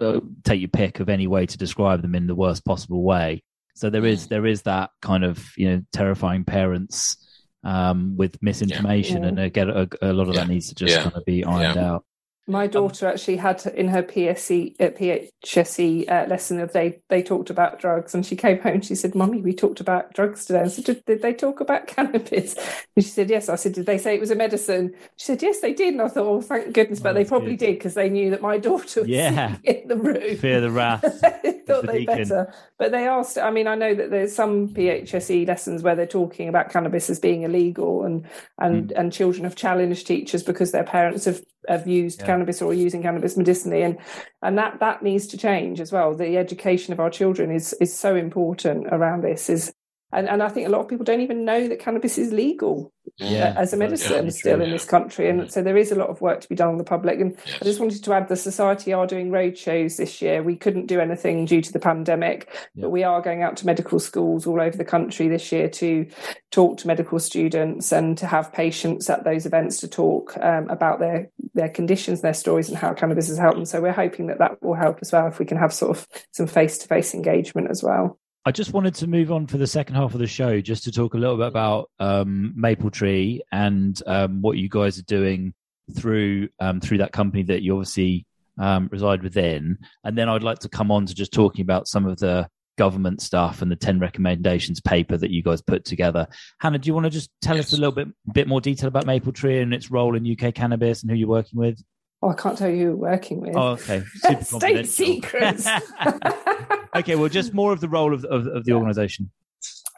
uh, 0.00 0.20
take 0.44 0.60
your 0.60 0.68
pick 0.68 1.00
of 1.00 1.08
any 1.08 1.26
way 1.26 1.46
to 1.46 1.56
describe 1.58 2.02
them 2.02 2.14
in 2.14 2.26
the 2.26 2.34
worst 2.34 2.64
possible 2.64 3.02
way. 3.02 3.42
So 3.74 3.88
there 3.88 4.04
is 4.04 4.26
there 4.26 4.44
is 4.46 4.62
that 4.62 4.90
kind 5.00 5.24
of 5.24 5.50
you 5.56 5.70
know 5.70 5.82
terrifying 5.92 6.44
parents 6.44 7.16
um, 7.64 8.16
with 8.16 8.42
misinformation, 8.42 9.22
Yeah. 9.22 9.28
and 9.28 9.38
again 9.38 9.70
a, 9.70 9.88
a 10.02 10.12
lot 10.12 10.28
of 10.28 10.34
that 10.34 10.48
needs 10.48 10.68
to 10.68 10.74
just 10.74 10.94
Yeah. 10.94 11.02
kind 11.04 11.16
of 11.16 11.24
be 11.24 11.44
ironed 11.44 11.78
out. 11.78 12.04
My 12.50 12.66
daughter 12.66 13.06
actually 13.06 13.36
had 13.36 13.64
in 13.74 13.88
her 13.88 14.02
PSC, 14.02 14.74
uh, 14.80 14.90
PHSE 14.90 16.10
uh, 16.10 16.26
lesson 16.28 16.58
of 16.60 16.72
they 16.72 17.00
they 17.08 17.22
talked 17.22 17.48
about 17.48 17.78
drugs, 17.80 18.14
and 18.14 18.26
she 18.26 18.34
came 18.36 18.58
home 18.60 18.74
and 18.74 18.84
she 18.84 18.94
said, 18.94 19.14
"Mummy, 19.14 19.40
we 19.40 19.52
talked 19.54 19.80
about 19.80 20.12
drugs 20.14 20.44
today." 20.44 20.60
I 20.62 20.68
said, 20.68 20.84
did, 20.84 21.04
"Did 21.04 21.22
they 21.22 21.32
talk 21.32 21.60
about 21.60 21.86
cannabis?" 21.94 22.54
And 22.96 23.04
she 23.04 23.10
said, 23.10 23.30
"Yes." 23.30 23.48
I 23.48 23.54
said, 23.54 23.72
"Did 23.74 23.86
they 23.86 23.98
say 23.98 24.14
it 24.14 24.20
was 24.20 24.30
a 24.32 24.34
medicine?" 24.34 24.92
She 25.16 25.26
said, 25.26 25.42
"Yes, 25.42 25.60
they 25.60 25.72
did." 25.72 25.94
And 25.94 26.02
I 26.02 26.08
thought, 26.08 26.26
"Oh, 26.26 26.40
thank 26.40 26.72
goodness!" 26.72 27.00
Oh, 27.00 27.04
But 27.04 27.12
they 27.14 27.24
probably 27.24 27.56
good. 27.56 27.66
did 27.66 27.78
because 27.78 27.94
they 27.94 28.08
knew 28.10 28.30
that 28.30 28.42
my 28.42 28.58
daughter 28.68 29.00
was 29.02 29.08
Yeah. 29.08 29.56
in 29.64 29.86
the 29.86 29.96
room. 29.96 30.36
Fear 30.36 30.60
the 30.60 30.70
wrath. 30.78 31.02
they 31.42 31.52
thought 31.66 31.82
the 31.82 31.92
they 31.92 31.98
deacon. 32.00 32.16
better, 32.18 32.54
but 32.78 32.90
they 32.90 33.06
asked. 33.06 33.38
I 33.38 33.50
mean, 33.50 33.68
I 33.68 33.76
know 33.76 33.94
that 33.94 34.10
there's 34.10 34.34
some 34.34 34.68
PHSE 34.68 35.46
lessons 35.46 35.82
where 35.82 35.94
they're 35.94 36.06
talking 36.06 36.48
about 36.48 36.70
cannabis 36.70 37.08
as 37.10 37.20
being 37.20 37.42
illegal, 37.42 38.04
and 38.04 38.26
and 38.58 38.90
and 38.92 39.12
children 39.12 39.44
have 39.44 39.54
challenged 39.56 40.06
teachers 40.06 40.42
because 40.42 40.72
their 40.72 40.84
parents 40.84 41.26
have 41.26 41.40
have 41.68 41.86
used 41.86 42.20
Yeah. 42.20 42.26
cannabis 42.26 42.62
or 42.62 42.72
using 42.74 43.02
cannabis 43.02 43.36
medicinally, 43.36 43.82
and 43.82 43.98
and 44.42 44.56
that 44.58 44.80
that 44.80 45.02
needs 45.02 45.26
to 45.28 45.36
change 45.36 45.80
as 45.80 45.92
well. 45.92 46.14
The 46.14 46.36
education 46.38 46.92
of 46.92 47.00
our 47.00 47.10
children 47.10 47.50
is 47.50 47.72
is 47.80 47.96
so 47.96 48.16
important 48.16 48.86
around 48.90 49.22
this. 49.22 49.50
Is 49.50 49.72
and, 50.12 50.28
and 50.28 50.42
I 50.42 50.48
think 50.48 50.66
a 50.66 50.70
lot 50.70 50.80
of 50.80 50.88
people 50.88 51.04
don't 51.04 51.20
even 51.20 51.44
know 51.44 51.68
that 51.68 51.78
cannabis 51.78 52.18
is 52.18 52.32
legal 52.32 52.92
Yeah, 53.18 53.54
as 53.56 53.72
a 53.72 53.76
medicine 53.76 54.08
definitely 54.10 54.30
still 54.32 54.56
true. 54.56 54.64
in 54.64 54.70
this 54.70 54.84
country. 54.84 55.28
And 55.28 55.52
so 55.52 55.62
there 55.62 55.76
is 55.76 55.92
a 55.92 55.94
lot 55.94 56.08
of 56.08 56.20
work 56.20 56.40
to 56.40 56.48
be 56.48 56.54
done 56.54 56.68
on 56.68 56.78
the 56.78 56.84
public. 56.84 57.20
And 57.20 57.36
I 57.60 57.64
just 57.64 57.80
wanted 57.80 58.02
to 58.04 58.12
add 58.12 58.28
the 58.28 58.36
society 58.36 58.92
are 58.92 59.06
doing 59.06 59.30
road 59.30 59.56
shows 59.58 59.96
this 59.96 60.20
year. 60.22 60.42
We 60.42 60.56
couldn't 60.56 60.86
do 60.86 61.00
anything 61.00 61.44
due 61.44 61.60
to 61.62 61.72
the 61.72 61.78
pandemic, 61.80 62.48
Yeah. 62.74 62.82
but 62.82 62.90
we 62.90 63.04
are 63.04 63.20
going 63.20 63.42
out 63.42 63.56
to 63.58 63.66
medical 63.66 63.98
schools 64.00 64.46
all 64.46 64.60
over 64.60 64.76
the 64.76 64.84
country 64.84 65.28
this 65.28 65.52
year 65.52 65.68
to 65.68 66.06
talk 66.50 66.78
to 66.78 66.86
medical 66.86 67.18
students 67.18 67.92
and 67.92 68.16
to 68.18 68.26
have 68.26 68.52
patients 68.52 69.08
at 69.10 69.24
those 69.24 69.46
events 69.46 69.80
to 69.80 69.88
talk 69.88 70.36
um, 70.38 70.68
about 70.70 70.98
their 71.00 71.30
their 71.54 71.68
conditions, 71.68 72.20
their 72.20 72.32
stories, 72.34 72.68
and 72.68 72.78
how 72.78 72.94
cannabis 72.94 73.26
has 73.26 73.36
helped 73.38 73.56
them. 73.56 73.64
So 73.66 73.80
we're 73.80 73.92
hoping 73.92 74.28
that 74.28 74.38
that 74.38 74.62
will 74.62 74.74
help 74.74 74.98
as 75.02 75.10
well 75.10 75.26
if 75.26 75.40
we 75.40 75.44
can 75.44 75.56
have 75.58 75.72
sort 75.72 75.96
of 75.96 76.06
some 76.30 76.46
face 76.46 76.78
to 76.78 76.86
face 76.86 77.12
engagement 77.12 77.70
as 77.70 77.82
well. 77.82 78.19
I 78.46 78.52
just 78.52 78.72
wanted 78.72 78.94
to 78.96 79.06
move 79.06 79.30
on 79.30 79.46
for 79.46 79.58
the 79.58 79.66
second 79.66 79.96
half 79.96 80.14
of 80.14 80.20
the 80.20 80.26
show, 80.26 80.60
just 80.62 80.84
to 80.84 80.92
talk 80.92 81.12
a 81.12 81.18
little 81.18 81.36
bit 81.36 81.48
about 81.48 81.90
um, 81.98 82.54
Maple 82.56 82.90
Tree 82.90 83.42
and 83.52 84.00
um, 84.06 84.40
what 84.40 84.56
you 84.56 84.68
guys 84.68 84.98
are 84.98 85.02
doing 85.02 85.52
through 85.94 86.48
um, 86.58 86.80
through 86.80 86.98
that 86.98 87.12
company 87.12 87.42
that 87.44 87.62
you 87.62 87.74
obviously 87.74 88.26
um, 88.58 88.88
reside 88.90 89.22
within, 89.22 89.78
and 90.04 90.16
then 90.16 90.30
I'd 90.30 90.42
like 90.42 90.60
to 90.60 90.70
come 90.70 90.90
on 90.90 91.04
to 91.06 91.14
just 91.14 91.32
talking 91.32 91.62
about 91.62 91.86
some 91.86 92.06
of 92.06 92.18
the 92.18 92.48
government 92.78 93.20
stuff 93.20 93.60
and 93.60 93.70
the 93.70 93.76
ten 93.76 93.98
recommendations 93.98 94.80
paper 94.80 95.18
that 95.18 95.30
you 95.30 95.42
guys 95.42 95.60
put 95.60 95.84
together. 95.84 96.26
Hannah, 96.60 96.78
do 96.78 96.86
you 96.86 96.94
want 96.94 97.04
to 97.04 97.10
just 97.10 97.30
tell 97.42 97.58
us 97.58 97.74
a 97.74 97.76
little 97.76 97.92
bit 97.92 98.08
bit 98.32 98.48
more 98.48 98.62
detail 98.62 98.88
about 98.88 99.04
Maple 99.04 99.32
Tree 99.32 99.60
and 99.60 99.74
its 99.74 99.90
role 99.90 100.16
in 100.16 100.26
UK 100.26 100.54
cannabis 100.54 101.02
and 101.02 101.10
who 101.10 101.16
you're 101.16 101.28
working 101.28 101.58
with? 101.58 101.82
Oh, 102.22 102.28
I 102.28 102.34
can't 102.34 102.58
tell 102.58 102.68
you 102.68 102.86
who 102.86 102.96
we're 102.96 103.10
working 103.10 103.40
with. 103.40 103.56
Oh, 103.56 103.70
okay, 103.70 104.02
super 104.14 104.44
State 104.44 104.86
secrets. 104.86 105.66
okay, 106.94 107.16
well, 107.16 107.28
just 107.28 107.54
more 107.54 107.72
of 107.72 107.80
the 107.80 107.88
role 107.88 108.12
of 108.12 108.24
of, 108.26 108.46
of 108.46 108.64
the 108.64 108.72
organisation. 108.72 109.30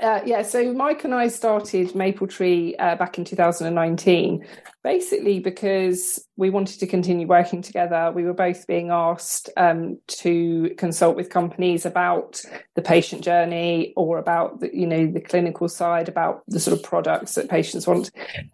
Uh, 0.01 0.21
yeah, 0.25 0.43
so 0.43 0.73
Mike 0.73 1.05
and 1.05 1.15
I 1.15 1.29
started 1.29 1.95
Maple 1.95 2.27
Tree 2.27 2.75
uh, 2.77 2.97
back 2.97 3.19
in 3.19 3.25
2019, 3.25 4.45
basically 4.83 5.39
because 5.39 6.27
we 6.37 6.51
wanted 6.51 6.81
to 6.81 6.87
continue 6.87 7.27
working 7.27 7.63
together. 7.63 8.11
We 8.15 8.25
were 8.25 8.33
both 8.33 8.67
being 8.67 8.91
asked 8.91 9.51
um, 9.57 9.99
to 10.09 10.75
consult 10.77 11.15
with 11.15 11.31
companies 11.31 11.87
about 11.87 12.43
the 12.75 12.83
patient 12.83 13.23
journey 13.23 13.93
or 13.97 14.19
about 14.19 14.61
the, 14.61 14.75
you 14.75 14.87
know 14.87 15.07
the 15.07 15.21
clinical 15.21 15.69
side, 15.69 16.09
about 16.09 16.43
the 16.49 16.59
sort 16.59 16.77
of 16.77 16.83
products 16.83 17.35
that 17.35 17.51
patients 17.51 17.87
want, 17.87 18.11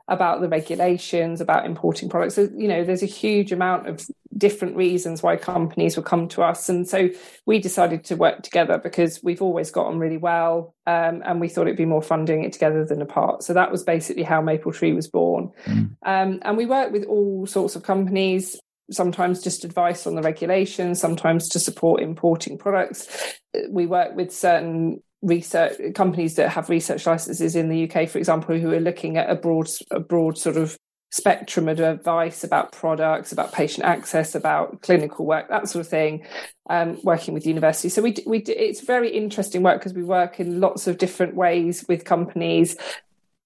about 0.09 0.41
the 0.41 0.49
regulations, 0.49 1.41
about 1.41 1.67
importing 1.67 2.09
products. 2.09 2.35
So, 2.35 2.49
you 2.55 2.69
know, 2.69 2.85
there's 2.85 3.03
a 3.03 3.07
huge 3.07 3.53
amount 3.53 3.87
of 3.89 4.05
different 4.37 4.77
reasons 4.77 5.23
why 5.23 5.37
companies 5.37 5.97
will 5.97 6.05
come 6.05 6.29
to 6.29 6.43
us, 6.43 6.69
and 6.69 6.87
so 6.87 7.09
we 7.47 7.59
decided 7.59 8.05
to 8.05 8.17
work 8.17 8.43
together 8.43 8.77
because 8.77 9.23
we've 9.23 9.43
always 9.43 9.71
got 9.71 9.87
on 9.87 9.99
really 9.99 10.19
well, 10.19 10.75
um, 10.87 11.23
and 11.25 11.41
we 11.41 11.49
thought 11.49 11.69
it'd 11.69 11.77
be 11.77 11.85
more 11.85 12.03
fun 12.03 12.25
doing 12.25 12.45
it 12.45 12.53
together 12.53 12.85
than 12.85 13.01
apart. 13.01 13.45
So 13.45 13.55
that 13.55 13.71
was 13.71 13.85
basically 13.85 14.25
how 14.25 14.43
Maple 14.43 14.73
Tree 14.73 14.93
was 14.93 15.09
born. 15.09 15.53
Mm. 15.65 15.97
Um, 16.03 16.18
and 16.43 16.57
we 16.57 16.67
work 16.67 16.93
with 16.93 17.05
all 17.05 17.47
sorts 17.47 17.77
of 17.77 17.83
companies. 17.83 18.59
Sometimes 18.91 19.43
just 19.43 19.65
advice 19.65 20.07
on 20.07 20.15
the 20.15 20.23
regulations, 20.23 21.01
sometimes 21.01 21.49
to 21.51 21.59
support 21.59 22.01
importing 22.01 22.57
products. 22.57 23.37
We 23.69 23.87
work 23.87 24.17
with 24.17 24.33
certain 24.33 25.03
research 25.21 25.95
companies 25.95 26.37
that 26.37 26.51
have 26.51 26.71
research 26.71 27.07
licenses 27.07 27.57
in 27.57 27.69
the 27.69 27.91
UK, 27.91 28.09
for 28.09 28.19
example, 28.19 28.59
who 28.59 28.73
are 28.73 28.81
looking 28.81 29.17
at 29.17 29.29
a 29.29 29.35
broad, 29.35 29.69
a 29.91 30.01
broad 30.01 30.39
sort 30.39 30.57
of 30.57 30.79
spectrum 31.11 31.69
of 31.69 31.81
advice 31.81 32.45
about 32.45 32.73
products, 32.73 33.33
about 33.33 33.53
patient 33.53 33.85
access, 33.87 34.35
about 34.35 34.83
clinical 34.83 35.25
work, 35.27 35.49
that 35.49 35.69
sort 35.69 35.85
of 35.85 35.89
thing. 35.89 36.25
Um, 36.71 36.99
working 37.03 37.33
with 37.33 37.47
universities, 37.47 37.95
so 37.95 38.03
we 38.03 38.15
we 38.27 38.43
d- 38.43 38.53
it's 38.53 38.83
very 38.83 39.09
interesting 39.09 39.63
work 39.63 39.81
because 39.81 39.95
we 39.95 40.05
work 40.05 40.39
in 40.39 40.61
lots 40.61 40.87
of 40.87 40.99
different 40.99 41.35
ways 41.35 41.83
with 41.89 42.05
companies. 42.05 42.77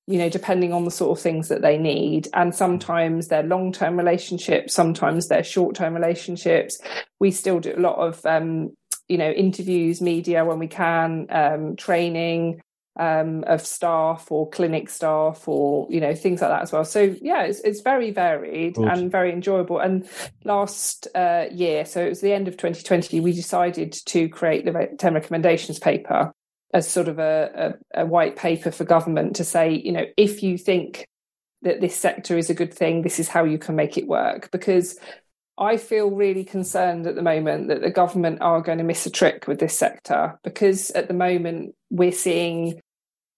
You 0.08 0.18
know, 0.18 0.28
depending 0.28 0.72
on 0.72 0.84
the 0.84 0.90
sort 0.90 1.16
of 1.16 1.22
things 1.22 1.48
that 1.48 1.62
they 1.62 1.78
need, 1.78 2.28
and 2.34 2.54
sometimes 2.54 3.28
they're 3.28 3.44
long-term 3.44 3.96
relationships, 3.96 4.74
sometimes 4.74 5.28
they're 5.28 5.44
short-term 5.44 5.94
relationships. 5.94 6.80
We 7.20 7.30
still 7.30 7.60
do 7.60 7.74
a 7.76 7.80
lot 7.80 7.96
of 7.96 8.24
um, 8.26 8.72
you 9.08 9.18
know 9.18 9.30
interviews, 9.30 10.00
media 10.00 10.44
when 10.44 10.58
we 10.58 10.68
can, 10.68 11.26
um, 11.30 11.76
training 11.76 12.60
um, 12.96 13.42
of 13.46 13.64
staff 13.64 14.30
or 14.30 14.50
clinic 14.50 14.90
staff 14.90 15.46
or 15.48 15.86
you 15.90 16.00
know 16.00 16.14
things 16.14 16.40
like 16.40 16.50
that 16.50 16.62
as 16.62 16.72
well. 16.72 16.84
So 16.84 17.14
yeah, 17.20 17.42
it's 17.42 17.60
it's 17.60 17.80
very 17.80 18.10
varied 18.10 18.74
Good. 18.74 18.88
and 18.88 19.10
very 19.10 19.32
enjoyable. 19.32 19.78
And 19.78 20.08
last 20.44 21.08
uh, 21.14 21.46
year, 21.50 21.84
so 21.84 22.04
it 22.04 22.08
was 22.08 22.20
the 22.20 22.32
end 22.32 22.48
of 22.48 22.56
2020, 22.56 23.20
we 23.20 23.32
decided 23.32 23.92
to 24.06 24.28
create 24.28 24.64
the 24.64 24.88
10 24.98 25.14
recommendations 25.14 25.78
paper 25.78 26.32
as 26.72 26.88
sort 26.88 27.08
of 27.08 27.18
a, 27.18 27.76
a, 27.94 28.02
a 28.02 28.06
white 28.06 28.36
paper 28.36 28.70
for 28.70 28.84
government 28.84 29.36
to 29.36 29.44
say, 29.44 29.72
you 29.72 29.92
know, 29.92 30.06
if 30.16 30.42
you 30.42 30.56
think 30.56 31.06
that 31.62 31.80
this 31.80 31.94
sector 31.94 32.36
is 32.36 32.50
a 32.50 32.54
good 32.54 32.72
thing, 32.72 33.02
this 33.02 33.20
is 33.20 33.28
how 33.28 33.44
you 33.44 33.58
can 33.58 33.76
make 33.76 33.96
it 33.96 34.06
work. 34.06 34.50
Because 34.50 34.98
I 35.58 35.76
feel 35.76 36.10
really 36.10 36.44
concerned 36.44 37.06
at 37.06 37.14
the 37.14 37.22
moment 37.22 37.68
that 37.68 37.82
the 37.82 37.90
government 37.90 38.40
are 38.40 38.62
going 38.62 38.78
to 38.78 38.84
miss 38.84 39.06
a 39.06 39.10
trick 39.10 39.46
with 39.46 39.60
this 39.60 39.76
sector 39.76 40.38
because 40.42 40.90
at 40.92 41.08
the 41.08 41.14
moment 41.14 41.74
we're 41.90 42.10
seeing 42.10 42.80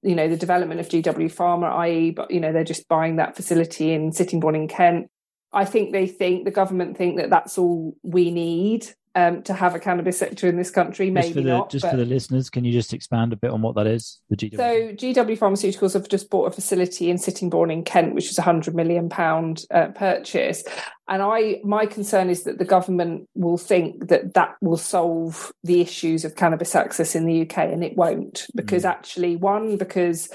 you 0.02 0.14
know 0.14 0.28
the 0.28 0.36
development 0.36 0.80
of 0.80 0.88
GW 0.88 1.34
Pharma, 1.34 1.72
i.e., 1.78 2.10
but 2.10 2.30
you 2.30 2.38
know 2.38 2.52
they're 2.52 2.62
just 2.62 2.88
buying 2.88 3.16
that 3.16 3.36
facility 3.36 3.92
in 3.92 4.12
Sittingbourne 4.12 4.54
in 4.54 4.68
Kent. 4.68 5.08
I 5.52 5.64
think 5.64 5.92
they 5.92 6.06
think 6.06 6.44
the 6.44 6.50
government 6.50 6.96
think 6.96 7.16
that 7.16 7.30
that's 7.30 7.58
all 7.58 7.96
we 8.02 8.30
need 8.30 8.86
um, 9.14 9.42
to 9.44 9.54
have 9.54 9.74
a 9.74 9.78
cannabis 9.78 10.18
sector 10.18 10.48
in 10.48 10.56
this 10.56 10.70
country. 10.70 11.10
Maybe 11.10 11.26
just 11.26 11.34
for 11.34 11.42
the 11.42 11.48
not. 11.48 11.70
just 11.70 11.82
but- 11.82 11.90
for 11.92 11.96
the 11.96 12.04
listeners, 12.04 12.50
can 12.50 12.64
you 12.64 12.72
just 12.72 12.92
expand 12.92 13.32
a 13.32 13.36
bit 13.36 13.50
on 13.50 13.62
what 13.62 13.74
that 13.76 13.86
is? 13.86 14.20
The 14.30 14.36
GW. 14.36 14.56
so 14.56 14.92
GW 14.92 15.38
Pharmaceuticals 15.38 15.94
have 15.94 16.08
just 16.08 16.30
bought 16.30 16.46
a 16.46 16.50
facility 16.50 17.10
in 17.10 17.18
Sittingbourne 17.18 17.70
in 17.70 17.84
Kent, 17.84 18.14
which 18.14 18.30
is 18.30 18.38
a 18.38 18.42
hundred 18.42 18.74
million 18.74 19.08
pound 19.08 19.64
uh, 19.70 19.88
purchase. 19.88 20.64
And 21.06 21.22
I, 21.22 21.60
my 21.64 21.86
concern 21.86 22.30
is 22.30 22.44
that 22.44 22.58
the 22.58 22.64
government 22.64 23.28
will 23.34 23.58
think 23.58 24.08
that 24.08 24.34
that 24.34 24.56
will 24.60 24.78
solve 24.78 25.52
the 25.62 25.80
issues 25.80 26.24
of 26.24 26.34
cannabis 26.34 26.74
access 26.74 27.14
in 27.14 27.26
the 27.26 27.42
UK, 27.42 27.58
and 27.58 27.84
it 27.84 27.96
won't. 27.96 28.46
Because 28.54 28.84
actually, 28.84 29.36
one, 29.36 29.76
because 29.76 30.30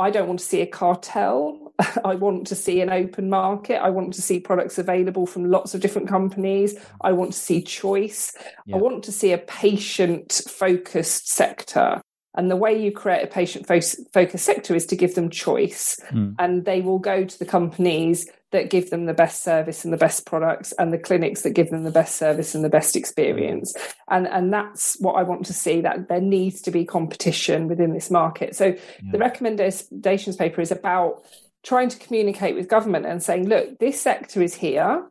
I 0.00 0.10
don't 0.10 0.26
want 0.26 0.40
to 0.40 0.44
see 0.44 0.62
a 0.62 0.66
cartel. 0.66 1.74
I 2.04 2.14
want 2.14 2.46
to 2.48 2.54
see 2.54 2.80
an 2.80 2.90
open 2.90 3.28
market. 3.28 3.76
I 3.82 3.90
want 3.90 4.14
to 4.14 4.22
see 4.22 4.40
products 4.40 4.78
available 4.78 5.26
from 5.26 5.50
lots 5.50 5.74
of 5.74 5.80
different 5.80 6.08
companies. 6.08 6.74
I 7.02 7.12
want 7.12 7.32
to 7.32 7.38
see 7.38 7.62
choice. 7.62 8.34
Yeah. 8.64 8.76
I 8.76 8.78
want 8.78 9.04
to 9.04 9.12
see 9.12 9.32
a 9.32 9.38
patient 9.38 10.40
focused 10.48 11.28
sector. 11.28 12.00
And 12.34 12.50
the 12.50 12.56
way 12.56 12.80
you 12.80 12.92
create 12.92 13.24
a 13.24 13.26
patient 13.26 13.66
focused 13.66 14.44
sector 14.44 14.74
is 14.74 14.86
to 14.86 14.96
give 14.96 15.14
them 15.14 15.30
choice. 15.30 15.98
Mm. 16.10 16.36
And 16.38 16.64
they 16.64 16.80
will 16.80 17.00
go 17.00 17.24
to 17.24 17.38
the 17.38 17.44
companies 17.44 18.30
that 18.50 18.70
give 18.70 18.90
them 18.90 19.06
the 19.06 19.14
best 19.14 19.42
service 19.42 19.84
and 19.84 19.92
the 19.92 19.98
best 19.98 20.26
products 20.26 20.72
and 20.72 20.92
the 20.92 20.98
clinics 20.98 21.42
that 21.42 21.50
give 21.50 21.70
them 21.70 21.84
the 21.84 21.90
best 21.90 22.16
service 22.16 22.54
and 22.54 22.64
the 22.64 22.68
best 22.68 22.96
experience 22.96 23.74
and 24.08 24.26
and 24.28 24.52
that's 24.52 24.98
what 25.00 25.12
i 25.12 25.22
want 25.22 25.46
to 25.46 25.52
see 25.52 25.80
that 25.80 26.08
there 26.08 26.20
needs 26.20 26.60
to 26.60 26.70
be 26.70 26.84
competition 26.84 27.68
within 27.68 27.92
this 27.92 28.10
market 28.10 28.54
so 28.54 28.66
yeah. 28.66 29.12
the 29.12 29.18
recommendations 29.18 30.36
paper 30.36 30.60
is 30.60 30.72
about 30.72 31.22
trying 31.62 31.88
to 31.88 31.98
communicate 31.98 32.54
with 32.54 32.68
government 32.68 33.06
and 33.06 33.22
saying 33.22 33.48
look 33.48 33.78
this 33.78 34.00
sector 34.00 34.42
is 34.42 34.54
here 34.54 35.04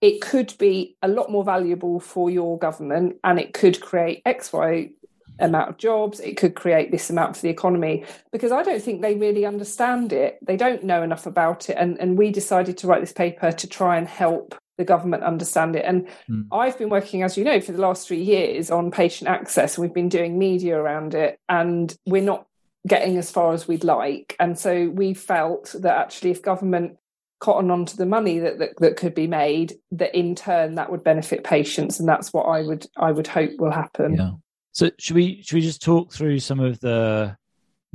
it 0.00 0.20
could 0.20 0.54
be 0.58 0.94
a 1.02 1.08
lot 1.08 1.30
more 1.30 1.42
valuable 1.42 1.98
for 1.98 2.30
your 2.30 2.58
government 2.58 3.16
and 3.24 3.40
it 3.40 3.52
could 3.52 3.80
create 3.80 4.22
x 4.24 4.52
y 4.52 4.90
amount 5.38 5.68
of 5.68 5.76
jobs 5.76 6.20
it 6.20 6.36
could 6.36 6.54
create 6.54 6.90
this 6.90 7.10
amount 7.10 7.36
for 7.36 7.42
the 7.42 7.48
economy. 7.48 8.04
Because 8.32 8.52
i 8.52 8.62
don't 8.62 8.82
think 8.82 9.02
they 9.02 9.14
really 9.14 9.44
understand 9.44 10.12
it. 10.12 10.38
They 10.42 10.56
don't 10.56 10.84
know 10.84 11.02
enough 11.02 11.26
about 11.26 11.68
it. 11.68 11.76
And, 11.78 11.98
and 12.00 12.16
we 12.16 12.30
decided 12.30 12.78
to 12.78 12.86
write 12.86 13.00
this 13.00 13.12
paper 13.12 13.52
to 13.52 13.68
try 13.68 13.96
and 13.96 14.08
help 14.08 14.54
the 14.78 14.84
government 14.84 15.22
understand 15.22 15.76
it. 15.76 15.84
And 15.84 16.08
mm. 16.28 16.46
i've 16.52 16.78
been 16.78 16.90
working 16.90 17.22
as 17.22 17.36
you 17.36 17.44
know 17.44 17.60
for 17.60 17.72
the 17.72 17.80
last 17.80 18.06
three 18.06 18.22
years 18.22 18.70
on 18.70 18.90
patient 18.90 19.28
access. 19.28 19.78
We've 19.78 19.94
been 19.94 20.08
doing 20.08 20.38
media 20.38 20.76
around 20.76 21.14
it. 21.14 21.38
And 21.48 21.94
we're 22.06 22.22
not 22.22 22.46
getting 22.86 23.16
as 23.16 23.30
far 23.30 23.52
as 23.52 23.66
we'd 23.66 23.84
like. 23.84 24.36
And 24.38 24.58
so 24.58 24.88
we 24.90 25.12
felt 25.14 25.74
that 25.80 25.96
actually 25.96 26.30
if 26.30 26.42
government 26.42 26.98
cotton 27.38 27.70
onto 27.70 27.96
the 27.96 28.06
money 28.06 28.38
that, 28.38 28.58
that 28.58 28.70
that 28.78 28.96
could 28.96 29.14
be 29.14 29.26
made 29.26 29.74
that 29.90 30.14
in 30.14 30.34
turn 30.34 30.76
that 30.76 30.90
would 30.90 31.04
benefit 31.04 31.44
patients. 31.44 32.00
And 32.00 32.08
that's 32.08 32.32
what 32.32 32.44
i 32.44 32.62
would 32.62 32.86
i 32.96 33.12
would 33.12 33.26
hope 33.26 33.50
will 33.58 33.70
happen. 33.70 34.14
Yeah 34.14 34.30
so 34.76 34.90
should 34.98 35.16
we 35.16 35.42
should 35.42 35.54
we 35.54 35.62
just 35.62 35.80
talk 35.80 36.12
through 36.12 36.38
some 36.38 36.60
of 36.60 36.78
the 36.80 37.34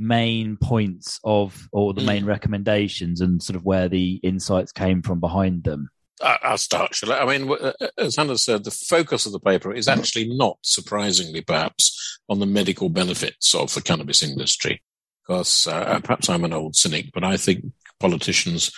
main 0.00 0.56
points 0.56 1.20
of 1.22 1.68
or 1.70 1.94
the 1.94 2.02
main 2.02 2.24
mm. 2.24 2.26
recommendations 2.26 3.20
and 3.20 3.40
sort 3.40 3.54
of 3.54 3.64
where 3.64 3.88
the 3.88 4.14
insights 4.24 4.72
came 4.72 5.00
from 5.00 5.20
behind 5.20 5.62
them? 5.62 5.90
I'll 6.20 6.58
start. 6.58 6.92
Shall 6.96 7.12
I? 7.12 7.20
I 7.20 7.38
mean, 7.38 7.48
uh, 7.52 7.72
as 7.96 8.16
Hannah 8.16 8.36
said, 8.36 8.64
the 8.64 8.72
focus 8.72 9.26
of 9.26 9.32
the 9.32 9.38
paper 9.38 9.72
is 9.72 9.86
actually 9.86 10.34
not 10.36 10.58
surprisingly, 10.62 11.40
perhaps, 11.40 12.18
on 12.28 12.40
the 12.40 12.46
medical 12.46 12.88
benefits 12.88 13.54
of 13.54 13.72
the 13.74 13.80
cannabis 13.80 14.20
industry. 14.24 14.82
Because 15.24 15.68
uh, 15.68 16.00
perhaps 16.00 16.28
I'm 16.28 16.42
an 16.42 16.52
old 16.52 16.74
cynic, 16.74 17.10
but 17.14 17.22
I 17.22 17.36
think 17.36 17.64
politicians 18.00 18.72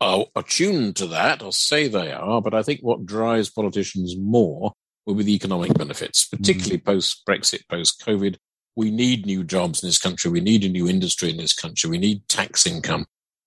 are 0.00 0.24
attuned 0.34 0.96
to 0.96 1.06
that, 1.06 1.40
or 1.40 1.52
say 1.52 1.86
they 1.86 2.10
are. 2.10 2.42
But 2.42 2.54
I 2.54 2.64
think 2.64 2.80
what 2.80 3.06
drives 3.06 3.48
politicians 3.48 4.16
more 4.18 4.72
will 5.06 5.14
be 5.14 5.24
the 5.24 5.34
economic 5.34 5.74
benefits, 5.74 6.26
particularly 6.26 6.78
mm. 6.78 6.84
post 6.84 7.22
Brexit, 7.28 7.68
post 7.68 8.02
COVID. 8.06 8.36
We 8.76 8.90
need 8.90 9.26
new 9.26 9.44
jobs 9.44 9.82
in 9.82 9.88
this 9.88 9.98
country. 9.98 10.30
We 10.30 10.40
need 10.40 10.64
a 10.64 10.68
new 10.68 10.88
industry 10.88 11.30
in 11.30 11.36
this 11.36 11.54
country. 11.54 11.90
We 11.90 11.98
need 11.98 12.28
tax 12.28 12.66
income. 12.66 13.06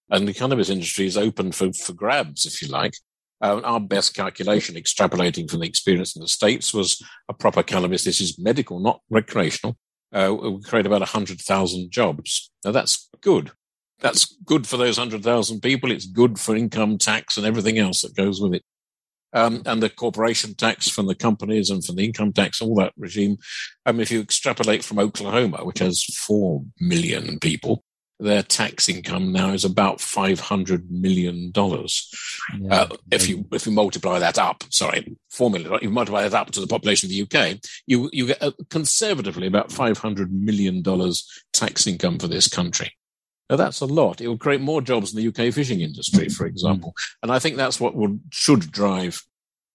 And 0.09 0.27
the 0.27 0.33
cannabis 0.33 0.69
industry 0.69 1.07
is 1.07 1.17
open 1.17 1.51
for, 1.51 1.73
for 1.73 1.93
grabs, 1.93 2.45
if 2.45 2.61
you 2.61 2.67
like. 2.67 2.93
Uh, 3.41 3.59
our 3.63 3.79
best 3.79 4.13
calculation, 4.13 4.75
extrapolating 4.75 5.49
from 5.49 5.61
the 5.61 5.67
experience 5.67 6.15
in 6.15 6.21
the 6.21 6.27
States, 6.27 6.73
was 6.73 7.01
a 7.27 7.33
proper 7.33 7.63
cannabis. 7.63 8.03
This 8.03 8.21
is 8.21 8.37
medical, 8.37 8.79
not 8.79 9.01
recreational. 9.09 9.77
Uh, 10.13 10.33
will 10.33 10.61
create 10.61 10.85
about 10.85 11.01
100,000 11.01 11.91
jobs. 11.91 12.51
Now, 12.63 12.71
that's 12.71 13.09
good. 13.21 13.51
That's 13.99 14.37
good 14.45 14.67
for 14.67 14.77
those 14.77 14.97
100,000 14.97 15.61
people. 15.61 15.91
It's 15.91 16.05
good 16.05 16.39
for 16.39 16.55
income 16.55 16.97
tax 16.97 17.35
and 17.35 17.45
everything 17.45 17.79
else 17.79 18.01
that 18.01 18.15
goes 18.15 18.39
with 18.39 18.53
it 18.53 18.63
um, 19.35 19.61
and 19.65 19.83
the 19.83 19.89
corporation 19.89 20.55
tax 20.55 20.89
from 20.89 21.07
the 21.07 21.13
companies 21.13 21.69
and 21.69 21.83
from 21.83 21.97
the 21.97 22.05
income 22.05 22.31
tax, 22.33 22.61
all 22.61 22.73
that 22.75 22.93
regime. 22.97 23.37
I 23.85 23.91
mean, 23.91 24.01
if 24.01 24.09
you 24.09 24.21
extrapolate 24.21 24.83
from 24.83 24.97
Oklahoma, 24.97 25.65
which 25.65 25.79
has 25.79 26.03
4 26.03 26.63
million 26.79 27.37
people, 27.39 27.83
their 28.17 28.43
tax 28.43 28.87
income 28.87 29.33
now 29.33 29.49
is 29.49 29.65
about 29.65 29.99
five 29.99 30.39
hundred 30.39 30.89
million 30.89 31.51
dollars. 31.51 32.09
Yeah. 32.57 32.73
Uh, 32.73 32.87
if 33.11 33.27
you 33.27 33.45
if 33.51 33.65
you 33.65 33.73
multiply 33.73 34.19
that 34.19 34.37
up, 34.37 34.63
sorry, 34.69 35.17
four 35.29 35.49
million. 35.49 35.73
If 35.73 35.81
you 35.81 35.89
multiply 35.89 36.25
that 36.25 36.33
up 36.33 36.51
to 36.51 36.61
the 36.61 36.67
population 36.67 37.07
of 37.07 37.11
the 37.11 37.23
UK, 37.23 37.59
you 37.87 38.09
you 38.13 38.27
get 38.27 38.41
uh, 38.41 38.51
conservatively 38.69 39.47
about 39.47 39.69
five 39.69 39.97
hundred 39.97 40.31
million 40.31 40.81
dollars 40.81 41.27
tax 41.51 41.87
income 41.87 42.17
for 42.17 42.27
this 42.27 42.47
country. 42.47 42.93
Now 43.49 43.57
that's 43.57 43.81
a 43.81 43.85
lot. 43.85 44.21
It 44.21 44.27
will 44.27 44.37
create 44.37 44.61
more 44.61 44.81
jobs 44.81 45.13
in 45.13 45.19
the 45.19 45.27
UK 45.27 45.53
fishing 45.53 45.81
industry, 45.81 46.29
for 46.29 46.45
mm. 46.45 46.49
example. 46.49 46.93
And 47.21 47.31
I 47.31 47.39
think 47.39 47.57
that's 47.57 47.79
what 47.79 47.95
would 47.95 48.21
should 48.31 48.71
drive 48.71 49.21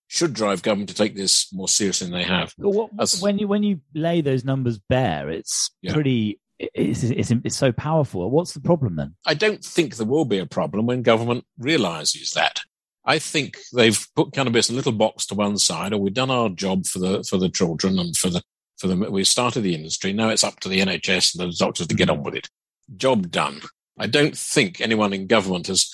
should 0.09 0.35
drive 0.35 0.62
government 0.62 0.88
to 0.88 0.94
take 0.94 1.14
this 1.14 1.52
more 1.52 1.68
seriously 1.68 2.09
than 2.09 2.18
they 2.18 2.24
have. 2.24 2.52
What, 2.56 2.90
when 3.20 3.38
you 3.38 3.46
when 3.46 3.62
you 3.62 3.80
lay 3.94 4.20
those 4.22 4.44
numbers 4.44 4.78
bare, 4.78 5.30
it's 5.30 5.70
yeah. 5.83 5.92
pretty. 5.92 6.40
It's, 6.59 7.04
it's, 7.04 7.30
it's 7.30 7.56
so 7.56 7.72
powerful. 7.72 8.28
What's 8.30 8.52
the 8.52 8.61
problem 8.61 8.96
then? 8.96 9.14
I 9.24 9.33
don't 9.33 9.64
think 9.64 9.96
there 9.96 10.06
will 10.06 10.26
be 10.26 10.38
a 10.38 10.44
problem 10.44 10.85
when 10.85 11.00
government 11.00 11.46
realizes 11.56 12.33
that. 12.33 12.61
I 13.02 13.18
think 13.18 13.56
they've 13.72 14.06
put 14.14 14.35
cannabis 14.35 14.68
in 14.68 14.74
a 14.74 14.76
little 14.76 14.92
box 14.92 15.24
to 15.26 15.35
one 15.35 15.56
side, 15.56 15.94
or 15.94 15.98
we've 15.98 16.12
done 16.12 16.30
our 16.30 16.50
job 16.50 16.85
for 16.85 16.98
the 16.98 17.22
for 17.22 17.38
the 17.38 17.48
children 17.48 17.98
and 17.98 18.14
for 18.14 18.28
the 18.28 18.42
for 18.78 18.88
the 18.88 18.96
we 19.11 19.24
started 19.24 19.61
the 19.61 19.74
industry. 19.74 20.12
Now 20.12 20.28
it's 20.28 20.44
up 20.44 20.59
to 20.61 20.68
the 20.68 20.80
NHS 20.80 21.38
and 21.38 21.50
the 21.50 21.56
doctors 21.56 21.87
to 21.87 21.94
get 21.94 22.11
on 22.11 22.18
mm. 22.18 22.24
with 22.24 22.35
it 22.35 22.48
job 22.96 23.31
done. 23.31 23.61
I 23.98 24.07
don't 24.07 24.37
think 24.37 24.81
anyone 24.81 25.12
in 25.12 25.26
government 25.26 25.66
has 25.66 25.92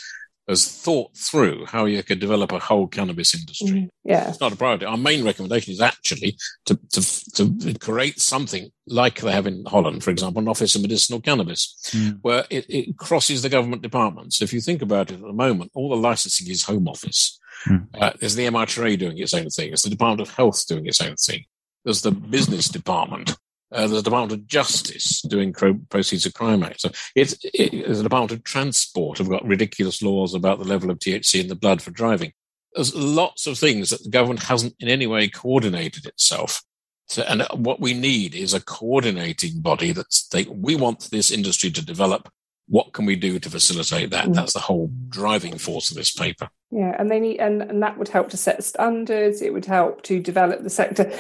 has 0.49 0.69
thought 0.69 1.17
through 1.17 1.67
how 1.67 1.87
you 1.87 2.01
could 2.05 2.21
develop 2.21 2.53
a 2.53 2.61
whole 2.61 2.87
cannabis 2.87 3.35
industry. 3.35 3.69
Mm, 3.69 3.89
yeah, 4.05 4.29
it's 4.29 4.41
not 4.41 4.53
a 4.53 4.57
priority. 4.57 4.85
Our 4.85 4.97
main 4.97 5.25
recommendation 5.25 5.73
is 5.73 5.81
actually 5.81 6.37
to, 6.67 6.79
to 6.93 7.03
to 7.35 7.79
create 7.79 8.21
something 8.21 8.71
like 8.87 9.21
they 9.21 9.33
have 9.33 9.49
in 9.49 9.65
Holland, 9.67 10.05
for 10.05 10.11
example, 10.11 10.41
an 10.41 10.49
office 10.49 10.77
of 10.77 10.83
medicinal 10.83 11.21
cannabis, 11.21 11.77
mm. 11.89 12.19
where 12.23 12.45
it, 12.49 12.65
it, 12.69 12.97
crosses 12.97 13.43
the 13.43 13.49
government 13.49 13.83
departments. 13.83 14.41
If 14.41 14.53
you 14.53 14.61
think 14.61 14.83
about 14.83 15.11
it 15.11 15.15
at 15.15 15.21
the 15.21 15.33
moment, 15.33 15.73
all 15.75 15.89
the 15.89 15.97
licensing 15.97 16.49
is 16.49 16.63
Home 16.65 16.87
Office. 16.87 17.41
Mm. 17.67 17.89
Uh, 18.01 18.13
there's 18.21 18.37
the 18.37 18.47
MHRA 18.47 18.99
doing 18.99 19.19
its 19.19 19.35
own 19.35 19.49
thing. 19.51 19.71
There's 19.71 19.83
the 19.83 19.91
Department 19.91 20.29
of 20.29 20.35
Health 20.35 20.65
doing 20.69 20.87
its 20.87 21.01
own 21.01 21.17
thing. 21.17 21.45
There's 21.85 22.03
the 22.03 22.13
business 22.13 22.69
department. 22.69 23.37
Uh, 23.77 23.87
the 23.87 24.01
Department 24.01 24.33
of 24.33 24.47
Justice 24.47 25.21
doing 25.21 25.53
proceeds 25.53 26.25
of 26.25 26.33
crime 26.33 26.63
act. 26.63 26.81
So 26.81 26.89
it's, 27.15 27.37
it, 27.53 27.87
the 27.87 28.03
Department 28.03 28.33
of 28.33 28.43
Transport 28.43 29.19
have 29.19 29.29
got 29.29 29.45
ridiculous 29.45 30.01
laws 30.01 30.33
about 30.33 30.59
the 30.59 30.65
level 30.65 30.91
of 30.91 30.99
THC 30.99 31.43
in 31.43 31.49
the 31.49 31.55
blood 31.55 31.83
for 31.83 31.91
driving. 31.91 32.33
There's 32.73 32.95
lots 32.95 33.47
of 33.47 33.59
things 33.59 33.91
that 33.91 34.03
the 34.03 34.09
government 34.09 34.45
hasn't 34.45 34.75
in 34.81 34.89
any 34.89 35.07
way 35.07 35.29
coordinated 35.29 36.07
itself. 36.07 36.63
So, 37.09 37.23
and 37.25 37.47
what 37.53 37.79
we 37.79 37.93
need 37.93 38.35
is 38.35 38.55
a 38.55 38.65
coordinating 38.65 39.61
body 39.61 39.93
that's 39.93 40.27
they, 40.29 40.45
we 40.45 40.75
want 40.75 41.11
this 41.11 41.31
industry 41.31 41.71
to 41.73 41.85
develop. 41.85 42.31
What 42.69 42.95
can 42.95 43.05
we 43.05 43.15
do 43.15 43.39
to 43.39 43.51
facilitate 43.51 44.09
that? 44.11 44.29
Mm. 44.29 44.35
That's 44.35 44.55
the 44.55 44.59
whole 44.61 44.91
driving 45.11 45.59
force 45.59 45.91
of 45.91 45.99
this 45.99 46.13
paper. 46.13 46.49
Yeah, 46.71 46.97
and 46.99 47.11
they 47.11 47.21
need, 47.21 47.41
and, 47.41 47.61
and 47.61 47.83
that 47.83 47.99
would 47.99 48.09
help 48.09 48.31
to 48.31 48.39
set 48.39 48.65
standards. 48.65 49.43
It 49.43 49.53
would 49.53 49.67
help 49.67 50.03
to 50.05 50.19
develop 50.19 50.63
the 50.63 50.71
sector 50.71 51.13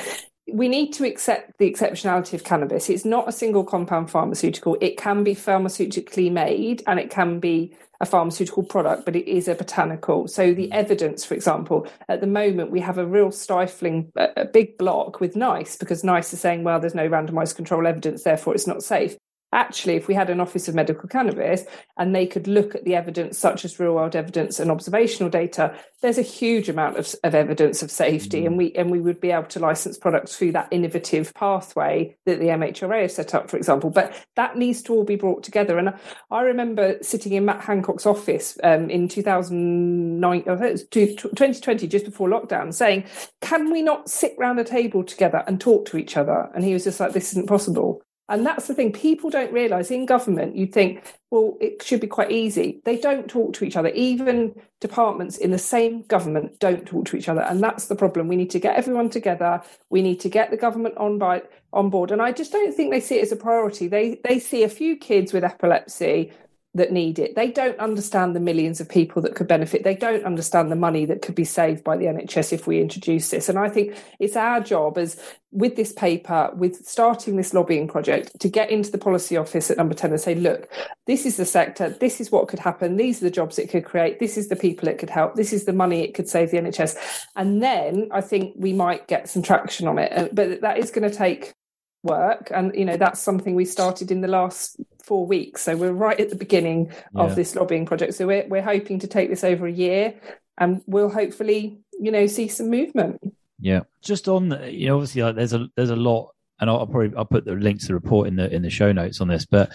we 0.52 0.68
need 0.68 0.92
to 0.92 1.04
accept 1.04 1.58
the 1.58 1.70
exceptionality 1.70 2.34
of 2.34 2.44
cannabis. 2.44 2.88
It's 2.88 3.04
not 3.04 3.28
a 3.28 3.32
single 3.32 3.64
compound 3.64 4.10
pharmaceutical. 4.10 4.76
It 4.80 4.96
can 4.96 5.24
be 5.24 5.34
pharmaceutically 5.34 6.30
made 6.30 6.82
and 6.86 7.00
it 7.00 7.10
can 7.10 7.40
be 7.40 7.74
a 8.00 8.06
pharmaceutical 8.06 8.62
product, 8.62 9.04
but 9.04 9.16
it 9.16 9.26
is 9.28 9.48
a 9.48 9.54
botanical. 9.54 10.28
So 10.28 10.52
the 10.52 10.68
mm. 10.68 10.72
evidence, 10.72 11.24
for 11.24 11.34
example, 11.34 11.88
at 12.08 12.20
the 12.20 12.26
moment 12.26 12.70
we 12.70 12.80
have 12.80 12.98
a 12.98 13.06
real 13.06 13.32
stifling, 13.32 14.12
a 14.16 14.44
big 14.44 14.78
block 14.78 15.20
with 15.20 15.34
NICE 15.34 15.76
because 15.76 16.04
NICE 16.04 16.32
is 16.34 16.40
saying, 16.40 16.62
well, 16.62 16.78
there's 16.78 16.94
no 16.94 17.08
randomized 17.08 17.56
control 17.56 17.86
evidence, 17.86 18.22
therefore 18.22 18.54
it's 18.54 18.66
not 18.66 18.82
safe 18.82 19.16
actually, 19.56 19.96
if 19.96 20.06
we 20.06 20.14
had 20.14 20.30
an 20.30 20.38
Office 20.38 20.68
of 20.68 20.74
Medical 20.74 21.08
Cannabis 21.08 21.64
and 21.96 22.14
they 22.14 22.26
could 22.26 22.46
look 22.46 22.74
at 22.74 22.84
the 22.84 22.94
evidence, 22.94 23.38
such 23.38 23.64
as 23.64 23.80
real 23.80 23.94
world 23.94 24.14
evidence 24.14 24.60
and 24.60 24.70
observational 24.70 25.30
data, 25.30 25.74
there's 26.02 26.18
a 26.18 26.22
huge 26.22 26.68
amount 26.68 26.98
of, 26.98 27.12
of 27.24 27.34
evidence 27.34 27.82
of 27.82 27.90
safety, 27.90 28.42
mm. 28.42 28.46
and 28.46 28.58
we 28.58 28.72
and 28.74 28.90
we 28.90 29.00
would 29.00 29.20
be 29.20 29.30
able 29.30 29.46
to 29.48 29.58
license 29.58 29.96
products 29.96 30.36
through 30.36 30.52
that 30.52 30.68
innovative 30.70 31.32
pathway 31.34 32.14
that 32.26 32.38
the 32.38 32.46
MHRA 32.46 33.02
has 33.02 33.14
set 33.14 33.34
up, 33.34 33.50
for 33.50 33.56
example. 33.56 33.88
But 33.88 34.14
that 34.36 34.56
needs 34.56 34.82
to 34.82 34.92
all 34.92 35.04
be 35.04 35.16
brought 35.16 35.42
together. 35.42 35.78
And 35.78 35.94
I 36.30 36.42
remember 36.42 36.98
sitting 37.00 37.32
in 37.32 37.46
Matt 37.46 37.62
Hancock's 37.62 38.06
office 38.06 38.58
um, 38.62 38.90
in 38.90 39.08
2009, 39.08 40.44
2020, 40.90 41.88
just 41.88 42.04
before 42.04 42.28
lockdown, 42.28 42.74
saying, 42.74 43.04
"Can 43.40 43.72
we 43.72 43.80
not 43.80 44.10
sit 44.10 44.34
round 44.36 44.60
a 44.60 44.64
table 44.64 45.02
together 45.02 45.42
and 45.46 45.58
talk 45.58 45.86
to 45.86 45.96
each 45.96 46.16
other?" 46.18 46.50
And 46.54 46.62
he 46.62 46.74
was 46.74 46.84
just 46.84 47.00
like, 47.00 47.12
"This 47.12 47.30
isn't 47.32 47.48
possible." 47.48 48.02
And 48.28 48.44
that's 48.44 48.66
the 48.66 48.74
thing, 48.74 48.92
people 48.92 49.30
don't 49.30 49.52
realise 49.52 49.90
in 49.90 50.04
government, 50.04 50.56
you 50.56 50.66
think, 50.66 51.04
well, 51.30 51.56
it 51.60 51.82
should 51.82 52.00
be 52.00 52.08
quite 52.08 52.32
easy. 52.32 52.80
They 52.84 52.98
don't 52.98 53.28
talk 53.28 53.52
to 53.54 53.64
each 53.64 53.76
other. 53.76 53.90
Even 53.90 54.60
departments 54.80 55.36
in 55.36 55.52
the 55.52 55.58
same 55.58 56.02
government 56.02 56.58
don't 56.58 56.84
talk 56.86 57.06
to 57.06 57.16
each 57.16 57.28
other. 57.28 57.42
And 57.42 57.62
that's 57.62 57.86
the 57.86 57.94
problem. 57.94 58.26
We 58.26 58.34
need 58.34 58.50
to 58.50 58.58
get 58.58 58.76
everyone 58.76 59.10
together. 59.10 59.62
We 59.90 60.02
need 60.02 60.18
to 60.20 60.28
get 60.28 60.50
the 60.50 60.56
government 60.56 60.96
on 60.96 61.18
by 61.18 61.42
on 61.72 61.88
board. 61.88 62.10
And 62.10 62.20
I 62.20 62.32
just 62.32 62.50
don't 62.50 62.74
think 62.74 62.90
they 62.90 63.00
see 63.00 63.18
it 63.18 63.22
as 63.22 63.32
a 63.32 63.36
priority. 63.36 63.86
They 63.86 64.20
they 64.24 64.40
see 64.40 64.64
a 64.64 64.68
few 64.68 64.96
kids 64.96 65.32
with 65.32 65.44
epilepsy 65.44 66.32
that 66.76 66.92
need 66.92 67.18
it. 67.18 67.34
They 67.34 67.50
don't 67.50 67.78
understand 67.78 68.36
the 68.36 68.40
millions 68.40 68.80
of 68.80 68.88
people 68.88 69.22
that 69.22 69.34
could 69.34 69.48
benefit. 69.48 69.82
They 69.82 69.94
don't 69.94 70.24
understand 70.24 70.70
the 70.70 70.76
money 70.76 71.06
that 71.06 71.22
could 71.22 71.34
be 71.34 71.44
saved 71.44 71.82
by 71.82 71.96
the 71.96 72.04
NHS 72.04 72.52
if 72.52 72.66
we 72.66 72.80
introduce 72.80 73.30
this. 73.30 73.48
And 73.48 73.58
I 73.58 73.68
think 73.68 73.96
it's 74.18 74.36
our 74.36 74.60
job 74.60 74.98
as 74.98 75.20
with 75.56 75.74
this 75.74 75.92
paper, 75.92 76.50
with 76.54 76.86
starting 76.86 77.36
this 77.36 77.54
lobbying 77.54 77.88
project, 77.88 78.38
to 78.40 78.48
get 78.48 78.70
into 78.70 78.90
the 78.90 78.98
policy 78.98 79.36
office 79.36 79.70
at 79.70 79.78
number 79.78 79.94
10 79.94 80.10
and 80.10 80.20
say, 80.20 80.34
look, 80.34 80.70
this 81.06 81.24
is 81.24 81.38
the 81.38 81.46
sector, 81.46 81.88
this 81.88 82.20
is 82.20 82.30
what 82.30 82.46
could 82.46 82.58
happen, 82.58 82.96
these 82.96 83.22
are 83.22 83.24
the 83.24 83.30
jobs 83.30 83.58
it 83.58 83.70
could 83.70 83.84
create, 83.84 84.20
this 84.20 84.36
is 84.36 84.48
the 84.48 84.56
people 84.56 84.86
it 84.86 84.98
could 84.98 85.08
help, 85.08 85.34
this 85.34 85.54
is 85.54 85.64
the 85.64 85.72
money 85.72 86.02
it 86.02 86.12
could 86.12 86.28
save 86.28 86.50
the 86.50 86.58
NHS. 86.58 86.96
And 87.36 87.62
then 87.62 88.08
I 88.12 88.20
think 88.20 88.54
we 88.56 88.74
might 88.74 89.08
get 89.08 89.30
some 89.30 89.42
traction 89.42 89.88
on 89.88 89.98
it. 89.98 90.12
Uh, 90.12 90.28
but 90.30 90.60
that 90.60 90.76
is 90.76 90.90
going 90.90 91.10
to 91.10 91.16
take 91.16 91.54
work 92.02 92.52
and 92.54 92.72
you 92.76 92.84
know 92.84 92.96
that's 92.96 93.20
something 93.20 93.56
we 93.56 93.64
started 93.64 94.12
in 94.12 94.20
the 94.20 94.28
last 94.28 94.76
four 95.02 95.26
weeks. 95.26 95.62
So 95.62 95.76
we're 95.76 95.92
right 95.92 96.18
at 96.20 96.30
the 96.30 96.36
beginning 96.36 96.92
yeah. 97.14 97.22
of 97.22 97.34
this 97.34 97.56
lobbying 97.56 97.86
project. 97.86 98.14
So 98.14 98.26
we're 98.26 98.46
we're 98.46 98.62
hoping 98.62 98.98
to 99.00 99.06
take 99.06 99.30
this 99.30 99.42
over 99.42 99.66
a 99.66 99.72
year, 99.72 100.14
and 100.58 100.82
we'll 100.86 101.10
hopefully 101.10 101.78
you 101.98 102.10
know 102.10 102.26
see 102.26 102.48
some 102.48 102.70
movement. 102.70 103.20
Yeah, 103.58 103.80
just 104.02 104.28
on 104.28 104.50
you 104.70 104.86
know 104.86 104.96
obviously 104.96 105.22
like, 105.22 105.36
there's 105.36 105.52
a 105.52 105.68
there's 105.76 105.90
a 105.90 105.96
lot, 105.96 106.34
and 106.60 106.68
I'll, 106.68 106.80
I'll 106.80 106.86
probably 106.86 107.16
I'll 107.16 107.24
put 107.24 107.44
the 107.44 107.52
link 107.52 107.80
to 107.80 107.86
the 107.88 107.94
report 107.94 108.28
in 108.28 108.36
the 108.36 108.52
in 108.52 108.62
the 108.62 108.70
show 108.70 108.92
notes 108.92 109.20
on 109.20 109.28
this, 109.28 109.46
but. 109.46 109.72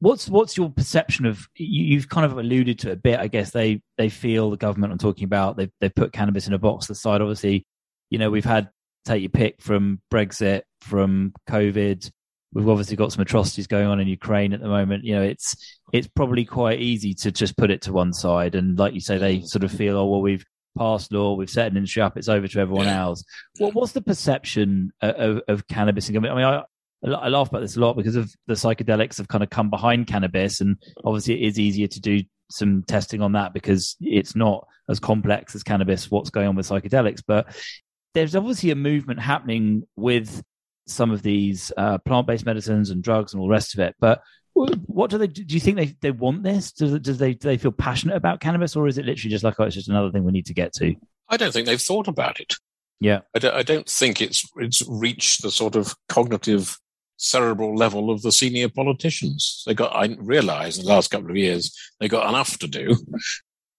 What's 0.00 0.28
what's 0.28 0.58
your 0.58 0.68
perception 0.68 1.24
of 1.24 1.48
you, 1.54 1.96
have 1.96 2.10
kind 2.10 2.26
of 2.26 2.36
alluded 2.36 2.80
to 2.80 2.92
a 2.92 2.96
bit? 2.96 3.18
I 3.18 3.28
guess 3.28 3.52
they 3.52 3.80
they 3.96 4.10
feel 4.10 4.50
the 4.50 4.58
government 4.58 4.92
I'm 4.92 4.98
talking 4.98 5.24
about 5.24 5.56
they 5.56 5.70
they 5.80 5.88
put 5.88 6.12
cannabis 6.12 6.46
in 6.46 6.52
a 6.52 6.58
box. 6.58 6.86
The 6.86 6.94
side, 6.94 7.22
obviously, 7.22 7.64
you 8.10 8.18
know 8.18 8.28
we've 8.28 8.44
had 8.44 8.68
take 9.06 9.22
your 9.22 9.30
pick 9.30 9.62
from 9.62 10.02
Brexit, 10.12 10.64
from 10.82 11.32
COVID, 11.48 12.10
we've 12.56 12.68
obviously 12.70 12.96
got 12.96 13.12
some 13.12 13.20
atrocities 13.20 13.66
going 13.66 13.86
on 13.86 14.00
in 14.00 14.08
Ukraine 14.08 14.54
at 14.54 14.60
the 14.60 14.68
moment. 14.68 15.04
You 15.04 15.16
know, 15.16 15.22
it's 15.22 15.78
it's 15.92 16.08
probably 16.08 16.46
quite 16.46 16.80
easy 16.80 17.12
to 17.14 17.30
just 17.30 17.56
put 17.56 17.70
it 17.70 17.82
to 17.82 17.92
one 17.92 18.14
side, 18.14 18.54
and 18.54 18.78
like 18.78 18.94
you 18.94 19.00
say, 19.00 19.18
they 19.18 19.42
sort 19.42 19.62
of 19.62 19.70
feel, 19.70 19.96
oh 19.98 20.06
well, 20.06 20.22
we've 20.22 20.44
passed 20.76 21.12
law, 21.12 21.34
we've 21.34 21.50
set 21.50 21.70
an 21.70 21.76
industry 21.76 22.02
up, 22.02 22.16
it's 22.16 22.28
over 22.28 22.46
to 22.46 22.60
everyone 22.60 22.86
yeah. 22.86 23.02
else. 23.02 23.24
What 23.58 23.74
what's 23.74 23.92
the 23.92 24.02
perception 24.02 24.92
of, 25.00 25.40
of 25.48 25.66
cannabis? 25.68 26.08
I 26.08 26.12
mean, 26.12 26.26
I 26.26 26.62
I 27.04 27.28
laugh 27.28 27.48
about 27.48 27.60
this 27.60 27.76
a 27.76 27.80
lot 27.80 27.96
because 27.96 28.16
of 28.16 28.32
the 28.46 28.54
psychedelics 28.54 29.18
have 29.18 29.28
kind 29.28 29.44
of 29.44 29.50
come 29.50 29.70
behind 29.70 30.06
cannabis, 30.06 30.60
and 30.60 30.76
obviously 31.04 31.42
it 31.42 31.46
is 31.48 31.58
easier 31.58 31.86
to 31.88 32.00
do 32.00 32.22
some 32.50 32.82
testing 32.84 33.22
on 33.22 33.32
that 33.32 33.52
because 33.52 33.96
it's 34.00 34.36
not 34.36 34.66
as 34.88 35.00
complex 35.00 35.54
as 35.54 35.62
cannabis. 35.62 36.10
What's 36.10 36.30
going 36.30 36.48
on 36.48 36.56
with 36.56 36.68
psychedelics, 36.68 37.22
but 37.26 37.54
there's 38.14 38.36
obviously 38.36 38.70
a 38.70 38.76
movement 38.76 39.20
happening 39.20 39.82
with 39.96 40.42
some 40.86 41.10
of 41.10 41.22
these 41.22 41.72
uh, 41.76 41.98
plant-based 41.98 42.46
medicines 42.46 42.90
and 42.90 43.02
drugs 43.02 43.32
and 43.32 43.40
all 43.40 43.48
the 43.48 43.52
rest 43.52 43.74
of 43.74 43.80
it. 43.80 43.94
But 44.00 44.22
what 44.56 45.10
do 45.10 45.18
they 45.18 45.26
do? 45.26 45.44
You 45.46 45.60
think 45.60 45.76
they, 45.76 45.94
they 46.00 46.10
want 46.10 46.42
this? 46.42 46.72
Does, 46.72 46.98
does 47.00 47.18
they 47.18 47.34
do 47.34 47.48
they 47.48 47.58
feel 47.58 47.72
passionate 47.72 48.16
about 48.16 48.40
cannabis, 48.40 48.74
or 48.74 48.88
is 48.88 48.96
it 48.96 49.04
literally 49.04 49.30
just 49.30 49.44
like 49.44 49.54
oh, 49.58 49.64
it's 49.64 49.74
just 49.74 49.88
another 49.88 50.10
thing 50.10 50.24
we 50.24 50.32
need 50.32 50.46
to 50.46 50.54
get 50.54 50.72
to? 50.74 50.94
I 51.28 51.36
don't 51.36 51.52
think 51.52 51.66
they've 51.66 51.80
thought 51.80 52.08
about 52.08 52.40
it. 52.40 52.54
Yeah, 52.98 53.20
I 53.34 53.38
don't, 53.38 53.54
I 53.54 53.62
don't 53.62 53.88
think 53.88 54.22
it's 54.22 54.48
it's 54.56 54.82
reached 54.88 55.42
the 55.42 55.50
sort 55.50 55.76
of 55.76 55.94
cognitive 56.08 56.78
cerebral 57.18 57.74
level 57.74 58.10
of 58.10 58.22
the 58.22 58.32
senior 58.32 58.68
politicians. 58.70 59.62
They 59.66 59.74
got 59.74 59.94
I 59.94 60.16
realise 60.18 60.78
in 60.78 60.84
the 60.84 60.90
last 60.90 61.10
couple 61.10 61.30
of 61.30 61.36
years 61.36 61.76
they 62.00 62.08
got 62.08 62.28
enough 62.28 62.58
to 62.58 62.66
do, 62.66 62.96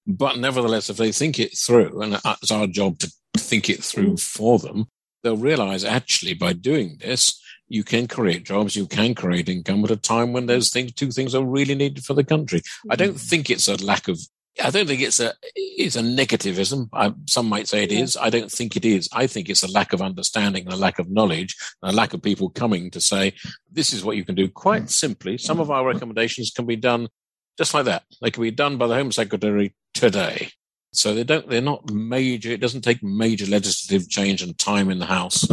but 0.05 0.37
nevertheless, 0.37 0.89
if 0.89 0.97
they 0.97 1.11
think 1.11 1.39
it 1.39 1.57
through, 1.57 2.01
and 2.01 2.19
it's 2.41 2.51
our 2.51 2.67
job 2.67 2.99
to 2.99 3.11
think 3.37 3.69
it 3.69 3.83
through 3.83 4.17
for 4.17 4.59
them, 4.59 4.85
they'll 5.23 5.37
realize 5.37 5.83
actually 5.83 6.35
by 6.35 6.53
doing 6.53 6.97
this, 6.99 7.41
you 7.69 7.83
can 7.83 8.07
create 8.07 8.45
jobs, 8.45 8.75
you 8.75 8.87
can 8.87 9.13
create 9.13 9.49
income 9.49 9.83
at 9.83 9.91
a 9.91 9.97
time 9.97 10.33
when 10.33 10.45
those 10.45 10.69
things, 10.69 10.93
two 10.93 11.11
things 11.11 11.35
are 11.35 11.45
really 11.45 11.75
needed 11.75 12.03
for 12.03 12.13
the 12.13 12.23
country. 12.23 12.61
I 12.89 12.95
don't 12.95 13.15
mm. 13.15 13.29
think 13.29 13.49
it's 13.49 13.67
a 13.67 13.83
lack 13.83 14.07
of, 14.07 14.19
I 14.63 14.69
don't 14.69 14.87
think 14.87 15.01
it's 15.01 15.19
a, 15.19 15.33
it's 15.55 15.95
a 15.95 16.01
negativism. 16.01 16.89
I, 16.93 17.13
some 17.25 17.47
might 17.47 17.67
say 17.67 17.83
it 17.83 17.91
is. 17.91 18.17
I 18.17 18.29
don't 18.29 18.51
think 18.51 18.75
it 18.75 18.85
is. 18.85 19.09
I 19.13 19.27
think 19.27 19.49
it's 19.49 19.63
a 19.63 19.71
lack 19.71 19.93
of 19.93 20.01
understanding 20.01 20.65
and 20.65 20.73
a 20.73 20.77
lack 20.77 20.97
of 20.97 21.11
knowledge 21.11 21.55
and 21.81 21.91
a 21.91 21.95
lack 21.95 22.13
of 22.13 22.21
people 22.21 22.49
coming 22.49 22.89
to 22.91 23.01
say, 23.01 23.33
this 23.71 23.93
is 23.93 24.03
what 24.03 24.17
you 24.17 24.25
can 24.25 24.35
do 24.35 24.47
quite 24.47 24.83
mm. 24.83 24.89
simply. 24.89 25.37
Some 25.37 25.59
of 25.59 25.69
our 25.69 25.85
recommendations 25.85 26.51
can 26.51 26.65
be 26.65 26.75
done 26.75 27.07
just 27.57 27.73
like 27.73 27.85
that. 27.85 28.03
They 28.21 28.31
can 28.31 28.43
be 28.43 28.51
done 28.51 28.77
by 28.77 28.87
the 28.87 28.95
Home 28.95 29.11
Secretary 29.11 29.75
today. 29.93 30.51
So 30.93 31.13
they 31.13 31.23
don't, 31.23 31.47
they're 31.49 31.61
not 31.61 31.91
major. 31.91 32.49
It 32.49 32.61
doesn't 32.61 32.81
take 32.81 33.03
major 33.03 33.45
legislative 33.45 34.09
change 34.09 34.41
and 34.41 34.57
time 34.57 34.89
in 34.89 34.99
the 34.99 35.05
House. 35.05 35.47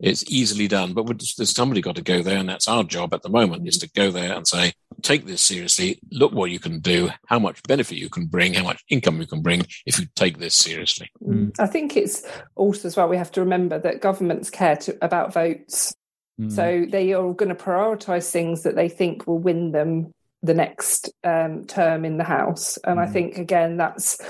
It's 0.00 0.24
easily 0.30 0.68
done, 0.68 0.92
but 0.92 1.06
there's 1.06 1.50
somebody 1.50 1.80
got 1.80 1.96
to 1.96 2.02
go 2.02 2.22
there, 2.22 2.38
and 2.38 2.48
that's 2.48 2.68
our 2.68 2.84
job 2.84 3.12
at 3.12 3.22
the 3.22 3.28
moment 3.28 3.66
is 3.66 3.78
to 3.78 3.90
go 3.90 4.12
there 4.12 4.32
and 4.32 4.46
say, 4.46 4.72
take 5.02 5.26
this 5.26 5.42
seriously. 5.42 5.98
Look 6.12 6.32
what 6.32 6.50
you 6.50 6.60
can 6.60 6.78
do, 6.78 7.10
how 7.26 7.40
much 7.40 7.62
benefit 7.64 7.98
you 7.98 8.08
can 8.08 8.26
bring, 8.26 8.54
how 8.54 8.62
much 8.62 8.82
income 8.88 9.20
you 9.20 9.26
can 9.26 9.42
bring 9.42 9.66
if 9.86 9.98
you 9.98 10.06
take 10.14 10.38
this 10.38 10.54
seriously. 10.54 11.10
Mm. 11.22 11.52
I 11.58 11.66
think 11.66 11.96
it's 11.96 12.22
also 12.54 12.86
as 12.86 12.96
well 12.96 13.08
we 13.08 13.16
have 13.16 13.32
to 13.32 13.40
remember 13.40 13.78
that 13.80 14.00
governments 14.00 14.50
care 14.50 14.76
to, 14.76 14.96
about 15.02 15.32
votes. 15.32 15.92
Mm. 16.40 16.52
So 16.52 16.86
they 16.88 17.12
are 17.12 17.32
going 17.34 17.48
to 17.48 17.54
prioritise 17.56 18.30
things 18.30 18.62
that 18.62 18.76
they 18.76 18.88
think 18.88 19.26
will 19.26 19.40
win 19.40 19.72
them 19.72 20.12
the 20.44 20.54
next 20.54 21.10
um, 21.24 21.64
term 21.64 22.04
in 22.04 22.18
the 22.18 22.24
House. 22.24 22.76
And 22.84 22.98
mm. 22.98 23.02
I 23.02 23.06
think, 23.06 23.38
again, 23.38 23.76
that's 23.76 24.20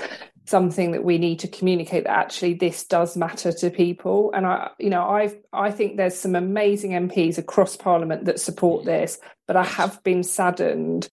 something 0.49 0.91
that 0.91 1.03
we 1.03 1.17
need 1.17 1.39
to 1.39 1.47
communicate 1.47 2.03
that 2.05 2.17
actually 2.17 2.55
this 2.55 2.83
does 2.83 3.15
matter 3.15 3.51
to 3.51 3.69
people. 3.69 4.31
And 4.33 4.45
i 4.45 4.69
you 4.79 4.89
know 4.89 5.03
i 5.03 5.33
i 5.53 5.71
think 5.71 5.97
there's 5.97 6.17
some 6.17 6.35
amazing 6.35 6.91
mps 6.91 7.37
across 7.37 7.75
parliament 7.75 8.25
that 8.25 8.39
support 8.39 8.83
mm. 8.83 8.85
this 8.85 9.19
but 9.47 9.55
i 9.55 9.63
have 9.63 10.03
been 10.03 10.23
saddened 10.23 11.09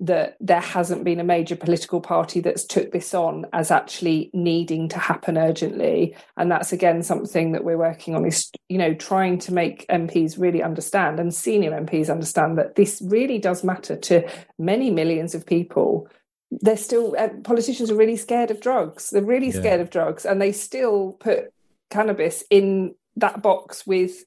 that 0.00 0.36
there 0.40 0.60
hasn't 0.60 1.02
been 1.04 1.18
a 1.18 1.24
major 1.24 1.56
political 1.56 2.00
party 2.00 2.40
that's 2.40 2.64
took 2.64 2.92
this 2.92 3.14
on 3.14 3.46
as 3.52 3.70
actually 3.70 4.30
needing 4.32 4.88
to 4.88 4.98
happen 4.98 5.36
urgently. 5.36 6.14
And 6.36 6.50
that's 6.50 6.72
again 6.72 7.02
something 7.02 7.52
that 7.52 7.64
we're 7.64 7.78
working 7.78 8.14
on 8.14 8.24
is 8.24 8.50
you 8.68 8.78
know 8.78 8.94
trying 8.94 9.38
to 9.40 9.52
make 9.52 9.86
MPs 9.88 10.38
really 10.38 10.62
understand 10.62 11.18
and 11.18 11.34
senior 11.34 11.72
MPs 11.72 12.10
understand 12.10 12.58
that 12.58 12.76
this 12.76 13.02
really 13.04 13.38
does 13.38 13.64
matter 13.64 13.96
to 13.96 14.28
many 14.58 14.90
millions 14.90 15.34
of 15.34 15.46
people 15.46 16.08
they're 16.50 16.76
still 16.76 17.14
uh, 17.18 17.28
politicians 17.44 17.90
are 17.90 17.96
really 17.96 18.16
scared 18.16 18.50
of 18.50 18.60
drugs 18.60 19.10
they're 19.10 19.22
really 19.22 19.48
yeah. 19.48 19.60
scared 19.60 19.80
of 19.80 19.90
drugs 19.90 20.24
and 20.24 20.40
they 20.40 20.52
still 20.52 21.12
put 21.20 21.52
cannabis 21.90 22.42
in 22.50 22.94
that 23.16 23.42
box 23.42 23.86
with 23.86 24.24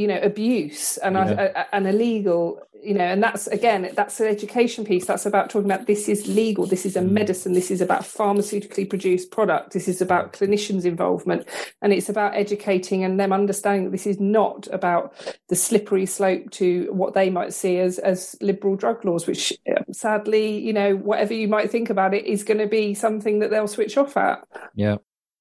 you 0.00 0.06
know 0.06 0.18
abuse 0.22 0.96
and 0.98 1.14
yeah. 1.14 1.52
a, 1.54 1.60
a, 1.60 1.74
an 1.74 1.84
illegal 1.84 2.58
you 2.82 2.94
know 2.94 3.04
and 3.04 3.22
that's 3.22 3.46
again 3.48 3.90
that's 3.94 4.18
an 4.18 4.26
education 4.26 4.82
piece 4.82 5.04
that's 5.04 5.26
about 5.26 5.50
talking 5.50 5.70
about 5.70 5.86
this 5.86 6.08
is 6.08 6.26
legal 6.26 6.64
this 6.64 6.86
is 6.86 6.96
a 6.96 7.00
mm. 7.00 7.10
medicine 7.10 7.52
this 7.52 7.70
is 7.70 7.82
about 7.82 8.00
pharmaceutically 8.00 8.88
produced 8.88 9.30
product 9.30 9.74
this 9.74 9.88
is 9.88 10.00
about 10.00 10.32
clinicians 10.32 10.86
involvement 10.86 11.46
and 11.82 11.92
it's 11.92 12.08
about 12.08 12.34
educating 12.34 13.04
and 13.04 13.20
them 13.20 13.30
understanding 13.30 13.84
that 13.84 13.90
this 13.90 14.06
is 14.06 14.18
not 14.18 14.66
about 14.72 15.12
the 15.50 15.56
slippery 15.56 16.06
slope 16.06 16.50
to 16.50 16.88
what 16.92 17.12
they 17.12 17.28
might 17.28 17.52
see 17.52 17.78
as 17.78 17.98
as 17.98 18.34
liberal 18.40 18.76
drug 18.76 19.04
laws 19.04 19.26
which 19.26 19.52
uh, 19.70 19.82
sadly 19.92 20.58
you 20.58 20.72
know 20.72 20.96
whatever 20.96 21.34
you 21.34 21.46
might 21.46 21.70
think 21.70 21.90
about 21.90 22.14
it 22.14 22.24
is 22.24 22.42
going 22.42 22.56
to 22.58 22.66
be 22.66 22.94
something 22.94 23.40
that 23.40 23.50
they'll 23.50 23.68
switch 23.68 23.98
off 23.98 24.16
at 24.16 24.42
yeah 24.74 24.96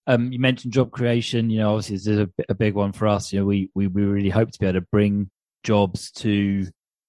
um, 0.10 0.32
you 0.32 0.40
mentioned 0.40 0.74
job 0.74 0.92
creation. 0.92 1.52
You 1.52 1.60
know, 1.60 1.76
obviously 1.76 1.98
this 1.98 2.08
is 2.08 2.20
a, 2.20 2.30
a, 2.50 2.56
big 2.56 2.74
one 2.74 2.92
for 2.92 3.08
us. 3.08 3.32
You 3.32 3.40
know, 3.40 3.46
we, 3.46 3.70
we 3.76 3.86
we 3.86 4.04
really 4.04 4.30
hope 4.30 4.50
to 4.52 4.60
be 4.60 4.66
able 4.66 4.80
to 4.82 4.88
bring 4.92 5.30
jobs 5.64 6.10
to 6.14 6.66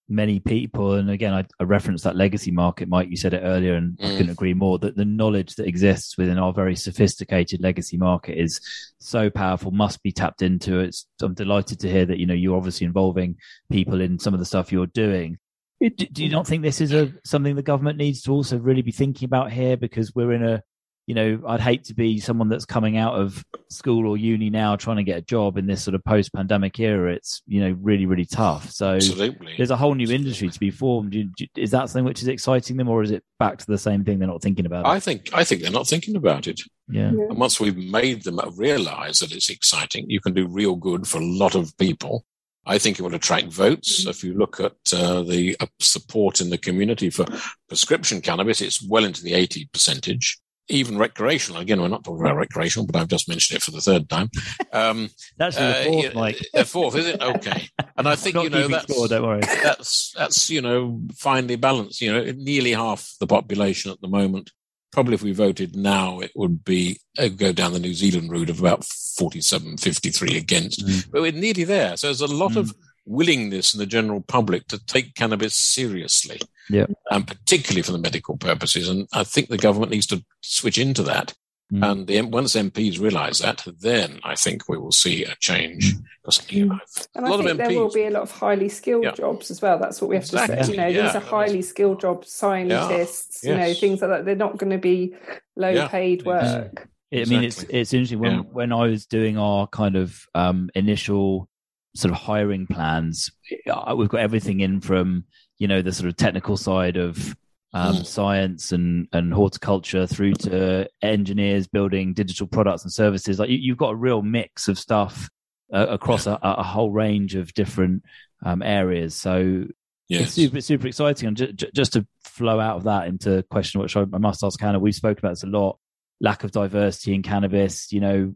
many 0.07 0.39
people. 0.39 0.95
And 0.95 1.09
again, 1.09 1.33
I, 1.33 1.47
I 1.59 1.65
referenced 1.65 2.05
that 2.05 2.15
legacy 2.15 2.51
market, 2.51 2.91
Mike. 2.91 3.09
You 3.09 3.17
said 3.17 3.33
it 3.33 3.41
earlier, 3.43 3.75
and 3.75 3.97
mm. 3.97 4.05
I 4.05 4.17
couldn't 4.19 4.33
agree 4.33 4.53
more. 4.53 4.79
That 4.79 4.97
the 4.97 5.07
knowledge 5.07 5.55
that 5.55 5.67
exists 5.67 6.19
within 6.19 6.39
our 6.39 6.53
very 6.53 6.77
sophisticated 6.77 7.63
legacy 7.63 7.97
market 7.97 8.39
is 8.39 8.61
so 8.99 9.31
powerful, 9.31 9.71
must 9.71 10.03
be 10.03 10.13
tapped 10.13 10.43
into. 10.43 10.81
It's 10.81 11.07
I'm 11.23 11.33
delighted 11.33 11.81
to 11.81 11.91
hear 11.91 12.05
that 12.05 12.19
you 12.19 12.27
know 12.27 12.35
you're 12.35 12.57
obviously 12.57 12.85
involving 12.85 13.37
people 13.73 14.03
in 14.03 14.19
some 14.19 14.35
of 14.35 14.41
the 14.41 14.47
stuff 14.47 14.71
you're 14.71 14.87
doing. 14.87 15.39
Do 15.81 16.23
you 16.23 16.29
not 16.29 16.47
think 16.47 16.63
this 16.63 16.83
is 16.83 16.93
a 16.93 17.15
something 17.25 17.57
the 17.57 17.63
government 17.63 17.97
needs 17.97 18.21
to 18.23 18.33
also 18.33 18.59
really 18.59 18.83
be 18.83 18.93
thinking 18.93 19.25
about 19.25 19.51
here? 19.51 19.79
Because 19.79 20.15
we're 20.15 20.33
in 20.33 20.45
a 20.45 20.63
you 21.07 21.15
know, 21.15 21.41
I'd 21.47 21.61
hate 21.61 21.85
to 21.85 21.95
be 21.95 22.21
someone 22.21 22.49
that's 22.49 22.65
coming 22.65 22.97
out 22.97 23.15
of 23.15 23.45
school 23.69 24.07
or 24.07 24.17
uni 24.17 24.51
now 24.51 24.77
trying 24.77 24.99
to 24.99 25.03
get 25.03 25.19
a 25.19 25.23
job 25.23 25.59
in 25.59 25.67
this 25.67 25.83
sort 25.83 25.95
of 25.95 26.05
post 26.05 26.33
pandemic 26.33 26.79
era. 26.79 27.13
It's, 27.13 27.43
you 27.47 27.61
know, 27.61 27.77
really, 27.81 28.07
really 28.07 28.25
tough. 28.25 28.71
So 28.71 28.95
Absolutely. 28.95 29.55
there's 29.57 29.71
a 29.71 29.77
whole 29.77 29.95
new 29.95 30.05
Absolutely. 30.05 30.25
industry 30.27 30.49
to 30.51 30.61
be 30.61 30.71
formed. 30.71 31.17
Is 31.57 31.71
that 31.73 31.89
something 31.89 32.05
which 32.05 32.23
is 32.23 32.29
exciting 32.29 32.77
them 32.77 32.89
or 32.89 33.03
is 33.03 33.11
it 33.11 33.25
back 33.39 33.59
to 33.59 33.67
the 33.67 33.79
same 33.79 34.05
thing? 34.05 34.19
They're 34.19 34.29
not 34.29 34.43
thinking 34.43 34.67
about 34.67 34.87
I 34.87 35.01
think, 35.01 35.31
I 35.33 35.43
think 35.43 35.63
they're 35.63 35.71
not 35.71 35.89
thinking 35.89 36.17
about 36.17 36.47
it. 36.47 36.61
Yeah. 36.89 37.09
And 37.09 37.37
once 37.37 37.59
we've 37.59 37.77
made 37.77 38.23
them 38.23 38.41
realize 38.57 39.19
that 39.21 39.33
it's 39.33 39.51
exciting, 39.51 40.09
you 40.09 40.21
can 40.21 40.35
do 40.35 40.47
real 40.47 40.77
good 40.77 41.07
for 41.09 41.19
a 41.19 41.25
lot 41.25 41.55
of 41.55 41.77
people. 41.79 42.25
I 42.67 42.79
think 42.79 42.99
it 42.99 43.03
would 43.03 43.15
attract 43.15 43.47
votes. 43.47 44.07
If 44.07 44.23
you 44.23 44.35
look 44.35 44.61
at 44.61 44.77
uh, 44.95 45.23
the 45.23 45.57
uh, 45.61 45.67
support 45.81 46.41
in 46.41 46.51
the 46.51 46.59
community 46.59 47.11
for 47.11 47.25
prescription 47.69 48.21
cannabis, 48.21 48.61
it's 48.61 48.87
well 48.87 49.05
into 49.05 49.23
the 49.23 49.35
80 49.35 49.69
percentage. 49.73 50.39
Even 50.71 50.99
recreational. 50.99 51.61
Again, 51.61 51.81
we're 51.81 51.89
not 51.89 52.05
talking 52.05 52.25
about 52.25 52.37
recreational, 52.37 52.87
but 52.87 52.97
I've 52.97 53.09
just 53.09 53.29
mentioned 53.29 53.59
it 53.59 53.63
for 53.63 53.71
the 53.71 53.81
third 53.81 54.09
time. 54.09 54.31
Um, 54.73 55.11
that's 55.37 55.57
the 55.57 55.81
uh, 55.81 55.85
fourth, 55.85 56.15
Mike. 56.15 56.47
The 56.55 56.65
fourth, 56.65 56.97
is 56.97 57.07
it? 57.07 57.21
Okay. 57.21 57.69
And 57.97 58.09
I 58.09 58.15
think 58.15 58.37
you 58.37 58.49
know 58.49 58.69
that's 58.69 58.93
score, 58.93 59.09
don't 59.09 59.23
worry. 59.23 59.41
that's 59.41 60.13
that's 60.17 60.49
you 60.49 60.63
know 60.63 61.01
finely 61.15 61.57
balanced. 61.57 62.01
You 62.01 62.13
know, 62.13 62.33
nearly 62.37 62.73
half 62.73 63.15
the 63.21 63.27
population 63.27 63.91
at 63.91 64.01
the 64.01 64.09
moment 64.09 64.51
probably 64.93 65.15
if 65.15 65.23
we 65.23 65.33
voted 65.33 65.77
now, 65.77 66.21
it 66.21 66.33
would 66.35 66.65
be 66.65 66.99
uh, 67.19 67.29
go 67.29 67.53
down 67.53 67.73
the 67.73 67.79
New 67.79 67.95
Zealand 67.95 68.31
route 68.31 68.51
of 68.51 68.61
about 68.61 68.85
47, 68.85 69.77
53 69.77 70.37
against. 70.37 70.85
Mm. 70.85 71.11
But 71.11 71.23
we're 71.23 71.33
nearly 71.33 71.65
there. 71.65 71.97
So 71.97 72.09
there's 72.09 72.21
a 72.21 72.27
lot 72.27 72.53
mm. 72.53 72.57
of 72.57 72.75
willingness 73.07 73.75
in 73.75 73.79
the 73.79 73.87
general 73.87 74.21
public 74.21 74.67
to 74.69 74.85
take 74.87 75.15
cannabis 75.15 75.55
seriously, 75.55 76.41
yeah, 76.71 76.87
and 77.11 77.27
particularly 77.27 77.83
for 77.83 77.93
the 77.93 77.99
medical 77.99 78.37
purposes. 78.37 78.89
And 78.89 79.09
I 79.13 79.25
think 79.25 79.49
the 79.49 79.59
government 79.59 79.93
needs 79.93 80.07
to 80.09 80.25
switch 80.43 80.79
into 80.79 81.03
that. 81.05 81.35
Mm. 81.73 81.91
And 81.91 82.07
the, 82.07 82.23
once 82.23 82.57
MPs 82.57 83.01
realise 83.01 83.39
that, 83.39 83.65
then 83.81 84.19
I 84.25 84.35
think 84.35 84.69
we 84.69 84.77
will 84.77 84.91
see 84.91 85.25
a 85.25 85.37
change. 85.41 85.95
Mm. 85.95 86.53
You 86.53 86.67
know, 86.67 86.79
and 87.15 87.27
I 87.27 87.29
think 87.31 87.43
MPs, 87.51 87.57
there 87.57 87.79
will 87.79 87.91
be 87.91 88.05
a 88.05 88.11
lot 88.11 88.23
of 88.23 88.31
highly 88.31 88.69
skilled 88.69 89.05
yeah. 89.05 89.13
jobs 89.13 89.51
as 89.51 89.63
well. 89.63 89.79
That's 89.79 90.01
what 90.01 90.11
we 90.11 90.17
have 90.17 90.25
exactly. 90.25 90.57
to 90.57 90.65
say. 90.65 90.73
You 90.73 90.77
know, 90.79 90.87
yeah. 90.87 91.03
these 91.03 91.17
are 91.17 91.21
highly 91.21 91.63
skilled 91.63 92.01
jobs, 92.01 92.31
scientists, 92.31 93.41
yeah. 93.43 93.51
yes. 93.51 93.69
you 93.69 93.75
know, 93.75 93.75
things 93.75 94.01
like 94.01 94.11
that. 94.11 94.25
They're 94.25 94.37
not 94.37 94.57
going 94.57 94.71
to 94.71 94.79
be 94.79 95.15
low 95.57 95.89
paid 95.89 96.25
work. 96.25 96.89
I 97.13 97.25
mean, 97.25 97.43
it's 97.43 97.65
it's 97.65 97.93
interesting 97.93 98.21
when 98.21 98.39
when 98.53 98.73
I 98.73 98.87
was 98.87 99.07
doing 99.07 99.37
our 99.37 99.67
kind 99.67 99.97
of 99.97 100.25
um, 100.35 100.71
initial 100.75 101.49
sort 101.97 102.13
of 102.13 102.21
hiring 102.21 102.67
plans. 102.67 103.33
Uh, 103.69 103.95
we've 103.97 104.09
got 104.09 104.21
everything 104.21 104.61
in 104.61 104.81
from 104.81 105.25
you 105.61 105.69
know 105.69 105.83
the 105.83 105.93
sort 105.93 106.09
of 106.09 106.17
technical 106.17 106.57
side 106.57 106.97
of 106.97 107.37
um, 107.73 107.97
mm. 107.97 108.07
science 108.07 108.73
and 108.73 109.07
and 109.13 109.33
horticulture 109.33 110.07
through 110.07 110.33
to 110.33 110.89
engineers 111.03 111.69
building 111.69 112.15
digital 112.15 112.49
products 112.49 112.83
and 112.83 112.93
services. 112.93 113.39
Like 113.39 113.51
you, 113.51 113.73
have 113.73 113.79
got 113.79 113.93
a 113.93 113.97
real 113.97 114.23
mix 114.23 114.67
of 114.67 114.79
stuff 114.79 115.29
uh, 115.73 115.87
across 115.89 116.27
a, 116.27 116.37
a, 116.43 116.65
whole 116.65 116.91
range 116.91 117.37
of 117.37 117.55
different 117.55 118.03
um, 118.45 118.63
areas. 118.63 119.15
So 119.15 119.67
yes. 120.09 120.23
it's 120.23 120.33
super 120.33 120.61
super 120.63 120.89
exciting. 120.89 121.29
And 121.29 121.37
just, 121.37 121.75
just 121.75 121.93
to 121.93 122.07
flow 122.25 122.59
out 122.59 122.79
of 122.79 122.85
that 122.85 123.07
into 123.07 123.39
a 123.39 123.43
question, 123.45 123.83
which 123.83 123.97
I, 123.97 124.01
I 124.01 124.19
must 124.19 124.43
ask 124.43 124.59
Hannah, 124.59 124.81
we 124.81 124.93
spoke 124.93 125.19
about 125.19 125.31
this 125.31 125.45
a 125.45 125.47
lot. 125.47 125.79
Lack 126.23 126.43
of 126.43 126.51
diversity 126.51 127.15
in 127.15 127.23
cannabis. 127.23 127.93
You 127.93 128.01
know, 128.01 128.35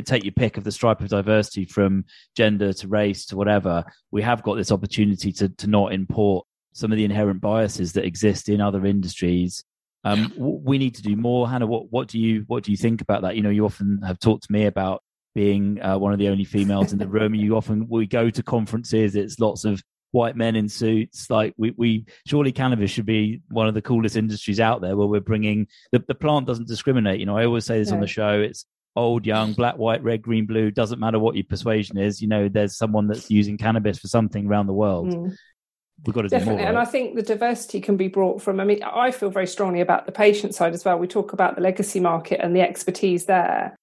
take 0.00 0.24
your 0.24 0.32
pick 0.32 0.56
of 0.56 0.64
the 0.64 0.72
stripe 0.72 1.00
of 1.00 1.08
diversity 1.08 1.64
from 1.64 2.04
gender 2.36 2.72
to 2.72 2.88
race 2.88 3.26
to 3.26 3.36
whatever. 3.36 3.84
We 4.10 4.22
have 4.22 4.42
got 4.42 4.54
this 4.54 4.72
opportunity 4.72 5.32
to 5.32 5.48
to 5.50 5.66
not 5.66 5.92
import 5.92 6.46
some 6.72 6.90
of 6.90 6.96
the 6.96 7.04
inherent 7.04 7.40
biases 7.40 7.92
that 7.92 8.04
exist 8.04 8.48
in 8.48 8.60
other 8.60 8.84
industries. 8.86 9.64
Um, 10.04 10.32
we 10.36 10.78
need 10.78 10.94
to 10.96 11.02
do 11.02 11.14
more. 11.14 11.48
Hannah, 11.48 11.66
what, 11.66 11.92
what 11.92 12.08
do 12.08 12.18
you 12.18 12.44
what 12.48 12.64
do 12.64 12.72
you 12.72 12.76
think 12.76 13.00
about 13.00 13.22
that? 13.22 13.36
You 13.36 13.42
know, 13.42 13.50
you 13.50 13.64
often 13.64 14.00
have 14.04 14.18
talked 14.18 14.44
to 14.44 14.52
me 14.52 14.66
about 14.66 15.02
being 15.34 15.80
uh, 15.80 15.96
one 15.96 16.12
of 16.12 16.18
the 16.18 16.28
only 16.28 16.44
females 16.44 16.92
in 16.92 16.98
the 16.98 17.06
room. 17.08 17.34
You 17.34 17.56
often 17.56 17.86
we 17.88 18.06
go 18.06 18.28
to 18.28 18.42
conferences. 18.42 19.14
It's 19.14 19.38
lots 19.38 19.64
of 19.64 19.82
white 20.10 20.36
men 20.36 20.56
in 20.56 20.68
suits. 20.68 21.30
Like 21.30 21.54
we, 21.56 21.72
we 21.76 22.04
surely 22.26 22.50
cannabis 22.50 22.90
should 22.90 23.06
be 23.06 23.42
one 23.50 23.68
of 23.68 23.74
the 23.74 23.82
coolest 23.82 24.16
industries 24.16 24.60
out 24.60 24.80
there 24.80 24.96
where 24.96 25.06
we're 25.06 25.20
bringing 25.20 25.68
the, 25.92 26.02
the 26.08 26.14
plant 26.14 26.46
doesn't 26.46 26.68
discriminate. 26.68 27.20
You 27.20 27.26
know, 27.26 27.36
I 27.36 27.46
always 27.46 27.64
say 27.64 27.78
this 27.78 27.92
on 27.92 28.00
the 28.00 28.06
show. 28.08 28.40
It's 28.40 28.66
old, 28.96 29.24
young, 29.24 29.52
black, 29.52 29.76
white, 29.76 30.02
red, 30.02 30.20
green, 30.20 30.46
blue. 30.46 30.72
Doesn't 30.72 30.98
matter 30.98 31.20
what 31.20 31.36
your 31.36 31.44
persuasion 31.44 31.96
is. 31.96 32.20
You 32.20 32.28
know, 32.28 32.48
there's 32.48 32.76
someone 32.76 33.06
that's 33.06 33.30
using 33.30 33.56
cannabis 33.56 33.98
for 33.98 34.08
something 34.08 34.46
around 34.46 34.66
the 34.66 34.74
world. 34.74 35.14
Mm 35.14 35.36
we've 36.04 36.14
got 36.14 36.22
to 36.22 36.28
Definitely. 36.28 36.56
do 36.56 36.62
more. 36.62 36.68
And 36.68 36.78
I 36.78 36.84
think 36.84 37.14
the 37.14 37.22
diversity 37.22 37.80
can 37.80 37.96
be 37.96 38.08
brought 38.08 38.42
from, 38.42 38.60
I 38.60 38.64
mean, 38.64 38.82
I 38.82 39.10
feel 39.10 39.30
very 39.30 39.46
strongly 39.46 39.80
about 39.80 40.06
the 40.06 40.12
patient 40.12 40.54
side 40.54 40.74
as 40.74 40.84
well. 40.84 40.98
We 40.98 41.06
talk 41.06 41.32
about 41.32 41.54
the 41.54 41.62
legacy 41.62 42.00
market 42.00 42.40
and 42.42 42.54
the 42.54 42.60
expertise 42.60 43.26
there. 43.26 43.76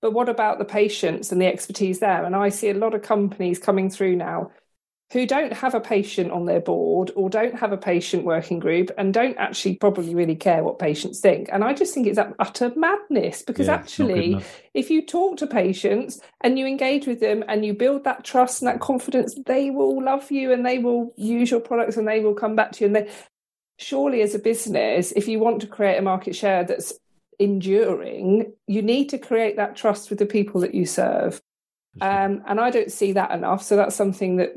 But 0.00 0.12
what 0.12 0.28
about 0.28 0.58
the 0.58 0.64
patients 0.64 1.32
and 1.32 1.40
the 1.40 1.46
expertise 1.46 2.00
there? 2.00 2.24
And 2.24 2.36
I 2.36 2.50
see 2.50 2.68
a 2.68 2.74
lot 2.74 2.94
of 2.94 3.02
companies 3.02 3.58
coming 3.58 3.88
through 3.88 4.16
now 4.16 4.50
who 5.14 5.26
don't 5.26 5.52
have 5.52 5.74
a 5.74 5.80
patient 5.80 6.32
on 6.32 6.44
their 6.44 6.60
board 6.60 7.12
or 7.14 7.30
don't 7.30 7.56
have 7.56 7.70
a 7.70 7.76
patient 7.76 8.24
working 8.24 8.58
group 8.58 8.90
and 8.98 9.14
don't 9.14 9.36
actually 9.36 9.76
probably 9.76 10.12
really 10.12 10.34
care 10.34 10.64
what 10.64 10.80
patients 10.80 11.20
think. 11.20 11.48
And 11.52 11.62
I 11.62 11.72
just 11.72 11.94
think 11.94 12.08
it's 12.08 12.18
utter 12.40 12.72
madness 12.74 13.42
because 13.42 13.68
yeah, 13.68 13.74
actually, 13.74 14.42
if 14.74 14.90
you 14.90 15.06
talk 15.06 15.36
to 15.36 15.46
patients 15.46 16.20
and 16.40 16.58
you 16.58 16.66
engage 16.66 17.06
with 17.06 17.20
them 17.20 17.44
and 17.46 17.64
you 17.64 17.74
build 17.74 18.02
that 18.02 18.24
trust 18.24 18.60
and 18.60 18.68
that 18.68 18.80
confidence, 18.80 19.38
they 19.46 19.70
will 19.70 20.02
love 20.02 20.32
you 20.32 20.50
and 20.50 20.66
they 20.66 20.78
will 20.78 21.14
use 21.16 21.48
your 21.48 21.60
products 21.60 21.96
and 21.96 22.08
they 22.08 22.18
will 22.18 22.34
come 22.34 22.56
back 22.56 22.72
to 22.72 22.80
you. 22.80 22.86
And 22.86 22.96
they 22.96 23.12
surely, 23.78 24.20
as 24.20 24.34
a 24.34 24.40
business, 24.40 25.12
if 25.12 25.28
you 25.28 25.38
want 25.38 25.60
to 25.60 25.68
create 25.68 25.96
a 25.96 26.02
market 26.02 26.34
share 26.34 26.64
that's 26.64 26.92
enduring, 27.38 28.52
you 28.66 28.82
need 28.82 29.10
to 29.10 29.18
create 29.18 29.58
that 29.58 29.76
trust 29.76 30.10
with 30.10 30.18
the 30.18 30.26
people 30.26 30.62
that 30.62 30.74
you 30.74 30.86
serve. 30.86 31.40
Um, 32.00 32.42
and 32.48 32.58
I 32.58 32.70
don't 32.70 32.90
see 32.90 33.12
that 33.12 33.30
enough. 33.30 33.62
So 33.62 33.76
that's 33.76 33.94
something 33.94 34.38
that 34.38 34.56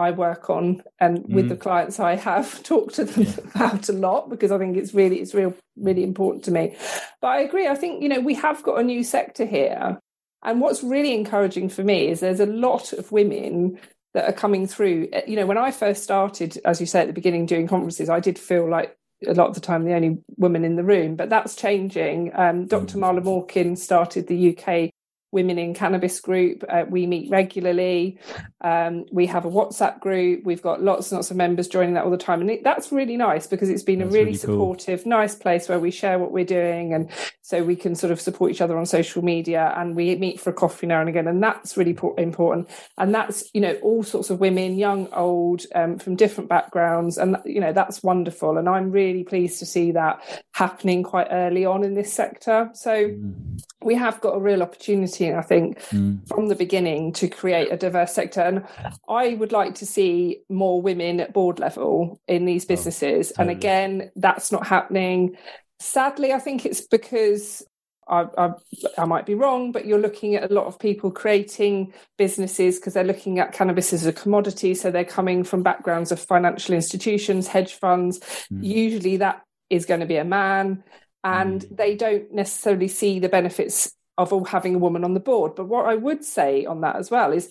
I 0.00 0.10
work 0.10 0.48
on 0.48 0.82
and 0.98 1.24
with 1.28 1.48
the 1.48 1.56
mm. 1.56 1.60
clients 1.60 2.00
I 2.00 2.16
have 2.16 2.62
talked 2.72 2.94
to 2.94 3.04
them 3.04 3.24
yeah. 3.24 3.34
about 3.54 3.88
a 3.88 3.92
lot 3.92 4.30
because 4.30 4.50
I 4.50 4.58
think 4.58 4.76
it's 4.76 4.94
really 4.94 5.20
it's 5.20 5.34
real 5.34 5.54
really 5.76 6.02
important 6.02 6.44
to 6.44 6.50
me. 6.50 6.76
But 7.20 7.28
I 7.28 7.40
agree. 7.40 7.68
I 7.68 7.74
think 7.74 8.02
you 8.02 8.08
know 8.08 8.20
we 8.20 8.34
have 8.34 8.62
got 8.62 8.80
a 8.80 8.82
new 8.82 9.04
sector 9.04 9.44
here, 9.44 9.98
and 10.42 10.60
what's 10.60 10.82
really 10.82 11.14
encouraging 11.14 11.68
for 11.68 11.84
me 11.84 12.08
is 12.08 12.20
there's 12.20 12.40
a 12.40 12.46
lot 12.46 12.92
of 12.92 13.12
women 13.12 13.78
that 14.14 14.28
are 14.28 14.32
coming 14.32 14.66
through. 14.66 15.08
Eh, 15.12 15.22
you 15.26 15.36
know, 15.36 15.46
when 15.46 15.58
I 15.58 15.70
first 15.70 16.02
started, 16.02 16.58
as 16.64 16.80
you 16.80 16.86
say 16.86 17.00
at 17.00 17.06
the 17.06 17.12
beginning, 17.12 17.46
doing 17.46 17.68
conferences, 17.68 18.08
I 18.08 18.20
did 18.20 18.38
feel 18.38 18.68
like 18.68 18.96
a 19.26 19.34
lot 19.34 19.48
of 19.48 19.54
the 19.54 19.60
time 19.60 19.84
the 19.84 19.94
only 19.94 20.18
woman 20.36 20.64
in 20.64 20.76
the 20.76 20.84
room, 20.84 21.14
but 21.14 21.28
that's 21.28 21.54
changing. 21.54 22.32
Um, 22.34 22.66
Dr. 22.66 22.96
Mm. 22.96 23.00
Marla 23.00 23.22
Morkin 23.22 23.76
started 23.76 24.26
the 24.26 24.56
UK 24.56 24.90
Women 25.32 25.58
in 25.58 25.74
Cannabis 25.74 26.20
group. 26.20 26.64
Uh, 26.68 26.84
we 26.88 27.06
meet 27.06 27.30
regularly. 27.30 28.18
Um, 28.60 29.06
we 29.12 29.26
have 29.26 29.44
a 29.44 29.50
WhatsApp 29.50 30.00
group. 30.00 30.44
We've 30.44 30.62
got 30.62 30.82
lots 30.82 31.10
and 31.10 31.18
lots 31.18 31.30
of 31.30 31.36
members 31.36 31.68
joining 31.68 31.94
that 31.94 32.04
all 32.04 32.10
the 32.10 32.16
time. 32.16 32.40
And 32.40 32.50
it, 32.50 32.64
that's 32.64 32.90
really 32.90 33.16
nice 33.16 33.46
because 33.46 33.68
it's 33.68 33.82
been 33.82 34.00
that's 34.00 34.10
a 34.10 34.12
really, 34.12 34.24
really 34.26 34.36
supportive, 34.36 35.04
cool. 35.04 35.10
nice 35.10 35.34
place 35.34 35.68
where 35.68 35.78
we 35.78 35.90
share 35.90 36.18
what 36.18 36.32
we're 36.32 36.44
doing. 36.44 36.92
And 36.92 37.10
so 37.42 37.62
we 37.62 37.76
can 37.76 37.94
sort 37.94 38.12
of 38.12 38.20
support 38.20 38.50
each 38.50 38.60
other 38.60 38.76
on 38.76 38.86
social 38.86 39.22
media 39.22 39.72
and 39.76 39.94
we 39.94 40.14
meet 40.16 40.40
for 40.40 40.50
a 40.50 40.52
coffee 40.52 40.86
now 40.86 41.00
and 41.00 41.08
again. 41.08 41.28
And 41.28 41.42
that's 41.42 41.76
really 41.76 41.96
important. 42.18 42.68
And 42.98 43.14
that's, 43.14 43.48
you 43.54 43.60
know, 43.60 43.74
all 43.82 44.02
sorts 44.02 44.30
of 44.30 44.40
women, 44.40 44.76
young, 44.76 45.08
old, 45.12 45.62
um, 45.74 45.98
from 45.98 46.16
different 46.16 46.48
backgrounds. 46.48 47.18
And, 47.18 47.36
you 47.44 47.60
know, 47.60 47.72
that's 47.72 48.02
wonderful. 48.02 48.58
And 48.58 48.68
I'm 48.68 48.90
really 48.90 49.24
pleased 49.24 49.58
to 49.60 49.66
see 49.66 49.92
that 49.92 50.20
happening 50.52 51.02
quite 51.02 51.28
early 51.30 51.64
on 51.64 51.84
in 51.84 51.94
this 51.94 52.12
sector. 52.12 52.70
So 52.74 53.08
mm. 53.08 53.62
We 53.82 53.94
have 53.94 54.20
got 54.20 54.36
a 54.36 54.40
real 54.40 54.62
opportunity 54.62 55.32
I 55.32 55.42
think, 55.42 55.78
mm. 55.90 56.26
from 56.28 56.48
the 56.48 56.54
beginning 56.54 57.12
to 57.14 57.28
create 57.28 57.72
a 57.72 57.76
diverse 57.76 58.12
sector. 58.12 58.40
And 58.40 58.64
I 59.08 59.34
would 59.34 59.52
like 59.52 59.74
to 59.76 59.86
see 59.86 60.42
more 60.48 60.80
women 60.80 61.20
at 61.20 61.32
board 61.32 61.58
level 61.58 62.20
in 62.28 62.44
these 62.44 62.64
oh, 62.64 62.68
businesses. 62.68 63.32
Oh, 63.32 63.42
totally. 63.42 63.52
And 63.52 63.58
again, 63.58 64.10
that's 64.16 64.52
not 64.52 64.66
happening. 64.66 65.36
Sadly, 65.78 66.32
I 66.32 66.38
think 66.38 66.66
it's 66.66 66.82
because 66.82 67.62
I, 68.10 68.26
I, 68.36 68.50
I, 68.98 69.04
might 69.04 69.24
be 69.24 69.34
wrong, 69.34 69.70
but 69.70 69.86
you're 69.86 69.98
looking 69.98 70.34
at 70.34 70.50
a 70.50 70.52
lot 70.52 70.66
of 70.66 70.78
people 70.78 71.12
creating 71.12 71.94
businesses 72.18 72.78
because 72.78 72.94
they're 72.94 73.04
looking 73.04 73.38
at 73.38 73.52
cannabis 73.52 73.92
as 73.92 74.04
a 74.04 74.12
commodity. 74.12 74.74
So 74.74 74.90
they're 74.90 75.04
coming 75.04 75.44
from 75.44 75.62
backgrounds 75.62 76.10
of 76.10 76.18
financial 76.18 76.74
institutions, 76.74 77.46
hedge 77.46 77.74
funds. 77.74 78.18
Mm. 78.52 78.64
Usually 78.64 79.16
that 79.18 79.42
is 79.70 79.86
going 79.86 80.00
to 80.00 80.06
be 80.06 80.16
a 80.16 80.24
man. 80.24 80.82
And 81.22 81.60
mm. 81.60 81.76
they 81.76 81.96
don't 81.96 82.32
necessarily 82.32 82.88
see 82.88 83.18
the 83.18 83.28
benefits 83.28 83.92
of 84.16 84.32
all 84.32 84.44
having 84.44 84.74
a 84.74 84.78
woman 84.78 85.04
on 85.04 85.14
the 85.14 85.20
board. 85.20 85.54
But 85.54 85.66
what 85.66 85.86
I 85.86 85.94
would 85.94 86.24
say 86.24 86.66
on 86.66 86.82
that 86.82 86.96
as 86.96 87.10
well 87.10 87.32
is 87.32 87.50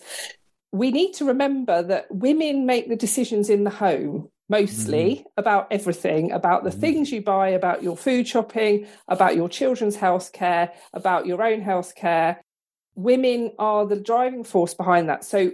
we 0.72 0.90
need 0.90 1.12
to 1.14 1.24
remember 1.24 1.82
that 1.82 2.06
women 2.10 2.66
make 2.66 2.88
the 2.88 2.96
decisions 2.96 3.50
in 3.50 3.64
the 3.64 3.70
home 3.70 4.28
mostly 4.48 5.16
mm. 5.16 5.24
about 5.36 5.68
everything 5.70 6.32
about 6.32 6.64
the 6.64 6.70
mm. 6.70 6.80
things 6.80 7.12
you 7.12 7.22
buy 7.22 7.50
about 7.50 7.82
your 7.82 7.96
food 7.96 8.26
shopping 8.26 8.86
about 9.06 9.36
your 9.36 9.48
children's 9.48 9.96
health 9.96 10.32
care 10.32 10.72
about 10.92 11.24
your 11.24 11.40
own 11.42 11.60
health 11.60 11.94
care 11.94 12.42
women 12.96 13.52
are 13.58 13.86
the 13.86 14.00
driving 14.00 14.42
force 14.42 14.74
behind 14.74 15.08
that 15.08 15.24
so 15.24 15.52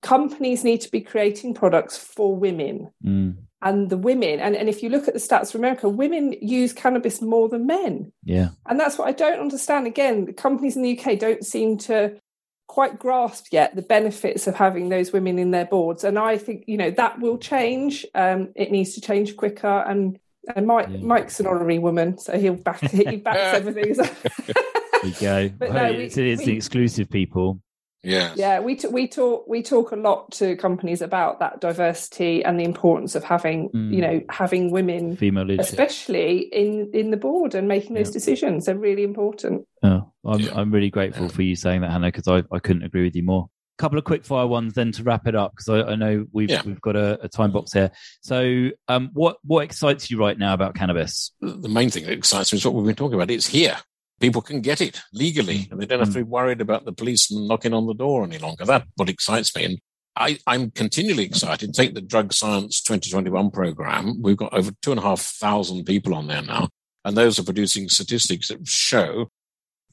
companies 0.00 0.62
need 0.62 0.80
to 0.80 0.90
be 0.90 1.00
creating 1.00 1.54
products 1.54 1.98
for 1.98 2.36
women 2.36 2.90
mm 3.04 3.36
and 3.62 3.90
the 3.90 3.96
women 3.96 4.40
and, 4.40 4.56
and 4.56 4.68
if 4.68 4.82
you 4.82 4.88
look 4.88 5.06
at 5.08 5.14
the 5.14 5.20
stats 5.20 5.52
for 5.52 5.58
america 5.58 5.88
women 5.88 6.34
use 6.40 6.72
cannabis 6.72 7.20
more 7.20 7.48
than 7.48 7.66
men. 7.66 8.12
Yeah. 8.24 8.50
And 8.66 8.78
that's 8.78 8.98
what 8.98 9.08
i 9.08 9.12
don't 9.12 9.40
understand. 9.40 9.86
Again 9.86 10.26
the 10.26 10.32
companies 10.32 10.76
in 10.76 10.82
the 10.82 10.98
uk 10.98 11.18
don't 11.18 11.44
seem 11.44 11.78
to 11.78 12.18
quite 12.66 12.98
grasp 12.98 13.46
yet 13.50 13.74
the 13.74 13.82
benefits 13.82 14.46
of 14.46 14.54
having 14.54 14.88
those 14.88 15.12
women 15.12 15.38
in 15.38 15.50
their 15.50 15.66
boards. 15.66 16.04
And 16.04 16.18
i 16.18 16.38
think 16.38 16.64
you 16.66 16.76
know 16.76 16.90
that 16.92 17.20
will 17.20 17.38
change. 17.38 18.06
Um, 18.14 18.50
it 18.54 18.70
needs 18.70 18.94
to 18.94 19.00
change 19.00 19.36
quicker. 19.36 19.84
And 19.86 20.18
and 20.56 20.66
Mike, 20.66 20.88
yeah. 20.90 20.98
Mike's 21.00 21.38
an 21.40 21.46
honorary 21.46 21.78
woman, 21.78 22.18
so 22.18 22.38
he'll 22.38 22.54
back 22.54 22.80
he 22.80 23.16
backs 23.16 23.56
everything. 23.56 23.94
there 23.94 25.04
you 25.04 25.14
go. 25.20 25.48
but 25.50 25.70
well, 25.70 25.84
no, 25.84 25.98
we, 25.98 26.04
it's, 26.04 26.16
it's 26.16 26.40
we, 26.40 26.46
the 26.46 26.56
exclusive 26.56 27.10
people 27.10 27.60
Yeah. 28.02 28.32
Yeah, 28.34 28.60
we 28.60 28.76
t- 28.76 28.88
we 28.88 29.08
talk 29.08 29.46
we 29.46 29.62
talk 29.62 29.92
a 29.92 29.96
lot 29.96 30.32
to 30.32 30.56
companies 30.56 31.02
about 31.02 31.40
that 31.40 31.60
diversity 31.60 32.42
and 32.44 32.58
the 32.58 32.64
importance 32.64 33.14
of 33.14 33.24
having 33.24 33.68
Mm. 33.70 33.94
you 33.94 34.00
know 34.00 34.20
having 34.30 34.70
women, 34.70 35.16
Female 35.16 35.44
leadership. 35.44 35.70
especially 35.72 36.38
in 36.52 36.90
in 36.94 37.10
the 37.10 37.16
board 37.18 37.54
and 37.54 37.68
making 37.68 37.94
those 37.94 38.08
Yeah. 38.08 38.12
decisions. 38.14 38.64
They're 38.66 38.74
really 38.76 39.02
important. 39.04 39.66
Oh, 39.82 40.10
I'm, 40.24 40.40
Yeah. 40.40 40.52
I'm 40.54 40.70
really 40.70 40.90
grateful 40.90 41.26
Yeah. 41.26 41.32
for 41.32 41.42
you 41.42 41.56
saying 41.56 41.82
that, 41.82 41.90
Hannah, 41.90 42.08
because 42.08 42.28
I, 42.28 42.42
I 42.54 42.58
couldn't 42.58 42.82
agree 42.84 43.04
with 43.04 43.14
you 43.16 43.22
more. 43.22 43.48
A 43.78 43.82
couple 43.82 43.98
of 43.98 44.04
quick 44.04 44.24
fire 44.24 44.46
ones 44.46 44.74
then 44.74 44.92
to 44.92 45.02
wrap 45.02 45.26
it 45.26 45.34
up 45.34 45.52
because 45.56 45.68
I, 45.68 45.92
I 45.92 45.94
know 45.96 46.26
we've 46.32 46.50
Yeah. 46.50 46.62
we've 46.64 46.80
got 46.80 46.96
a, 46.96 47.18
a 47.22 47.28
time 47.28 47.50
box 47.52 47.72
here. 47.72 47.90
So, 48.22 48.70
um, 48.88 49.10
what 49.12 49.36
what 49.44 49.64
excites 49.64 50.10
you 50.10 50.18
right 50.18 50.38
now 50.38 50.54
about 50.54 50.74
cannabis? 50.74 51.32
The 51.42 51.68
main 51.68 51.90
thing 51.90 52.04
that 52.04 52.12
excites 52.12 52.52
me 52.52 52.56
is 52.58 52.64
what 52.64 52.74
we've 52.74 52.86
been 52.86 52.94
talking 52.94 53.14
about. 53.14 53.30
It's 53.30 53.46
here. 53.46 53.76
People 54.20 54.42
can 54.42 54.60
get 54.60 54.80
it 54.80 55.00
legally, 55.12 55.66
and 55.70 55.80
they 55.80 55.86
don't 55.86 56.00
have 56.00 56.12
to 56.12 56.18
be 56.18 56.22
worried 56.22 56.60
about 56.60 56.84
the 56.84 56.92
police 56.92 57.32
knocking 57.32 57.72
on 57.72 57.86
the 57.86 57.94
door 57.94 58.22
any 58.22 58.38
longer. 58.38 58.64
That's 58.66 58.86
what 58.96 59.08
excites 59.08 59.56
me. 59.56 59.64
And 59.64 59.78
I, 60.14 60.38
I'm 60.46 60.70
continually 60.70 61.24
excited. 61.24 61.72
Take 61.72 61.94
the 61.94 62.02
Drug 62.02 62.32
Science 62.32 62.82
2021 62.82 63.50
program. 63.50 64.20
We've 64.20 64.36
got 64.36 64.52
over 64.52 64.72
two 64.82 64.90
and 64.90 65.00
a 65.00 65.02
half 65.02 65.20
thousand 65.20 65.84
people 65.84 66.14
on 66.14 66.26
there 66.26 66.42
now, 66.42 66.68
and 67.04 67.16
those 67.16 67.38
are 67.38 67.44
producing 67.44 67.88
statistics 67.88 68.48
that 68.48 68.68
show 68.68 69.30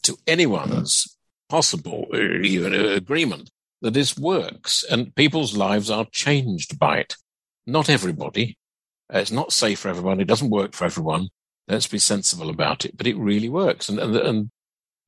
to 0.03 0.17
anyone's 0.28 1.17
possible 1.49 2.07
uh, 2.13 2.17
even 2.17 2.73
uh, 2.75 2.89
agreement 2.89 3.49
that 3.82 3.93
this 3.93 4.17
works 4.17 4.84
and 4.89 5.15
people's 5.15 5.55
lives 5.55 5.89
are 5.89 6.05
changed 6.11 6.78
by 6.78 6.97
it. 6.97 7.15
Not 7.65 7.89
everybody. 7.89 8.57
It's 9.09 9.32
not 9.32 9.53
safe 9.53 9.80
for 9.80 9.89
everyone. 9.89 10.19
It 10.19 10.28
doesn't 10.28 10.49
work 10.49 10.73
for 10.73 10.86
everyone. 10.86 11.30
Let's 11.68 11.88
be 11.88 11.99
sensible 11.99 12.49
about 12.49 12.86
it, 12.86 12.95
but 12.97 13.07
it 13.07 13.18
really 13.18 13.49
works. 13.49 13.89
And, 13.89 13.99
and, 13.99 14.15
and 14.15 14.49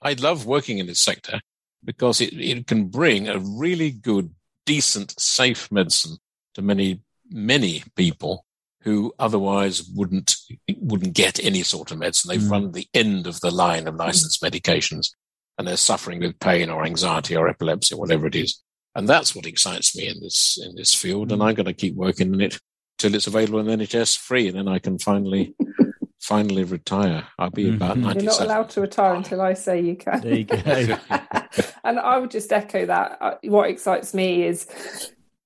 I 0.02 0.14
love 0.14 0.46
working 0.46 0.78
in 0.78 0.88
this 0.88 1.00
sector 1.00 1.40
because 1.84 2.20
it, 2.20 2.34
it 2.34 2.68
can 2.68 2.86
bring 2.86 3.28
a 3.28 3.40
really 3.40 3.92
good, 3.92 4.34
decent, 4.66 5.20
safe 5.20 5.72
medicine 5.72 6.18
to 6.56 6.62
many, 6.62 7.02
many 7.30 7.84
people 7.96 8.46
who 8.84 9.14
otherwise 9.20 9.84
wouldn't, 9.94 10.36
wouldn't 10.78 11.14
get 11.14 11.44
any 11.44 11.64
sort 11.64 11.92
of 11.92 12.00
medicine. 12.00 12.30
They've 12.30 12.42
Mm. 12.42 12.52
run 12.52 12.72
the 12.72 12.88
end 12.94 13.28
of 13.28 13.40
the 13.42 13.52
line 13.52 13.88
of 13.88 13.96
licensed 13.96 14.42
medications 14.42 15.12
and 15.58 15.68
they're 15.68 15.78
suffering 15.78 16.20
with 16.20 16.40
pain 16.40 16.70
or 16.70 16.86
anxiety 16.86 17.36
or 17.36 17.50
epilepsy, 17.50 17.94
or 17.94 18.00
whatever 18.00 18.28
it 18.28 18.36
is. 18.36 18.62
And 18.96 19.08
that's 19.08 19.36
what 19.36 19.46
excites 19.46 19.96
me 19.96 20.08
in 20.08 20.20
this, 20.22 20.58
in 20.62 20.76
this 20.76 20.94
field. 20.96 21.32
And 21.32 21.44
I'm 21.44 21.56
going 21.56 21.66
to 21.66 21.74
keep 21.74 21.96
working 21.96 22.34
in 22.34 22.42
it 22.42 22.60
till 22.98 23.14
it's 23.14 23.28
available 23.28 23.60
in 23.60 23.68
NHS 23.80 24.18
free. 24.18 24.48
And 24.48 24.58
then 24.58 24.68
I 24.70 24.80
can 24.80 24.98
finally, 24.98 25.54
finally 26.20 26.64
retire. 26.64 27.26
I'll 27.38 27.50
be 27.50 27.70
about 27.70 27.98
Mhm. 27.98 28.16
You're 28.16 28.24
not 28.24 28.42
allowed 28.42 28.70
to 28.72 28.82
retire 28.82 29.16
until 29.16 29.42
I 29.42 29.54
say 29.54 29.80
you 29.80 29.96
can. 29.96 30.22
There 30.22 30.36
you 30.36 30.44
go. 30.44 30.56
and 31.84 32.00
I 32.00 32.18
would 32.18 32.32
just 32.32 32.52
echo 32.52 32.86
that. 32.86 33.18
Uh, 33.22 33.36
What 33.44 33.70
excites 33.70 34.14
me 34.14 34.44
is 34.44 34.68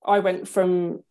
I 0.04 0.18
went 0.18 0.48
from 0.48 1.02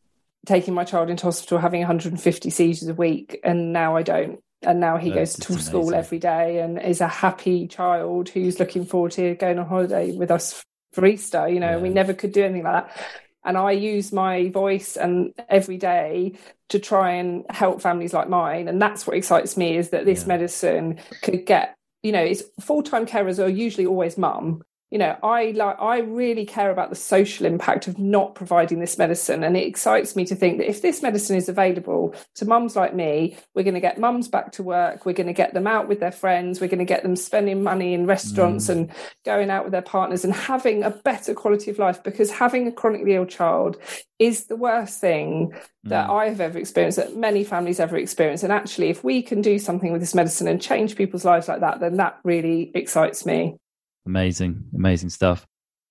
taking 0.46 0.74
my 0.74 0.84
child 0.84 1.10
into 1.10 1.26
hospital 1.26 1.58
having 1.58 1.80
150 1.82 2.50
seizures 2.50 2.90
a 2.90 2.94
week, 2.94 3.40
and 3.44 3.72
now 3.72 3.96
I 3.96 4.04
don't. 4.04 4.40
And 4.62 4.80
now 4.80 4.98
he 4.98 5.10
That's 5.10 5.38
goes 5.38 5.46
to 5.48 5.54
just 5.54 5.68
school 5.68 5.94
every 5.94 6.20
day 6.20 6.60
and 6.60 6.82
is 6.82 7.02
a 7.02 7.08
happy 7.08 7.68
child 7.68 8.30
who's 8.30 8.60
looking 8.60 8.86
forward 8.86 9.12
to 9.14 9.36
going 9.36 9.60
on 9.60 9.66
holiday 9.66 10.12
with 10.16 10.32
us 10.32 10.64
for 10.94 11.06
Easter. 11.06 11.50
You 11.50 11.60
know, 11.60 11.80
we 11.80 11.90
never 11.90 12.14
could 12.14 12.32
do 12.32 12.44
anything 12.44 12.64
like 12.64 12.86
that. 12.88 13.06
And 13.44 13.58
I 13.58 13.72
use 13.72 14.14
my 14.14 14.50
voice 14.50 14.96
and 14.96 15.34
every 15.50 15.78
day 15.78 16.34
to 16.74 16.80
try 16.80 17.12
and 17.12 17.46
help 17.52 17.82
families 17.82 18.14
like 18.14 18.28
mine. 18.30 18.68
And 18.68 18.82
that's 18.82 19.06
what 19.06 19.16
excites 19.16 19.56
me 19.56 19.78
is 19.78 19.90
that 19.92 20.06
this 20.06 20.22
Yeah. 20.22 20.28
medicine 20.30 21.00
could 21.22 21.46
get, 21.46 21.76
you 22.02 22.12
know, 22.12 22.24
it's 22.24 22.42
full 22.60 22.82
time 22.82 23.06
carers 23.06 23.38
are 23.44 23.48
usually 23.48 23.86
always 23.86 24.18
mum. 24.18 24.64
You 24.94 25.00
know, 25.00 25.18
I 25.24 25.54
like 25.56 25.82
I 25.82 26.02
really 26.02 26.46
care 26.46 26.70
about 26.70 26.92
the 26.92 26.96
social 26.96 27.48
impact 27.48 27.88
of 27.88 27.98
not 27.98 28.36
providing 28.36 28.80
this 28.80 29.00
medicine. 29.00 29.44
And 29.44 29.58
it 29.58 29.66
excites 29.66 30.16
me 30.16 30.24
to 30.26 30.36
think 30.36 30.60
that 30.60 30.70
if 30.70 30.84
this 30.84 31.02
medicine 31.02 31.36
is 31.36 31.50
available 31.50 32.14
to 32.36 32.46
mums 32.46 32.76
like 32.76 32.94
me, 32.94 33.36
we're 33.56 33.64
going 33.64 33.74
to 33.74 33.80
get 33.80 34.00
mums 34.00 34.28
back 34.28 34.52
to 34.52 34.62
work, 34.62 35.04
we're 35.04 35.14
going 35.14 35.26
to 35.26 35.34
get 35.34 35.56
them 35.56 35.66
out 35.66 35.88
with 35.88 36.00
their 36.00 36.12
friends, 36.12 36.62
we're 36.62 36.68
going 36.68 36.78
to 36.78 36.86
get 36.86 37.02
them 37.02 37.16
spending 37.16 37.64
money 37.64 37.96
in 37.96 38.06
restaurants 38.06 38.68
Mm. 38.68 38.70
and 38.70 38.92
going 39.26 39.50
out 39.50 39.64
with 39.64 39.72
their 39.72 39.82
partners 39.82 40.24
and 40.24 40.32
having 40.32 40.84
a 40.84 40.92
better 40.92 41.34
quality 41.34 41.72
of 41.72 41.80
life 41.80 42.04
because 42.04 42.30
having 42.30 42.68
a 42.68 42.72
chronically 42.72 43.16
ill 43.16 43.26
child 43.26 43.78
is 44.20 44.46
the 44.46 44.56
worst 44.56 45.02
thing 45.02 45.56
that 45.86 46.08
Mm. 46.08 46.14
I 46.22 46.30
have 46.30 46.40
ever 46.40 46.60
experienced, 46.60 46.98
that 47.00 47.16
many 47.16 47.44
families 47.44 47.80
ever 47.80 47.98
experience. 47.98 48.44
And 48.44 48.54
actually, 48.54 48.90
if 48.92 49.04
we 49.04 49.24
can 49.24 49.42
do 49.42 49.58
something 49.58 49.92
with 49.92 50.02
this 50.02 50.14
medicine 50.14 50.48
and 50.48 50.62
change 50.62 50.96
people's 50.96 51.26
lives 51.26 51.48
like 51.48 51.62
that, 51.62 51.80
then 51.80 51.98
that 51.98 52.20
really 52.24 52.72
excites 52.76 53.26
me. 53.26 53.58
Amazing, 54.06 54.64
amazing 54.76 55.10
stuff. 55.10 55.46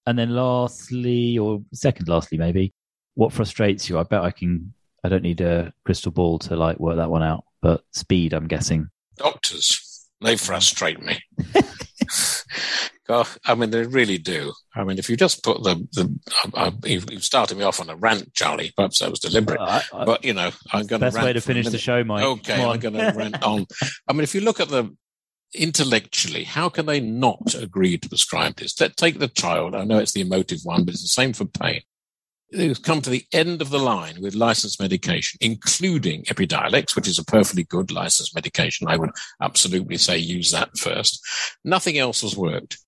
And 0.06 0.18
then 0.18 0.30
lastly, 0.34 1.38
or 1.38 1.62
second 1.72 2.08
lastly, 2.08 2.36
maybe, 2.38 2.72
what 3.14 3.32
frustrates 3.32 3.88
you? 3.88 3.98
I 3.98 4.02
bet 4.02 4.22
I 4.22 4.30
can. 4.30 4.74
I 5.04 5.08
don't 5.08 5.22
need 5.22 5.40
a 5.40 5.72
crystal 5.84 6.12
ball 6.12 6.38
to 6.40 6.56
like 6.56 6.78
work 6.78 6.96
that 6.96 7.10
one 7.10 7.22
out, 7.22 7.44
but 7.60 7.82
speed, 7.92 8.32
I'm 8.32 8.46
guessing. 8.48 8.88
doctors. 9.16 9.88
They 10.20 10.36
frustrate 10.36 11.02
me. 11.02 11.18
God, 13.08 13.26
I 13.44 13.56
mean, 13.56 13.70
they 13.70 13.84
really 13.84 14.18
do. 14.18 14.52
I 14.76 14.84
mean, 14.84 14.96
if 14.96 15.10
you 15.10 15.16
just 15.16 15.42
put 15.42 15.60
the 15.64 15.74
the, 15.92 16.16
uh, 16.44 16.48
uh, 16.54 16.70
I, 16.84 16.86
I, 16.86 16.88
you've 16.88 17.24
started 17.24 17.58
me 17.58 17.64
off 17.64 17.80
on 17.80 17.90
a 17.90 17.96
rant, 17.96 18.32
Charlie. 18.32 18.72
Perhaps 18.76 19.00
that 19.00 19.10
was 19.10 19.18
deliberate, 19.18 19.60
I- 19.60 19.82
but 20.04 20.24
you 20.24 20.34
know, 20.34 20.50
I'm 20.72 20.86
going 20.86 21.00
to 21.00 21.06
best 21.10 21.20
way 21.20 21.32
to 21.32 21.40
finish 21.40 21.68
the 21.68 21.78
show, 21.78 22.04
Mike. 22.04 22.24
Okay, 22.24 22.62
I'm 22.64 22.78
going 22.78 22.94
to 22.94 23.12
rant 23.16 23.42
on. 23.42 23.66
I 24.08 24.12
mean, 24.12 24.22
if 24.22 24.34
you 24.36 24.42
look 24.42 24.60
at 24.60 24.68
the 24.68 24.94
intellectually, 25.54 26.44
how 26.44 26.68
can 26.68 26.86
they 26.86 27.00
not 27.00 27.54
agree 27.54 27.98
to 27.98 28.08
prescribe 28.08 28.56
this? 28.56 28.80
Let 28.80 28.96
take 28.96 29.18
the 29.18 29.28
child. 29.28 29.74
I 29.74 29.84
know 29.84 29.98
it's 29.98 30.12
the 30.12 30.20
emotive 30.20 30.60
one, 30.64 30.84
but 30.84 30.94
it's 30.94 31.02
the 31.02 31.08
same 31.08 31.32
for 31.32 31.44
pain. 31.44 31.82
They've 32.50 32.80
come 32.80 33.00
to 33.00 33.10
the 33.10 33.24
end 33.32 33.62
of 33.62 33.70
the 33.70 33.78
line 33.78 34.20
with 34.20 34.34
licensed 34.34 34.78
medication, 34.80 35.38
including 35.40 36.24
Epidiolex, 36.24 36.94
which 36.94 37.08
is 37.08 37.18
a 37.18 37.24
perfectly 37.24 37.64
good 37.64 37.90
licensed 37.90 38.34
medication. 38.34 38.88
I 38.88 38.96
would 38.96 39.10
absolutely 39.40 39.96
say 39.96 40.18
use 40.18 40.50
that 40.50 40.76
first. 40.76 41.24
Nothing 41.64 41.96
else 41.96 42.20
has 42.20 42.36
worked. 42.36 42.78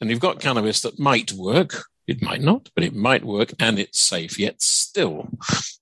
And 0.00 0.10
you've 0.10 0.20
got 0.20 0.40
cannabis 0.40 0.80
that 0.82 0.98
might 0.98 1.32
work. 1.32 1.84
It 2.06 2.22
might 2.22 2.40
not, 2.40 2.70
but 2.74 2.84
it 2.84 2.94
might 2.94 3.24
work 3.24 3.52
and 3.58 3.78
it's 3.78 4.00
safe. 4.00 4.38
Yet 4.38 4.62
still, 4.62 5.28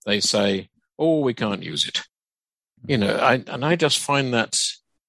they 0.07 0.20
say, 0.20 0.70
oh, 0.99 1.20
we 1.20 1.35
can't 1.35 1.62
use 1.62 1.87
it. 1.87 2.03
You 2.87 2.99
know, 2.99 3.14
I, 3.16 3.43
and 3.47 3.64
I 3.64 3.76
just 3.76 3.99
find 3.99 4.33
that 4.33 4.59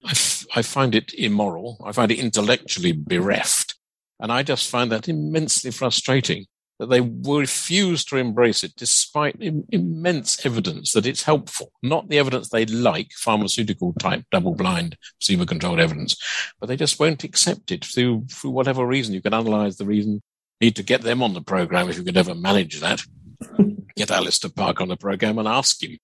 I, 0.05 0.11
f- 0.11 0.45
I 0.55 0.61
find 0.61 0.95
it 0.95 1.13
immoral. 1.13 1.77
I 1.85 1.91
find 1.91 2.11
it 2.11 2.19
intellectually 2.19 2.91
bereft. 2.91 3.75
And 4.19 4.31
I 4.31 4.43
just 4.43 4.69
find 4.69 4.91
that 4.91 5.07
immensely 5.07 5.71
frustrating 5.71 6.45
that 6.79 6.87
they 6.87 7.01
will 7.01 7.39
refuse 7.39 8.05
to 8.05 8.17
embrace 8.17 8.63
it 8.63 8.73
despite 8.77 9.35
Im- 9.41 9.65
immense 9.69 10.45
evidence 10.45 10.93
that 10.93 11.05
it's 11.05 11.23
helpful. 11.23 11.71
Not 11.83 12.07
the 12.07 12.17
evidence 12.17 12.49
they 12.49 12.65
like, 12.65 13.11
pharmaceutical 13.11 13.93
type 13.93 14.23
double 14.31 14.55
blind 14.55 14.97
placebo 15.19 15.45
controlled 15.45 15.79
evidence, 15.79 16.15
but 16.59 16.67
they 16.67 16.77
just 16.77 16.99
won't 16.99 17.25
accept 17.25 17.71
it 17.71 17.83
through, 17.83 18.25
through 18.31 18.51
whatever 18.51 18.85
reason. 18.85 19.13
You 19.13 19.21
can 19.21 19.33
analyze 19.33 19.77
the 19.77 19.85
reason. 19.85 20.21
Need 20.61 20.77
to 20.77 20.83
get 20.83 21.01
them 21.01 21.21
on 21.21 21.33
the 21.33 21.41
program 21.41 21.89
if 21.89 21.97
you 21.97 22.03
could 22.03 22.17
ever 22.17 22.35
manage 22.35 22.79
that. 22.79 23.01
Get 23.95 24.11
Alistair 24.11 24.51
Park 24.51 24.81
on 24.81 24.89
the 24.89 24.97
program 24.97 25.37
and 25.37 25.47
ask 25.47 25.81
him 25.81 25.97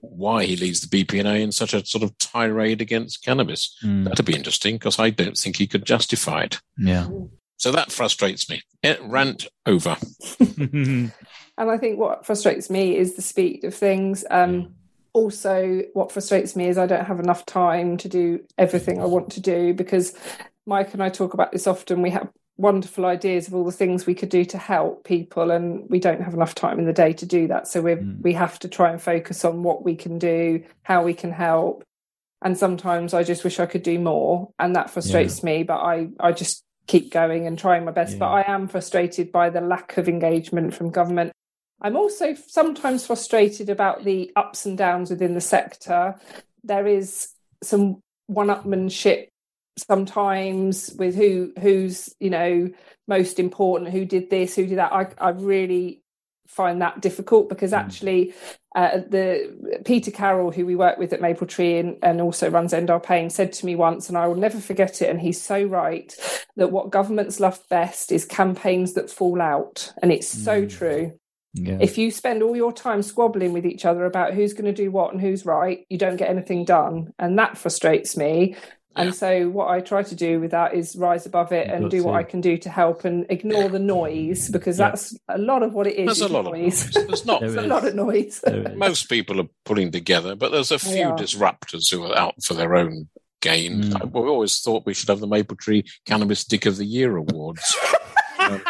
why 0.00 0.44
he 0.44 0.56
leads 0.56 0.80
the 0.80 1.04
BPNA 1.04 1.40
in 1.40 1.52
such 1.52 1.74
a 1.74 1.84
sort 1.84 2.02
of 2.04 2.16
tirade 2.18 2.80
against 2.80 3.24
cannabis. 3.24 3.76
Mm, 3.84 4.04
That'd 4.04 4.24
be 4.26 4.34
interesting 4.36 4.76
because 4.76 4.98
I 4.98 5.10
don't 5.10 5.36
think 5.36 5.56
he 5.56 5.66
could 5.66 5.84
justify 5.84 6.42
it. 6.44 6.60
yeah. 6.78 7.08
So 7.58 7.70
that 7.72 7.92
frustrates 7.92 8.48
me. 8.48 8.62
Eh, 8.82 8.96
rant 9.02 9.46
over. 9.66 9.96
And 11.58 11.70
I 11.70 11.76
think 11.76 11.98
what 11.98 12.24
frustrates 12.24 12.70
me 12.70 12.96
is 12.96 13.16
the 13.16 13.22
speed 13.22 13.64
of 13.64 13.74
things. 13.74 14.24
Um, 14.30 14.76
also, 15.12 15.82
what 15.92 16.10
frustrates 16.10 16.56
me 16.56 16.68
is 16.68 16.78
I 16.78 16.86
don't 16.86 17.04
have 17.04 17.20
enough 17.20 17.44
time 17.44 17.98
to 17.98 18.08
do 18.08 18.40
everything 18.56 18.98
I 18.98 19.04
want 19.04 19.32
to 19.32 19.40
do 19.40 19.74
because 19.74 20.16
Mike 20.66 20.94
and 20.94 21.02
I 21.02 21.10
talk 21.10 21.34
about 21.34 21.52
this 21.52 21.66
often. 21.66 22.00
We 22.00 22.08
have 22.10 22.30
wonderful 22.60 23.06
ideas 23.06 23.48
of 23.48 23.54
all 23.54 23.64
the 23.64 23.72
things 23.72 24.06
we 24.06 24.14
could 24.14 24.28
do 24.28 24.44
to 24.44 24.58
help 24.58 25.04
people, 25.04 25.50
and 25.50 25.88
we 25.88 25.98
don't 25.98 26.20
have 26.20 26.34
enough 26.34 26.54
time 26.54 26.78
in 26.78 26.84
the 26.84 26.92
day 26.92 27.12
to 27.14 27.26
do 27.26 27.48
that. 27.48 27.66
So 27.66 27.80
we 27.80 27.94
Mm. 27.94 28.22
we 28.22 28.32
have 28.34 28.58
to 28.60 28.68
try 28.68 28.90
and 28.90 29.00
focus 29.00 29.44
on 29.44 29.62
what 29.62 29.84
we 29.84 29.96
can 29.96 30.18
do, 30.18 30.62
how 30.82 31.02
we 31.02 31.14
can 31.14 31.32
help. 31.32 31.82
And 32.42 32.56
sometimes 32.56 33.12
I 33.14 33.22
just 33.22 33.44
wish 33.44 33.60
I 33.60 33.66
could 33.66 33.82
do 33.82 33.98
more, 33.98 34.50
and 34.58 34.76
that 34.76 34.90
frustrates 34.90 35.42
me. 35.42 35.62
But 35.62 35.80
I 35.94 36.08
I 36.20 36.32
just 36.32 36.62
keep 36.86 37.10
going 37.12 37.46
and 37.46 37.58
trying 37.58 37.84
my 37.84 37.92
best. 37.92 38.18
But 38.18 38.30
I 38.30 38.42
am 38.46 38.68
frustrated 38.68 39.30
by 39.32 39.48
the 39.50 39.60
lack 39.60 39.96
of 39.96 40.08
engagement 40.08 40.74
from 40.74 40.90
government. 40.90 41.32
I'm 41.82 41.96
also 41.96 42.34
sometimes 42.34 43.06
frustrated 43.06 43.70
about 43.70 44.04
the 44.04 44.30
ups 44.36 44.66
and 44.66 44.76
downs 44.76 45.08
within 45.10 45.34
the 45.34 45.40
sector. 45.40 46.14
There 46.62 46.86
is 46.86 47.28
some 47.62 48.00
one-upmanship 48.26 49.28
sometimes 49.76 50.92
with 50.98 51.14
who 51.14 51.52
who's 51.60 52.14
you 52.20 52.30
know 52.30 52.70
most 53.08 53.38
important, 53.38 53.90
who 53.90 54.04
did 54.04 54.30
this, 54.30 54.54
who 54.54 54.66
did 54.66 54.78
that. 54.78 54.92
I 54.92 55.08
I 55.18 55.30
really 55.30 56.02
find 56.46 56.82
that 56.82 57.00
difficult 57.00 57.48
because 57.48 57.72
actually 57.72 58.34
uh, 58.74 58.98
the 59.08 59.80
Peter 59.84 60.10
Carroll, 60.10 60.50
who 60.50 60.66
we 60.66 60.74
work 60.74 60.98
with 60.98 61.12
at 61.12 61.20
Maple 61.20 61.46
Tree 61.46 61.78
and, 61.78 61.96
and 62.02 62.20
also 62.20 62.50
runs 62.50 62.72
End 62.72 62.90
Our 62.90 63.00
Pain, 63.00 63.30
said 63.30 63.52
to 63.54 63.66
me 63.66 63.76
once, 63.76 64.08
and 64.08 64.18
I 64.18 64.26
will 64.26 64.34
never 64.36 64.58
forget 64.58 65.00
it, 65.00 65.10
and 65.10 65.20
he's 65.20 65.40
so 65.40 65.62
right, 65.64 66.12
that 66.56 66.72
what 66.72 66.90
governments 66.90 67.38
love 67.40 67.60
best 67.68 68.10
is 68.10 68.24
campaigns 68.24 68.94
that 68.94 69.10
fall 69.10 69.40
out. 69.40 69.92
And 70.02 70.12
it's 70.12 70.28
so 70.28 70.62
Mm. 70.62 70.70
true. 70.70 71.12
Yeah. 71.54 71.78
If 71.80 71.98
you 71.98 72.10
spend 72.10 72.42
all 72.42 72.56
your 72.56 72.72
time 72.72 73.02
squabbling 73.02 73.52
with 73.52 73.66
each 73.66 73.84
other 73.84 74.04
about 74.04 74.34
who's 74.34 74.52
going 74.52 74.72
to 74.72 74.82
do 74.84 74.90
what 74.90 75.12
and 75.12 75.20
who's 75.20 75.44
right, 75.44 75.84
you 75.88 75.98
don't 75.98 76.16
get 76.16 76.30
anything 76.30 76.64
done. 76.64 77.12
And 77.18 77.38
that 77.38 77.58
frustrates 77.58 78.16
me. 78.16 78.56
Yeah. 78.96 79.02
And 79.02 79.14
so, 79.14 79.48
what 79.50 79.68
I 79.68 79.80
try 79.80 80.02
to 80.02 80.14
do 80.16 80.40
with 80.40 80.50
that 80.50 80.74
is 80.74 80.96
rise 80.96 81.24
above 81.24 81.52
it 81.52 81.66
You've 81.68 81.76
and 81.76 81.90
do 81.90 82.02
what 82.02 82.12
to. 82.12 82.18
I 82.18 82.22
can 82.24 82.40
do 82.40 82.56
to 82.58 82.68
help 82.68 83.04
and 83.04 83.24
ignore 83.30 83.68
the 83.68 83.78
noise 83.78 84.48
because 84.50 84.78
Yeah. 84.80 84.90
that's 84.90 85.16
a 85.28 85.38
lot 85.38 85.62
of 85.62 85.72
what 85.74 85.86
it 85.86 85.94
is. 85.94 86.06
There's 86.06 86.20
a 86.22 86.24
is 86.24 86.30
lot 86.32 86.46
of 86.46 86.52
noise. 86.52 86.84
noise. 86.96 87.06
There's 87.06 87.24
not. 87.26 87.40
There 87.46 87.58
a 87.58 87.66
lot 87.68 87.86
of 87.86 87.94
noise. 87.94 88.42
Most 88.74 89.08
people 89.08 89.40
are 89.40 89.48
pulling 89.64 89.92
together, 89.92 90.34
but 90.34 90.50
there's 90.50 90.72
a 90.72 90.78
few 90.78 91.08
are. 91.10 91.16
disruptors 91.16 91.90
who 91.90 92.04
are 92.04 92.16
out 92.18 92.42
for 92.42 92.54
their 92.54 92.74
own 92.74 93.08
gain. 93.40 93.84
Mm. 93.84 94.00
I- 94.02 94.04
We 94.06 94.28
always 94.28 94.60
thought 94.60 94.84
we 94.86 94.94
should 94.94 95.08
have 95.08 95.20
the 95.20 95.26
Maple 95.28 95.56
Tree 95.56 95.84
Cannabis 96.04 96.44
Dick 96.44 96.66
of 96.66 96.76
the 96.76 96.84
Year 96.84 97.16
awards. 97.16 97.76
um, 98.40 98.60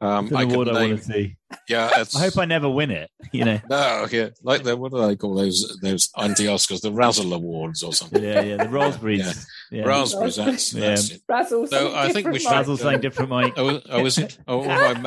um, 0.00 0.26
It's 0.26 0.34
I 0.34 0.44
could 0.44 0.52
award 0.54 0.68
I 0.68 0.72
want 0.86 0.98
to 0.98 1.04
see. 1.04 1.36
yeah, 1.68 1.90
it's, 1.96 2.14
I 2.16 2.20
hope 2.20 2.38
I 2.38 2.44
never 2.44 2.68
win 2.68 2.90
it. 2.90 3.10
You 3.32 3.44
know. 3.44 3.60
no, 3.70 4.06
yeah, 4.10 4.28
like 4.42 4.62
the 4.62 4.76
what 4.76 4.92
do 4.92 5.06
they 5.06 5.16
call 5.16 5.34
those 5.34 5.78
those 5.82 6.10
anti 6.16 6.44
Oscars, 6.44 6.80
the 6.82 6.92
Razzle 6.92 7.32
Awards 7.32 7.82
or 7.82 7.92
something. 7.92 8.22
Yeah, 8.22 8.40
yeah. 8.42 8.56
The 8.64 8.68
raspberries. 8.70 9.46
Yeah. 9.70 9.84
Raspberries, 9.84 10.36
that's, 10.36 10.72
Yeah. 10.74 10.88
that's 10.90 11.10
it. 11.10 11.22
Razzle, 11.28 11.66
So 11.66 11.94
I 11.94 12.12
think 12.12 12.26
we 12.28 12.38
different, 12.38 12.42
should- 12.42 12.50
Mike. 12.50 12.60
Basil's 12.60 12.80
saying 12.80 13.00
different, 13.00 13.30
Mike. 13.30 13.54
Oh, 13.56 13.80
oh, 13.90 14.06
is 14.06 14.18
it? 14.18 14.38
Oh, 14.46 14.58
what 14.58 14.68
am 14.70 15.06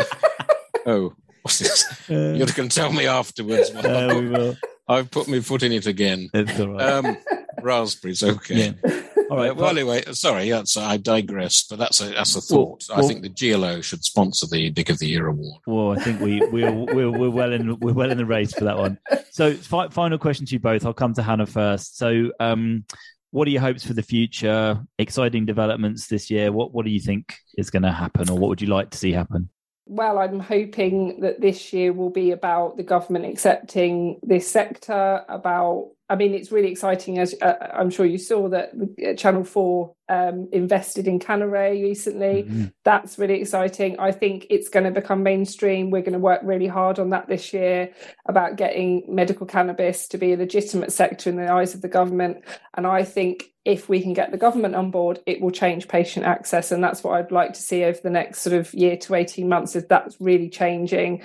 oh, 0.86 1.14
what's 1.42 1.60
this? 1.60 1.86
Uh, 2.10 2.34
You're 2.36 2.48
going 2.48 2.70
to 2.70 2.76
tell 2.76 2.92
me 2.92 3.08
afterwards. 3.08 3.72
I've 3.72 3.86
uh, 3.86 4.14
we 4.16 4.22
put- 4.30 4.32
will. 4.32 4.56
I've 4.88 5.10
put 5.12 5.28
my 5.30 5.40
foot 5.40 5.64
in 5.64 5.72
it 5.72 5.86
again. 5.88 6.30
It's 6.34 6.60
all 6.60 6.68
right. 6.70 6.82
Um, 6.82 7.18
raspberries, 7.62 8.24
okay. 8.24 8.76
yeah. 8.84 9.02
All 9.32 9.38
right. 9.38 9.52
Uh, 9.52 9.56
well, 9.56 9.70
anyway, 9.70 10.04
sorry, 10.12 10.50
that's, 10.50 10.76
I 10.76 10.98
digress, 10.98 11.64
but 11.64 11.80
that's 11.80 12.02
a 12.02 12.10
that's 12.10 12.36
a 12.36 12.54
Well- 12.54 12.78
thought. 12.78 12.90
I 12.94 13.00
well- 13.00 13.08
think 13.08 13.22
the 13.22 13.30
GLO 13.30 13.80
should 13.80 14.04
sponsor 14.04 14.46
the 14.46 14.70
Dick 14.72 14.90
of 14.90 15.00
the 15.00 15.08
Year 15.08 15.28
award. 15.28 15.62
Well, 15.66 15.92
I 15.98 16.04
think 16.04 16.20
we 16.20 16.46
we're, 16.48 16.70
we're 16.74 17.10
we're 17.10 17.30
well 17.30 17.54
in 17.54 17.80
we're 17.80 17.94
well 17.94 18.12
in 18.12 18.18
the 18.18 18.26
race 18.26 18.54
for 18.54 18.66
that 18.66 18.78
one. 18.78 18.98
So, 19.32 19.54
fi- 19.54 19.88
final 19.88 20.18
question 20.18 20.46
to 20.48 20.54
you 20.54 20.60
both. 20.60 20.86
I'll 20.86 20.94
come 20.94 21.14
to 21.14 21.24
Hannah 21.24 21.46
first. 21.46 21.98
So, 21.98 22.32
um, 22.42 22.84
what 23.30 23.48
are 23.48 23.52
your 23.52 23.62
hopes 23.62 23.86
for 23.88 23.94
the 23.94 24.04
future? 24.04 24.86
Exciting 25.00 25.46
developments 25.46 26.08
this 26.08 26.30
year. 26.30 26.52
What 26.52 26.74
what 26.74 26.84
do 26.84 26.92
you 26.92 27.00
think 27.00 27.34
is 27.58 27.70
going 27.70 27.84
to 27.84 27.92
happen, 27.92 28.30
or 28.30 28.38
what 28.38 28.50
would 28.50 28.62
you 28.62 28.68
like 28.68 28.90
to 28.90 28.98
see 28.98 29.14
happen? 29.14 29.50
Well, 29.86 30.20
I'm 30.20 30.42
hoping 30.42 31.22
that 31.22 31.40
this 31.40 31.72
year 31.74 31.92
will 31.94 32.12
be 32.12 32.32
about 32.32 32.76
the 32.78 32.84
government 32.84 33.26
accepting 33.26 34.20
this 34.24 34.50
sector. 34.50 35.24
About, 35.28 35.92
I 36.12 36.16
mean, 36.16 36.34
it's 36.34 36.52
really 36.52 36.70
exciting. 36.70 37.20
As 37.20 37.34
uh, 37.42 37.54
I'm 37.74 37.90
sure 37.90 38.06
you 38.06 38.18
saw 38.18 38.50
that 38.50 38.72
uh, 38.74 39.14
Channel 39.14 39.46
Four 39.46 39.96
um, 40.10 40.50
invested 40.52 41.08
in 41.08 41.20
Cannaray 41.20 41.82
recently. 41.82 42.44
Mhm. 42.44 42.74
That's 42.84 43.18
really 43.18 43.40
exciting. 43.40 43.98
I 43.98 44.12
think 44.12 44.46
it's 44.50 44.68
going 44.68 44.84
to 44.84 44.92
become 44.92 45.24
mainstream. 45.24 45.90
We're 45.90 46.02
going 46.02 46.12
to 46.14 46.20
work 46.20 46.42
really 46.44 46.68
hard 46.68 47.00
on 47.00 47.12
that 47.12 47.30
this 47.30 47.54
year 47.54 47.94
about 48.26 48.58
getting 48.58 49.06
medical 49.08 49.48
cannabis 49.48 50.10
to 50.10 50.18
be 50.18 50.34
a 50.34 50.38
legitimate 50.38 50.92
sector 50.92 51.30
in 51.30 51.38
the 51.38 51.50
eyes 51.50 51.74
of 51.74 51.82
the 51.82 51.88
government. 51.88 52.44
And 52.74 52.86
I 52.86 53.06
think 53.06 53.46
if 53.64 53.88
we 53.88 54.02
can 54.02 54.14
get 54.14 54.32
the 54.32 54.38
government 54.38 54.76
on 54.76 54.92
board, 54.92 55.20
it 55.26 55.40
will 55.40 55.52
change 55.52 55.88
patient 55.88 56.26
access. 56.26 56.72
And 56.74 56.84
that's 56.84 57.04
what 57.04 57.14
I'd 57.14 57.32
like 57.32 57.54
to 57.54 57.62
see 57.62 57.86
over 57.86 58.00
the 58.04 58.10
next 58.10 58.42
sort 58.42 58.56
of 58.56 58.74
year 58.74 58.98
to 58.98 59.16
18 59.16 59.48
months 59.48 59.76
is 59.78 59.86
that's 59.86 60.20
really 60.20 60.50
changing. 60.50 61.22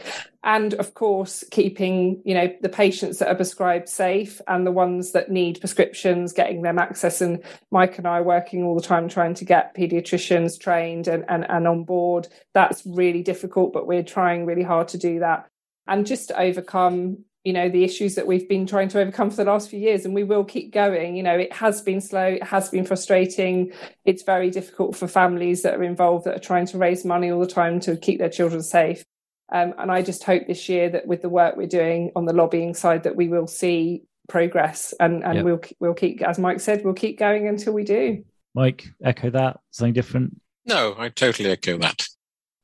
And 0.47 0.75
of 0.75 0.95
course, 0.95 1.43
keeping, 1.51 2.23
you 2.25 2.33
know, 2.33 2.49
the 2.61 2.69
patients 2.69 3.19
that 3.19 3.29
are 3.29 3.35
prescribed 3.35 3.89
safe 3.89 4.41
and 4.47 4.65
the 4.65 4.71
ones 4.71 5.11
that 5.11 5.29
need 5.29 5.59
prescriptions, 5.59 6.33
getting 6.33 6.63
them 6.63 6.79
access. 6.79 7.21
And 7.21 7.43
Mike 7.73 7.99
and 7.99 8.07
I 8.07 8.19
are 8.19 8.23
working 8.23 8.63
all 8.63 8.77
the 8.77 8.81
time 8.81 9.09
trying 9.09 9.35
to 9.35 9.45
get 9.45 9.77
pediatricians 9.77 10.59
trained 10.59 11.09
and, 11.09 11.25
and, 11.29 11.45
and 11.51 11.67
on 11.67 11.83
board. 11.83 12.29
That's 12.55 12.87
really 12.87 13.25
difficult, 13.25 13.73
but 13.73 13.89
we're 13.89 14.05
trying 14.05 14.47
really 14.47 14.63
hard 14.63 14.87
to 14.89 14.99
do 14.99 15.19
that. 15.19 15.49
And 15.89 16.07
just 16.07 16.29
to 16.29 16.41
overcome 16.41 17.25
you 17.43 17.53
know 17.53 17.69
the 17.69 17.85
issues 17.85 18.17
that 18.17 18.27
we've 18.27 18.49
been 18.49 18.67
trying 18.67 18.89
to 18.89 19.01
overcome 19.01 19.31
for 19.31 19.37
the 19.37 19.45
last 19.45 19.71
few 19.71 19.79
years 19.79 20.05
and 20.05 20.17
we 20.17 20.25
will 20.25 20.43
keep 20.43 20.73
going 20.73 21.15
you 21.15 21.23
know 21.23 21.39
it 21.39 21.53
has 21.53 21.81
been 21.81 22.01
slow 22.01 22.27
it 22.27 22.43
has 22.43 22.69
been 22.71 22.85
frustrating 22.85 23.71
it's 24.05 24.25
very 24.25 24.51
difficult 24.51 24.97
for 24.97 25.07
families 25.07 25.63
that 25.63 25.75
are 25.77 25.85
involved 25.85 26.25
that 26.25 26.35
are 26.35 26.41
trying 26.41 26.67
to 26.67 26.77
raise 26.77 27.05
money 27.05 27.31
all 27.31 27.39
the 27.39 27.47
time 27.47 27.79
to 27.79 27.97
keep 27.97 28.19
their 28.19 28.29
children 28.29 28.65
safe 28.65 29.05
um, 29.53 29.75
and 29.79 29.91
i 29.93 30.03
just 30.03 30.25
hope 30.25 30.47
this 30.47 30.69
year 30.69 30.89
that 30.91 31.07
with 31.07 31.23
the 31.23 31.29
work 31.29 31.57
we're 31.57 31.67
doing 31.67 32.11
on 32.17 32.25
the 32.25 32.33
lobbying 32.33 32.75
side 32.75 33.03
that 33.05 33.17
we 33.17 33.29
will 33.29 33.47
see 33.47 34.03
progress 34.29 34.93
and 35.01 35.23
and 35.25 35.37
Yep. 35.37 35.45
we'll 35.45 35.61
we'll 35.81 35.95
keep 35.95 36.21
as 36.23 36.39
mike 36.39 36.61
said 36.61 36.85
we'll 36.85 36.95
keep 36.95 37.19
going 37.19 37.47
until 37.49 37.73
we 37.73 37.85
do 37.85 38.25
Mike, 38.55 38.87
echo 39.05 39.29
that. 39.29 39.61
Something 39.71 39.93
different. 39.93 40.41
No, 40.65 40.95
I 40.97 41.11
totally 41.11 41.51
echo 41.51 41.77
that. 41.77 42.07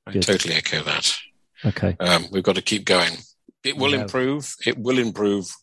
I 0.07 0.12
Good. 0.12 0.22
totally 0.22 0.55
echo 0.55 0.83
that. 0.85 1.14
Okay. 1.66 1.95
Um, 2.01 2.24
we've 2.33 2.43
got 2.43 2.55
to 2.55 2.62
keep 2.62 2.87
going. 2.87 3.12
It 3.62 3.76
will 3.76 3.91
Yeah. 3.93 4.01
improve. 4.01 4.57
It 4.64 4.78
will 4.78 4.99
improve. 4.99 5.55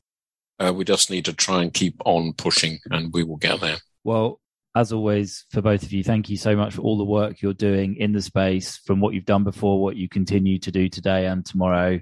Uh, 0.59 0.72
we 0.72 0.86
just 0.86 1.09
need 1.09 1.26
to 1.26 1.34
try 1.34 1.63
and 1.63 1.74
keep 1.74 1.95
on 2.05 2.34
pushing, 2.34 2.78
and 2.91 3.11
we 3.11 3.24
will 3.24 3.38
get 3.38 3.59
there. 3.59 3.78
Well, 4.03 4.39
as 4.80 4.93
always, 4.93 5.45
for 5.51 5.61
both 5.61 5.84
of 5.84 5.91
you, 5.91 6.05
thank 6.05 6.30
you 6.30 6.38
so 6.38 6.55
much 6.55 6.75
for 6.75 6.82
all 6.84 6.97
the 6.97 7.03
work 7.03 7.41
you're 7.41 7.53
doing 7.53 7.97
in 7.97 8.13
the 8.13 8.21
space, 8.21 8.77
from 8.77 9.01
what 9.01 9.13
you've 9.13 9.25
done 9.25 9.43
before, 9.43 9.82
what 9.82 9.97
you 9.97 10.07
continue 10.07 10.57
to 10.57 10.71
do 10.71 10.88
today 10.88 11.25
and 11.25 11.45
tomorrow. 11.45 11.99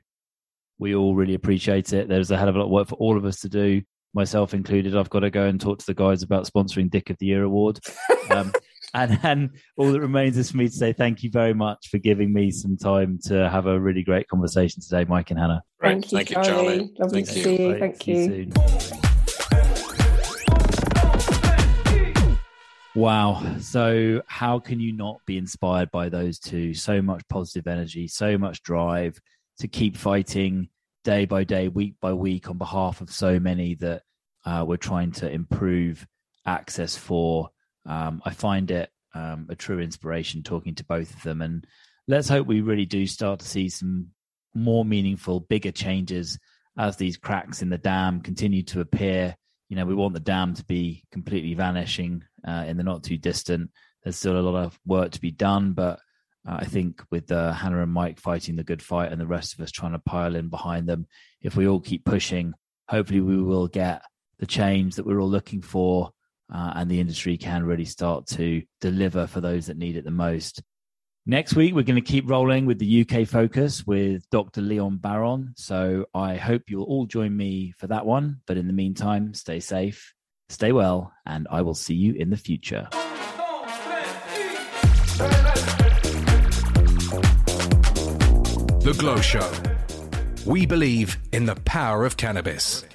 We 0.78 0.94
all 0.94 1.16
really 1.16 1.34
appreciate 1.34 1.92
it. 1.92 2.08
There's 2.08 2.30
a 2.30 2.38
hell 2.38 2.50
of 2.50 2.56
a 2.56 2.60
lot 2.60 2.66
of 2.66 2.72
work 2.72 2.88
for 2.90 2.96
all 2.96 3.18
of 3.18 3.26
us 3.26 3.40
to 3.40 3.50
do, 3.50 3.82
myself 4.14 4.54
included. 4.54 4.96
I've 4.96 5.10
got 5.10 5.22
to 5.22 5.32
go 5.32 5.46
and 5.46 5.60
talk 5.60 5.80
to 5.80 5.86
the 5.88 5.96
guys 5.96 6.22
about 6.22 6.46
sponsoring 6.46 6.92
Dick 6.92 7.10
of 7.10 7.18
the 7.18 7.26
Year 7.26 7.44
award. 7.44 7.80
Um, 8.30 8.52
and, 8.94 9.18
and 9.24 9.50
all 9.78 9.90
that 9.90 10.02
remains 10.02 10.38
is 10.38 10.52
for 10.52 10.58
me 10.58 10.68
to 10.68 10.74
say 10.74 10.92
thank 10.92 11.24
you 11.24 11.30
very 11.30 11.54
much 11.54 11.88
for 11.90 11.98
giving 11.98 12.34
me 12.34 12.52
some 12.52 12.76
time 12.76 13.20
to 13.24 13.50
have 13.50 13.66
a 13.66 13.80
really 13.80 14.04
great 14.04 14.28
conversation 14.28 14.82
today, 14.82 15.06
Mike 15.06 15.32
and 15.32 15.40
Hannah. 15.40 15.64
Right. 15.82 15.94
thank 15.94 16.12
you 16.12 16.18
Thank 16.18 16.30
you, 16.32 16.36
charlie, 16.36 16.78
Charlie. 16.78 16.94
lovely 17.00 17.24
Thank 17.24 17.30
to 17.30 17.38
you. 17.38 17.44
see 17.44 17.64
you 17.64 17.72
Right, 17.72 17.80
thank 17.80 18.04
see 18.04 18.52
you 18.92 19.07
Wow. 22.98 23.58
So, 23.60 24.24
how 24.26 24.58
can 24.58 24.80
you 24.80 24.92
not 24.92 25.24
be 25.28 25.38
inspired 25.38 25.92
by 25.92 26.10
those 26.10 26.40
two? 26.40 26.74
So 26.74 27.00
much 27.00 27.22
positive 27.28 27.68
energy, 27.68 28.08
so 28.08 28.40
much 28.40 28.64
drive 28.64 29.22
to 29.60 29.68
keep 29.68 29.96
fighting 29.96 30.70
day 31.04 31.26
by 31.26 31.44
day, 31.44 31.68
week 31.68 31.94
by 32.02 32.14
week 32.14 32.50
on 32.50 32.58
behalf 32.58 33.00
of 33.02 33.12
so 33.12 33.40
many 33.40 33.76
that 33.76 34.02
uh, 34.48 34.66
we're 34.68 34.78
trying 34.78 35.12
to 35.12 35.30
improve 35.30 36.08
access 36.48 36.98
for. 36.98 37.50
Um, 37.86 38.20
I 38.26 38.32
find 38.32 38.72
it 38.72 38.90
um, 39.14 39.46
a 39.48 39.56
true 39.56 39.80
inspiration 39.80 40.42
talking 40.42 40.74
to 40.74 40.84
both 40.84 41.14
of 41.14 41.22
them. 41.22 41.44
And 41.44 41.68
let's 42.08 42.28
hope 42.28 42.48
we 42.48 42.62
really 42.62 42.88
do 42.88 43.06
start 43.06 43.42
to 43.42 43.48
see 43.48 43.70
some 43.70 44.08
more 44.56 44.84
meaningful, 44.84 45.42
bigger 45.42 45.72
changes 45.72 46.40
as 46.80 46.98
these 46.98 47.18
cracks 47.18 47.62
in 47.62 47.70
the 47.70 47.78
dam 47.78 48.22
continue 48.22 48.64
to 48.64 48.82
appear. 48.82 49.36
You 49.70 49.76
know, 49.76 49.86
we 49.86 49.96
want 49.96 50.14
the 50.14 50.20
dam 50.20 50.54
to 50.56 50.66
be 50.66 51.04
completely 51.12 51.54
vanishing 51.54 52.24
uh, 52.48 52.66
in 52.68 52.78
the 52.78 52.84
not 52.84 53.04
too 53.04 53.18
distant. 53.18 53.70
There's 54.04 54.16
still 54.16 54.40
a 54.40 54.42
lot 54.42 54.64
of 54.64 54.80
work 54.86 55.12
to 55.12 55.22
be 55.22 55.32
done, 55.32 55.74
but 55.74 56.00
uh, 56.48 56.58
I 56.60 56.66
think 56.66 57.04
with 57.12 57.32
uh, 57.32 57.52
Hannah 57.52 57.84
and 57.84 57.92
Mike 57.92 58.20
fighting 58.20 58.56
the 58.56 58.64
good 58.64 58.82
fight 58.82 59.12
and 59.12 59.20
the 59.20 59.28
rest 59.28 59.54
of 59.54 59.60
us 59.60 59.72
trying 59.72 59.92
to 59.92 60.00
pile 60.00 60.36
in 60.36 60.48
behind 60.48 60.88
them, 60.88 61.06
if 61.42 61.56
we 61.56 61.68
all 61.68 61.82
keep 61.82 62.06
pushing, 62.06 62.54
hopefully 62.88 63.20
we 63.20 63.42
will 63.42 63.68
get 63.68 64.02
the 64.40 64.46
change 64.46 64.96
that 64.96 65.06
we're 65.06 65.20
all 65.20 65.30
looking 65.30 65.62
for, 65.62 66.12
uh, 66.54 66.74
and 66.76 66.90
the 66.90 67.00
industry 67.00 67.38
can 67.38 67.66
really 67.66 67.86
start 67.86 68.28
to 68.28 68.64
deliver 68.80 69.28
for 69.28 69.42
those 69.42 69.66
that 69.66 69.78
need 69.78 69.98
it 69.98 70.06
the 70.06 70.12
most. 70.12 70.62
Next 71.30 71.58
week, 71.58 71.76
we're 71.76 71.84
going 71.84 72.02
to 72.02 72.02
keep 72.02 72.30
rolling 72.30 72.66
with 72.66 72.80
the 72.80 73.02
UK 73.02 73.28
focus 73.28 73.86
with 73.86 74.24
Dr. 74.30 74.62
Leon 74.62 74.96
Baron. 74.96 75.54
So 75.58 76.06
I 76.14 76.38
hope 76.38 76.70
you'll 76.70 76.86
all 76.86 77.06
join 77.06 77.36
me 77.36 77.74
for 77.78 77.88
that 77.88 78.06
one. 78.06 78.40
But 78.48 78.56
in 78.56 78.68
the 78.68 78.74
meantime, 78.74 79.34
stay 79.34 79.60
safe, 79.60 80.14
stay 80.48 80.72
well, 80.72 81.12
and 81.26 81.46
I 81.52 81.64
will 81.64 81.74
see 81.74 81.96
you 81.96 82.14
in 82.14 82.30
the 82.30 82.38
future. 82.38 82.88
The 88.80 88.96
GLO 88.98 89.20
Show. 89.20 89.52
We 90.50 90.66
believe 90.66 91.18
in 91.34 91.46
the 91.46 91.56
power 91.66 92.06
of 92.06 92.16
cannabis. 92.16 92.86